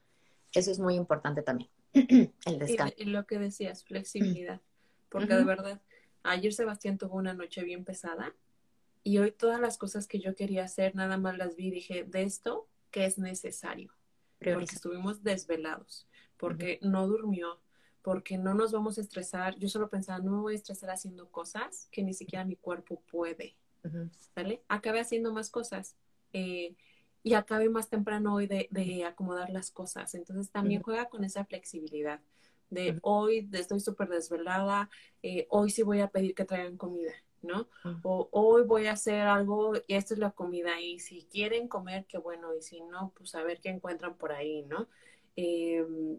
Eso 0.52 0.70
es 0.70 0.78
muy 0.78 0.94
importante 0.94 1.42
también, 1.42 1.68
el 1.92 2.58
descanso. 2.58 2.94
Y, 2.96 3.04
lo 3.04 3.26
que 3.26 3.38
decías, 3.38 3.84
flexibilidad 3.84 4.62
porque 5.08 5.34
de 5.34 5.44
verdad, 5.44 5.80
ayer 6.22 6.52
Sebastián 6.52 6.98
tuvo 6.98 7.16
una 7.16 7.34
noche 7.34 7.62
bien 7.64 7.84
pesada 7.84 8.34
y 9.02 9.18
hoy 9.18 9.30
todas 9.30 9.60
las 9.60 9.78
cosas 9.78 10.08
que 10.08 10.18
yo 10.18 10.34
quería 10.34 10.64
hacer, 10.64 10.94
nada 10.94 11.16
más 11.16 11.38
las 11.38 11.54
vi 11.54 11.68
y 11.68 11.70
dije, 11.70 12.04
de 12.04 12.22
esto, 12.22 12.68
¿qué 12.90 13.04
es 13.04 13.18
necesario? 13.18 13.92
Porque 14.40 14.74
estuvimos 14.74 15.22
desvelados, 15.22 16.08
porque 16.36 16.80
no 16.82 17.06
durmió, 17.06 17.60
porque 18.02 18.36
no 18.36 18.54
nos 18.54 18.72
vamos 18.72 18.98
a 18.98 19.00
estresar. 19.00 19.56
Yo 19.58 19.68
solo 19.68 19.88
pensaba, 19.88 20.18
no 20.18 20.32
me 20.32 20.40
voy 20.40 20.54
a 20.54 20.56
estresar 20.56 20.90
haciendo 20.90 21.30
cosas 21.30 21.88
que 21.90 22.02
ni 22.02 22.14
siquiera 22.14 22.44
mi 22.44 22.56
cuerpo 22.56 23.00
puede. 23.10 23.56
Acabé 24.68 25.00
haciendo 25.00 25.32
más 25.32 25.50
cosas. 25.50 25.96
Eh, 26.32 26.74
y 27.22 27.34
acabé 27.34 27.68
más 27.68 27.88
temprano 27.88 28.34
hoy 28.34 28.46
de, 28.46 28.68
de, 28.70 29.04
acomodar 29.04 29.50
las 29.50 29.70
cosas. 29.70 30.14
Entonces 30.14 30.50
también 30.50 30.82
juega 30.82 31.08
con 31.08 31.24
esa 31.24 31.44
flexibilidad 31.44 32.20
de 32.70 32.98
hoy 33.02 33.48
estoy 33.52 33.80
súper 33.80 34.08
desvelada, 34.08 34.90
eh, 35.22 35.46
hoy 35.50 35.70
sí 35.70 35.82
voy 35.82 36.00
a 36.00 36.08
pedir 36.08 36.34
que 36.34 36.44
traigan 36.44 36.76
comida, 36.76 37.12
¿no? 37.42 37.68
O 38.02 38.28
hoy 38.32 38.64
voy 38.64 38.86
a 38.86 38.92
hacer 38.92 39.22
algo 39.22 39.74
y 39.86 39.94
esta 39.94 40.14
es 40.14 40.20
la 40.20 40.32
comida 40.32 40.80
y 40.80 40.98
si 40.98 41.26
quieren 41.30 41.68
comer, 41.68 42.06
qué 42.06 42.18
bueno, 42.18 42.54
y 42.54 42.62
si 42.62 42.80
no, 42.80 43.12
pues 43.16 43.34
a 43.34 43.42
ver 43.42 43.60
qué 43.60 43.70
encuentran 43.70 44.16
por 44.16 44.32
ahí, 44.32 44.62
¿no? 44.62 44.88
Em, 45.36 46.18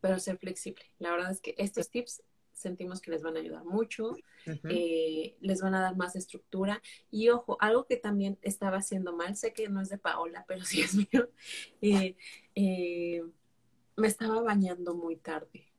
pero 0.00 0.18
ser 0.18 0.38
flexible. 0.38 0.84
La 0.98 1.10
verdad 1.10 1.30
es 1.30 1.40
que 1.40 1.54
estos 1.58 1.90
tips 1.90 2.22
sentimos 2.52 3.00
que 3.00 3.10
les 3.10 3.22
van 3.22 3.36
a 3.36 3.40
ayudar 3.40 3.64
mucho, 3.64 4.16
eh, 4.68 5.34
les 5.40 5.60
van 5.62 5.74
a 5.74 5.80
dar 5.80 5.96
más 5.96 6.14
estructura. 6.14 6.82
Y 7.10 7.30
ojo, 7.30 7.56
algo 7.60 7.86
que 7.86 7.96
también 7.96 8.38
estaba 8.42 8.78
haciendo 8.78 9.14
mal, 9.14 9.36
sé 9.36 9.52
que 9.52 9.68
no 9.68 9.80
es 9.80 9.88
de 9.88 9.98
Paola, 9.98 10.44
pero 10.46 10.64
sí 10.64 10.82
es 10.82 10.94
mío. 10.94 11.28
Me 14.00 14.08
estaba 14.08 14.40
bañando 14.40 14.94
muy 14.94 15.16
tarde 15.16 15.70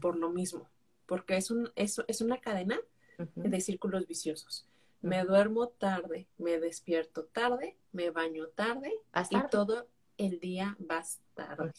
por 0.00 0.16
lo 0.16 0.30
mismo, 0.30 0.68
porque 1.06 1.36
es, 1.36 1.50
un, 1.50 1.70
es, 1.74 2.02
es 2.06 2.20
una 2.20 2.40
cadena 2.40 2.78
de 3.34 3.60
círculos 3.60 4.06
viciosos. 4.06 4.66
Me 5.02 5.24
duermo 5.24 5.68
tarde, 5.68 6.28
me 6.36 6.58
despierto 6.58 7.24
tarde, 7.24 7.76
me 7.92 8.10
baño 8.10 8.48
tarde 8.48 8.92
y 9.30 9.48
todo 9.50 9.86
el 10.18 10.40
día 10.40 10.76
vas 10.78 11.20
tarde. 11.34 11.72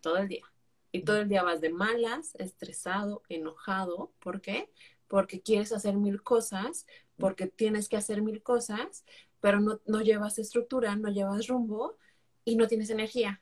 Todo 0.00 0.18
el 0.18 0.28
día. 0.28 0.44
Y 0.92 1.02
todo 1.02 1.18
el 1.18 1.28
día 1.28 1.42
vas 1.42 1.60
de 1.60 1.70
malas, 1.70 2.34
estresado, 2.36 3.22
enojado. 3.28 4.12
¿Por 4.20 4.40
qué? 4.40 4.70
Porque 5.08 5.40
quieres 5.40 5.72
hacer 5.72 5.96
mil 5.96 6.22
cosas, 6.22 6.86
porque 7.16 7.46
tienes 7.48 7.88
que 7.88 7.96
hacer 7.96 8.22
mil 8.22 8.42
cosas, 8.42 9.04
pero 9.40 9.60
no, 9.60 9.80
no 9.86 10.00
llevas 10.00 10.38
estructura, 10.38 10.94
no 10.96 11.08
llevas 11.08 11.48
rumbo 11.48 11.96
y 12.44 12.56
no 12.56 12.68
tienes 12.68 12.90
energía. 12.90 13.40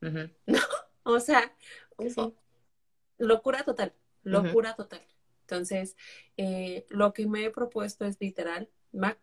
¿No? 0.46 0.58
O 1.04 1.20
sea, 1.20 1.54
locura 3.18 3.64
total, 3.64 3.94
locura 4.22 4.74
total. 4.74 5.02
Entonces, 5.42 5.96
eh, 6.36 6.84
lo 6.90 7.12
que 7.12 7.26
me 7.26 7.44
he 7.44 7.50
propuesto 7.50 8.04
es 8.04 8.20
literal, 8.20 8.68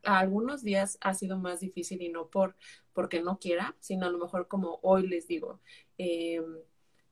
algunos 0.03 0.63
días 0.63 0.97
ha 1.01 1.13
sido 1.13 1.37
más 1.37 1.59
difícil 1.59 2.01
y 2.01 2.09
no 2.09 2.29
por 2.29 2.55
porque 2.93 3.21
no 3.21 3.39
quiera, 3.39 3.75
sino 3.79 4.05
a 4.05 4.09
lo 4.09 4.17
mejor 4.17 4.47
como 4.47 4.79
hoy 4.81 5.07
les 5.07 5.27
digo, 5.27 5.59
eh, 5.97 6.41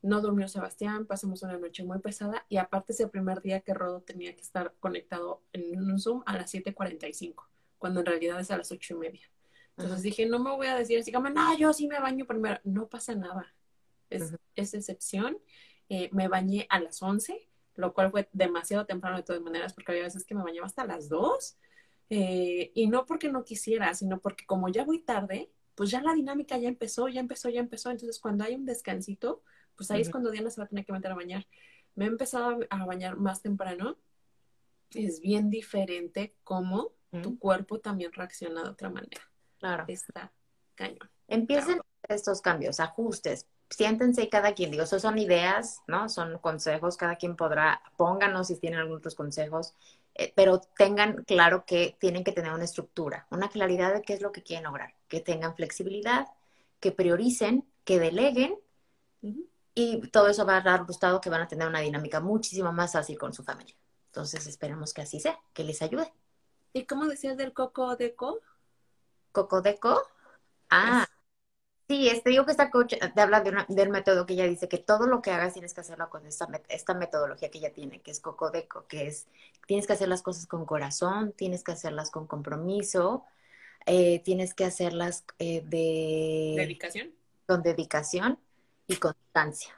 no 0.02 0.20
durmió 0.20 0.48
Sebastián, 0.48 1.06
pasamos 1.06 1.42
una 1.42 1.58
noche 1.58 1.84
muy 1.84 1.98
pesada 1.98 2.44
y 2.48 2.56
aparte 2.56 2.92
ese 2.92 3.08
primer 3.08 3.40
día 3.42 3.60
que 3.60 3.74
Rodo 3.74 4.02
tenía 4.02 4.34
que 4.34 4.42
estar 4.42 4.74
conectado 4.80 5.42
en 5.52 5.78
un 5.78 5.98
Zoom 5.98 6.22
a 6.26 6.36
las 6.36 6.52
7.45, 6.52 7.48
cuando 7.78 8.00
en 8.00 8.06
realidad 8.06 8.40
es 8.40 8.50
a 8.50 8.56
las 8.56 8.72
ocho 8.72 8.94
y 8.94 8.98
media. 8.98 9.33
Entonces 9.76 10.02
dije, 10.02 10.26
no 10.26 10.38
me 10.38 10.50
voy 10.50 10.68
a 10.68 10.76
decir 10.76 10.98
así 10.98 11.10
como, 11.12 11.28
no, 11.30 11.56
yo 11.58 11.72
sí 11.72 11.88
me 11.88 11.98
baño 12.00 12.26
primero. 12.26 12.60
No 12.64 12.88
pasa 12.88 13.14
nada. 13.14 13.54
Es, 14.10 14.34
excepción. 14.56 15.38
Eh, 15.88 16.08
me 16.12 16.28
bañé 16.28 16.66
a 16.70 16.80
las 16.80 17.02
11, 17.02 17.48
lo 17.74 17.92
cual 17.92 18.10
fue 18.10 18.28
demasiado 18.32 18.86
temprano 18.86 19.16
de 19.16 19.24
todas 19.24 19.42
maneras, 19.42 19.74
porque 19.74 19.92
había 19.92 20.04
veces 20.04 20.24
que 20.24 20.34
me 20.34 20.44
bañaba 20.44 20.66
hasta 20.66 20.86
las 20.86 21.08
2. 21.08 21.58
Eh, 22.10 22.70
y 22.74 22.86
no 22.86 23.06
porque 23.06 23.30
no 23.30 23.44
quisiera, 23.44 23.94
sino 23.94 24.20
porque 24.20 24.46
como 24.46 24.68
ya 24.68 24.84
voy 24.84 25.00
tarde, 25.00 25.50
pues 25.74 25.90
ya 25.90 26.00
la 26.00 26.14
dinámica 26.14 26.56
ya 26.56 26.68
empezó, 26.68 27.08
ya 27.08 27.20
empezó, 27.20 27.48
ya 27.48 27.60
empezó. 27.60 27.90
Entonces 27.90 28.20
cuando 28.20 28.44
hay 28.44 28.54
un 28.54 28.66
descansito, 28.66 29.42
pues 29.76 29.90
ahí 29.90 30.02
es 30.02 30.10
cuando 30.10 30.30
Diana 30.30 30.50
se 30.50 30.60
va 30.60 30.66
a 30.66 30.68
tener 30.68 30.84
que 30.84 30.92
meter 30.92 31.10
a 31.10 31.16
bañar. 31.16 31.46
Me 31.96 32.04
he 32.04 32.08
empezado 32.08 32.60
a 32.70 32.86
bañar 32.86 33.16
más 33.16 33.42
temprano. 33.42 33.98
Es 34.90 35.20
bien 35.20 35.50
diferente 35.50 36.36
cómo 36.44 36.92
tu 37.22 37.38
cuerpo 37.38 37.80
también 37.80 38.12
reacciona 38.12 38.62
de 38.62 38.70
otra 38.70 38.90
manera. 38.90 39.22
Claro. 39.64 39.84
Está 39.88 40.30
cañón. 40.74 41.10
Empiecen 41.26 41.80
estos 42.06 42.42
cambios, 42.42 42.80
ajustes. 42.80 43.46
Siéntense 43.70 44.28
cada 44.28 44.52
quien, 44.52 44.70
digo, 44.70 44.82
eso 44.82 45.00
son 45.00 45.16
ideas, 45.16 45.80
¿no? 45.86 46.10
Son 46.10 46.38
consejos, 46.38 46.98
cada 46.98 47.16
quien 47.16 47.34
podrá, 47.34 47.80
pónganos 47.96 48.48
si 48.48 48.56
tienen 48.56 48.80
algunos 48.80 48.98
otros 48.98 49.14
consejos, 49.14 49.72
eh, 50.14 50.34
pero 50.36 50.60
tengan 50.60 51.24
claro 51.24 51.64
que 51.64 51.96
tienen 51.98 52.24
que 52.24 52.32
tener 52.32 52.52
una 52.52 52.64
estructura, 52.64 53.26
una 53.30 53.48
claridad 53.48 53.94
de 53.94 54.02
qué 54.02 54.12
es 54.12 54.20
lo 54.20 54.32
que 54.32 54.42
quieren 54.42 54.64
lograr, 54.64 54.94
que 55.08 55.20
tengan 55.20 55.56
flexibilidad, 55.56 56.26
que 56.78 56.92
prioricen, 56.92 57.66
que 57.84 57.98
deleguen 57.98 58.58
y 59.74 60.02
todo 60.08 60.28
eso 60.28 60.44
va 60.44 60.58
a 60.58 60.60
dar 60.60 60.80
resultado 60.80 61.22
que 61.22 61.30
van 61.30 61.40
a 61.40 61.48
tener 61.48 61.66
una 61.66 61.80
dinámica 61.80 62.20
muchísimo 62.20 62.70
más 62.70 62.92
fácil 62.92 63.16
con 63.16 63.32
su 63.32 63.42
familia. 63.42 63.74
Entonces 64.08 64.46
esperemos 64.46 64.92
que 64.92 65.00
así 65.00 65.20
sea, 65.20 65.40
que 65.54 65.64
les 65.64 65.80
ayude. 65.80 66.12
¿Y 66.74 66.84
cómo 66.84 67.06
decías 67.06 67.38
del 67.38 67.54
coco 67.54 67.96
deco? 67.96 68.40
Cocodeco. 69.34 70.00
Ah, 70.70 71.06
sí, 71.88 72.08
este 72.08 72.30
digo 72.30 72.46
que 72.46 72.52
esta 72.52 72.70
coach 72.70 72.94
te 73.14 73.20
habla 73.20 73.40
del 73.68 73.90
método 73.90 74.24
que 74.24 74.34
ella 74.34 74.46
dice 74.46 74.68
que 74.68 74.78
todo 74.78 75.06
lo 75.06 75.20
que 75.20 75.32
hagas 75.32 75.52
tienes 75.52 75.74
que 75.74 75.80
hacerlo 75.80 76.08
con 76.08 76.26
esta, 76.26 76.48
esta 76.68 76.94
metodología 76.94 77.50
que 77.50 77.58
ella 77.58 77.72
tiene, 77.72 78.00
que 78.00 78.12
es 78.12 78.20
Cocodeco, 78.20 78.86
que 78.86 79.08
es 79.08 79.26
tienes 79.66 79.86
que 79.86 79.92
hacer 79.92 80.08
las 80.08 80.22
cosas 80.22 80.46
con 80.46 80.64
corazón, 80.64 81.32
tienes 81.32 81.64
que 81.64 81.72
hacerlas 81.72 82.10
con 82.10 82.26
compromiso, 82.26 83.24
eh, 83.86 84.20
tienes 84.20 84.54
que 84.54 84.64
hacerlas 84.64 85.24
eh, 85.38 85.62
de... 85.66 86.54
¿Dedicación? 86.56 87.10
Con 87.46 87.62
dedicación 87.62 88.38
y 88.86 88.96
constancia. 88.96 89.74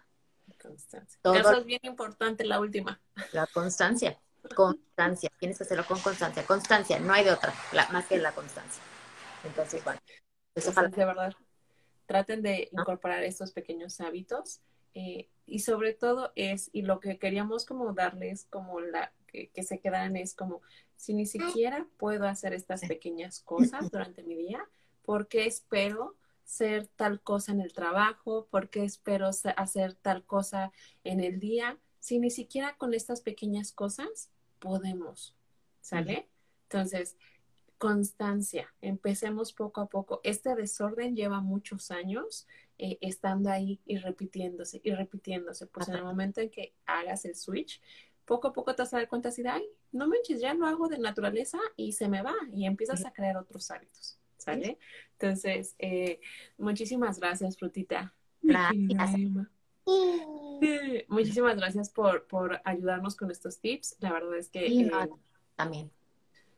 Constancia. 0.63 1.19
Eso 1.23 1.53
es 1.59 1.65
bien 1.65 1.81
importante, 1.85 2.45
la 2.45 2.61
última. 2.61 3.01
La 3.33 3.47
constancia. 3.47 4.19
Constancia. 4.55 5.31
Tienes 5.39 5.59
que 5.59 5.65
hacerlo 5.65 5.87
con 5.87 6.01
constancia. 6.01 6.45
Constancia, 6.45 6.99
no 6.99 7.13
hay 7.13 7.25
de 7.25 7.33
otra, 7.33 7.55
más 7.93 8.07
que 8.07 8.19
la 8.19 8.33
constancia. 8.33 8.83
Entonces, 9.47 9.83
bueno, 9.85 10.01
pues 10.53 10.69
ojalá. 10.69 10.89
De 10.89 11.05
verdad, 11.05 11.35
traten 12.07 12.43
de 12.43 12.69
incorporar 12.73 13.23
estos 13.25 13.53
pequeños 13.53 14.01
hábitos. 14.01 14.61
Eh, 14.95 15.29
y 15.45 15.59
sobre 15.59 15.93
todo 15.93 16.33
es, 16.37 16.71
y 16.73 16.83
lo 16.83 17.01
que 17.01 17.19
queríamos 17.19 17.67
como 17.67 17.93
darles 17.93 18.47
como 18.49 18.81
la, 18.81 19.13
que, 19.27 19.63
se 19.63 19.79
quedan 19.79 20.17
es 20.17 20.35
como, 20.35 20.63
si 20.97 21.13
ni 21.13 21.27
siquiera 21.27 21.87
puedo 21.99 22.27
hacer 22.27 22.55
estas 22.55 22.81
pequeñas 22.81 23.41
cosas 23.41 23.91
durante 23.91 24.23
mi 24.23 24.35
día, 24.35 24.67
¿por 25.03 25.29
qué 25.29 25.47
espero 25.47 26.17
ser 26.45 26.87
tal 26.87 27.21
cosa 27.21 27.53
en 27.53 27.61
el 27.61 27.73
trabajo? 27.73 28.47
¿Por 28.51 28.71
qué 28.71 28.85
espero 28.85 29.29
hacer 29.29 29.95
tal 29.95 30.25
cosa 30.25 30.73
en 31.05 31.21
el 31.21 31.41
día? 31.41 31.79
Si 32.01 32.19
ni 32.19 32.31
siquiera 32.31 32.77
con 32.79 32.95
estas 32.95 33.21
pequeñas 33.21 33.73
cosas 33.73 34.31
podemos, 34.59 35.37
¿sale? 35.81 36.29
Entonces, 36.63 37.17
constancia, 37.79 38.73
empecemos 38.81 39.53
poco 39.53 39.81
a 39.81 39.89
poco. 39.89 40.21
Este 40.25 40.55
desorden 40.55 41.15
lleva 41.15 41.41
muchos 41.41 41.91
años 41.91 42.47
eh, 42.79 42.99
estando 43.01 43.51
ahí 43.51 43.81
y 43.85 43.99
repitiéndose 43.99 44.81
y 44.83 44.93
repitiéndose. 44.93 45.67
Pues 45.67 45.89
en 45.89 45.97
el 45.97 46.05
momento 46.05 46.41
en 46.41 46.51
que 46.51 46.75
hagas 46.87 47.25
el 47.25 47.35
switch, 47.35 47.81
poco 48.25 48.49
a 48.49 48.53
poco 48.53 48.75
te 48.75 48.83
vas 48.83 48.95
a 48.95 48.99
dar 48.99 49.09
cuenta 49.09 49.29
así 49.29 49.43
de, 49.43 49.51
ay, 49.51 49.65
no 49.93 50.09
manches, 50.09 50.41
ya 50.41 50.55
lo 50.55 50.67
hago 50.67 50.89
de 50.89 50.99
naturaleza 50.99 51.59
y 51.77 51.93
se 51.93 52.09
me 52.09 52.23
va 52.23 52.35
y 52.53 52.67
empiezas 52.67 53.05
a 53.05 53.13
crear 53.13 53.37
otros 53.37 53.71
hábitos, 53.71 54.19
¿sale? 54.37 54.79
Entonces, 55.13 55.75
eh, 55.79 56.21
muchísimas 56.59 57.21
gracias, 57.21 57.57
Frutita. 57.57 58.15
Gracias. 58.43 59.11
muchísimas 61.09 61.57
gracias 61.57 61.91
por, 61.91 62.27
por 62.27 62.61
ayudarnos 62.65 63.17
con 63.17 63.31
estos 63.31 63.61
tips. 63.61 63.97
La 64.01 64.13
verdad 64.13 64.37
es 64.37 64.49
que... 64.49 64.67
Eh, 64.67 64.91
también 65.55 65.91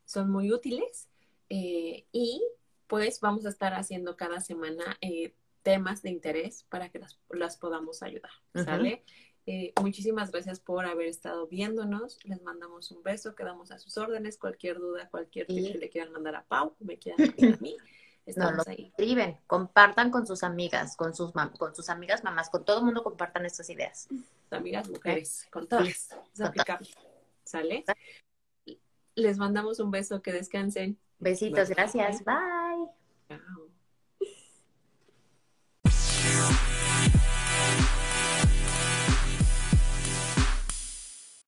son 0.08 0.30
muy 0.30 0.50
útiles 0.52 1.06
eh, 1.50 2.06
y 2.12 2.42
pues 2.86 3.20
vamos 3.20 3.44
a 3.44 3.50
estar 3.50 3.74
haciendo 3.74 4.16
cada 4.16 4.40
semana 4.40 4.96
eh, 5.02 5.34
temas 5.62 6.00
de 6.00 6.08
interés 6.08 6.64
para 6.70 6.88
que 6.88 6.98
las, 7.28 7.56
podamos 7.58 8.02
ayudar, 8.02 8.30
¿sale? 8.54 9.04
Eh, 9.44 9.72
muchísimas 9.80 10.30
gracias 10.30 10.60
por 10.60 10.86
haber 10.86 11.08
estado 11.08 11.46
viéndonos. 11.46 12.18
Les 12.24 12.42
mandamos 12.42 12.90
un 12.90 13.02
beso, 13.02 13.34
quedamos 13.34 13.70
a 13.70 13.78
sus 13.78 13.96
órdenes. 13.98 14.38
Cualquier 14.38 14.78
duda, 14.78 15.08
cualquier 15.10 15.46
tip 15.46 15.72
que 15.72 15.78
le 15.78 15.90
quieran 15.90 16.12
mandar 16.12 16.36
a 16.36 16.44
Pau, 16.44 16.74
me 16.80 16.98
quieran 16.98 17.28
mandar 17.28 17.58
a 17.58 17.62
mí. 17.62 17.76
Estamos 18.26 18.68
ahí. 18.68 18.92
Escriben, 18.96 19.38
compartan 19.46 20.10
con 20.10 20.26
sus 20.26 20.42
amigas, 20.42 20.96
con 20.96 21.14
sus, 21.14 21.32
con 21.58 21.74
sus 21.74 21.88
amigas 21.88 22.24
mamás, 22.24 22.50
con 22.50 22.64
todo 22.64 22.78
el 22.78 22.84
mundo 22.84 23.02
compartan 23.02 23.46
estas 23.46 23.68
ideas. 23.70 24.08
Amigas 24.50 24.88
mujeres, 24.88 25.46
con 25.50 25.66
todas. 25.66 26.10
Es 26.34 26.40
aplicable. 26.40 26.88
¿Sale? 27.44 27.84
Les 29.18 29.36
mandamos 29.36 29.80
un 29.80 29.90
beso, 29.90 30.22
que 30.22 30.32
descansen. 30.32 30.98
Besitos, 31.18 31.68
gracias. 31.68 32.24
Bye. 32.24 32.88
Chao. 33.28 33.67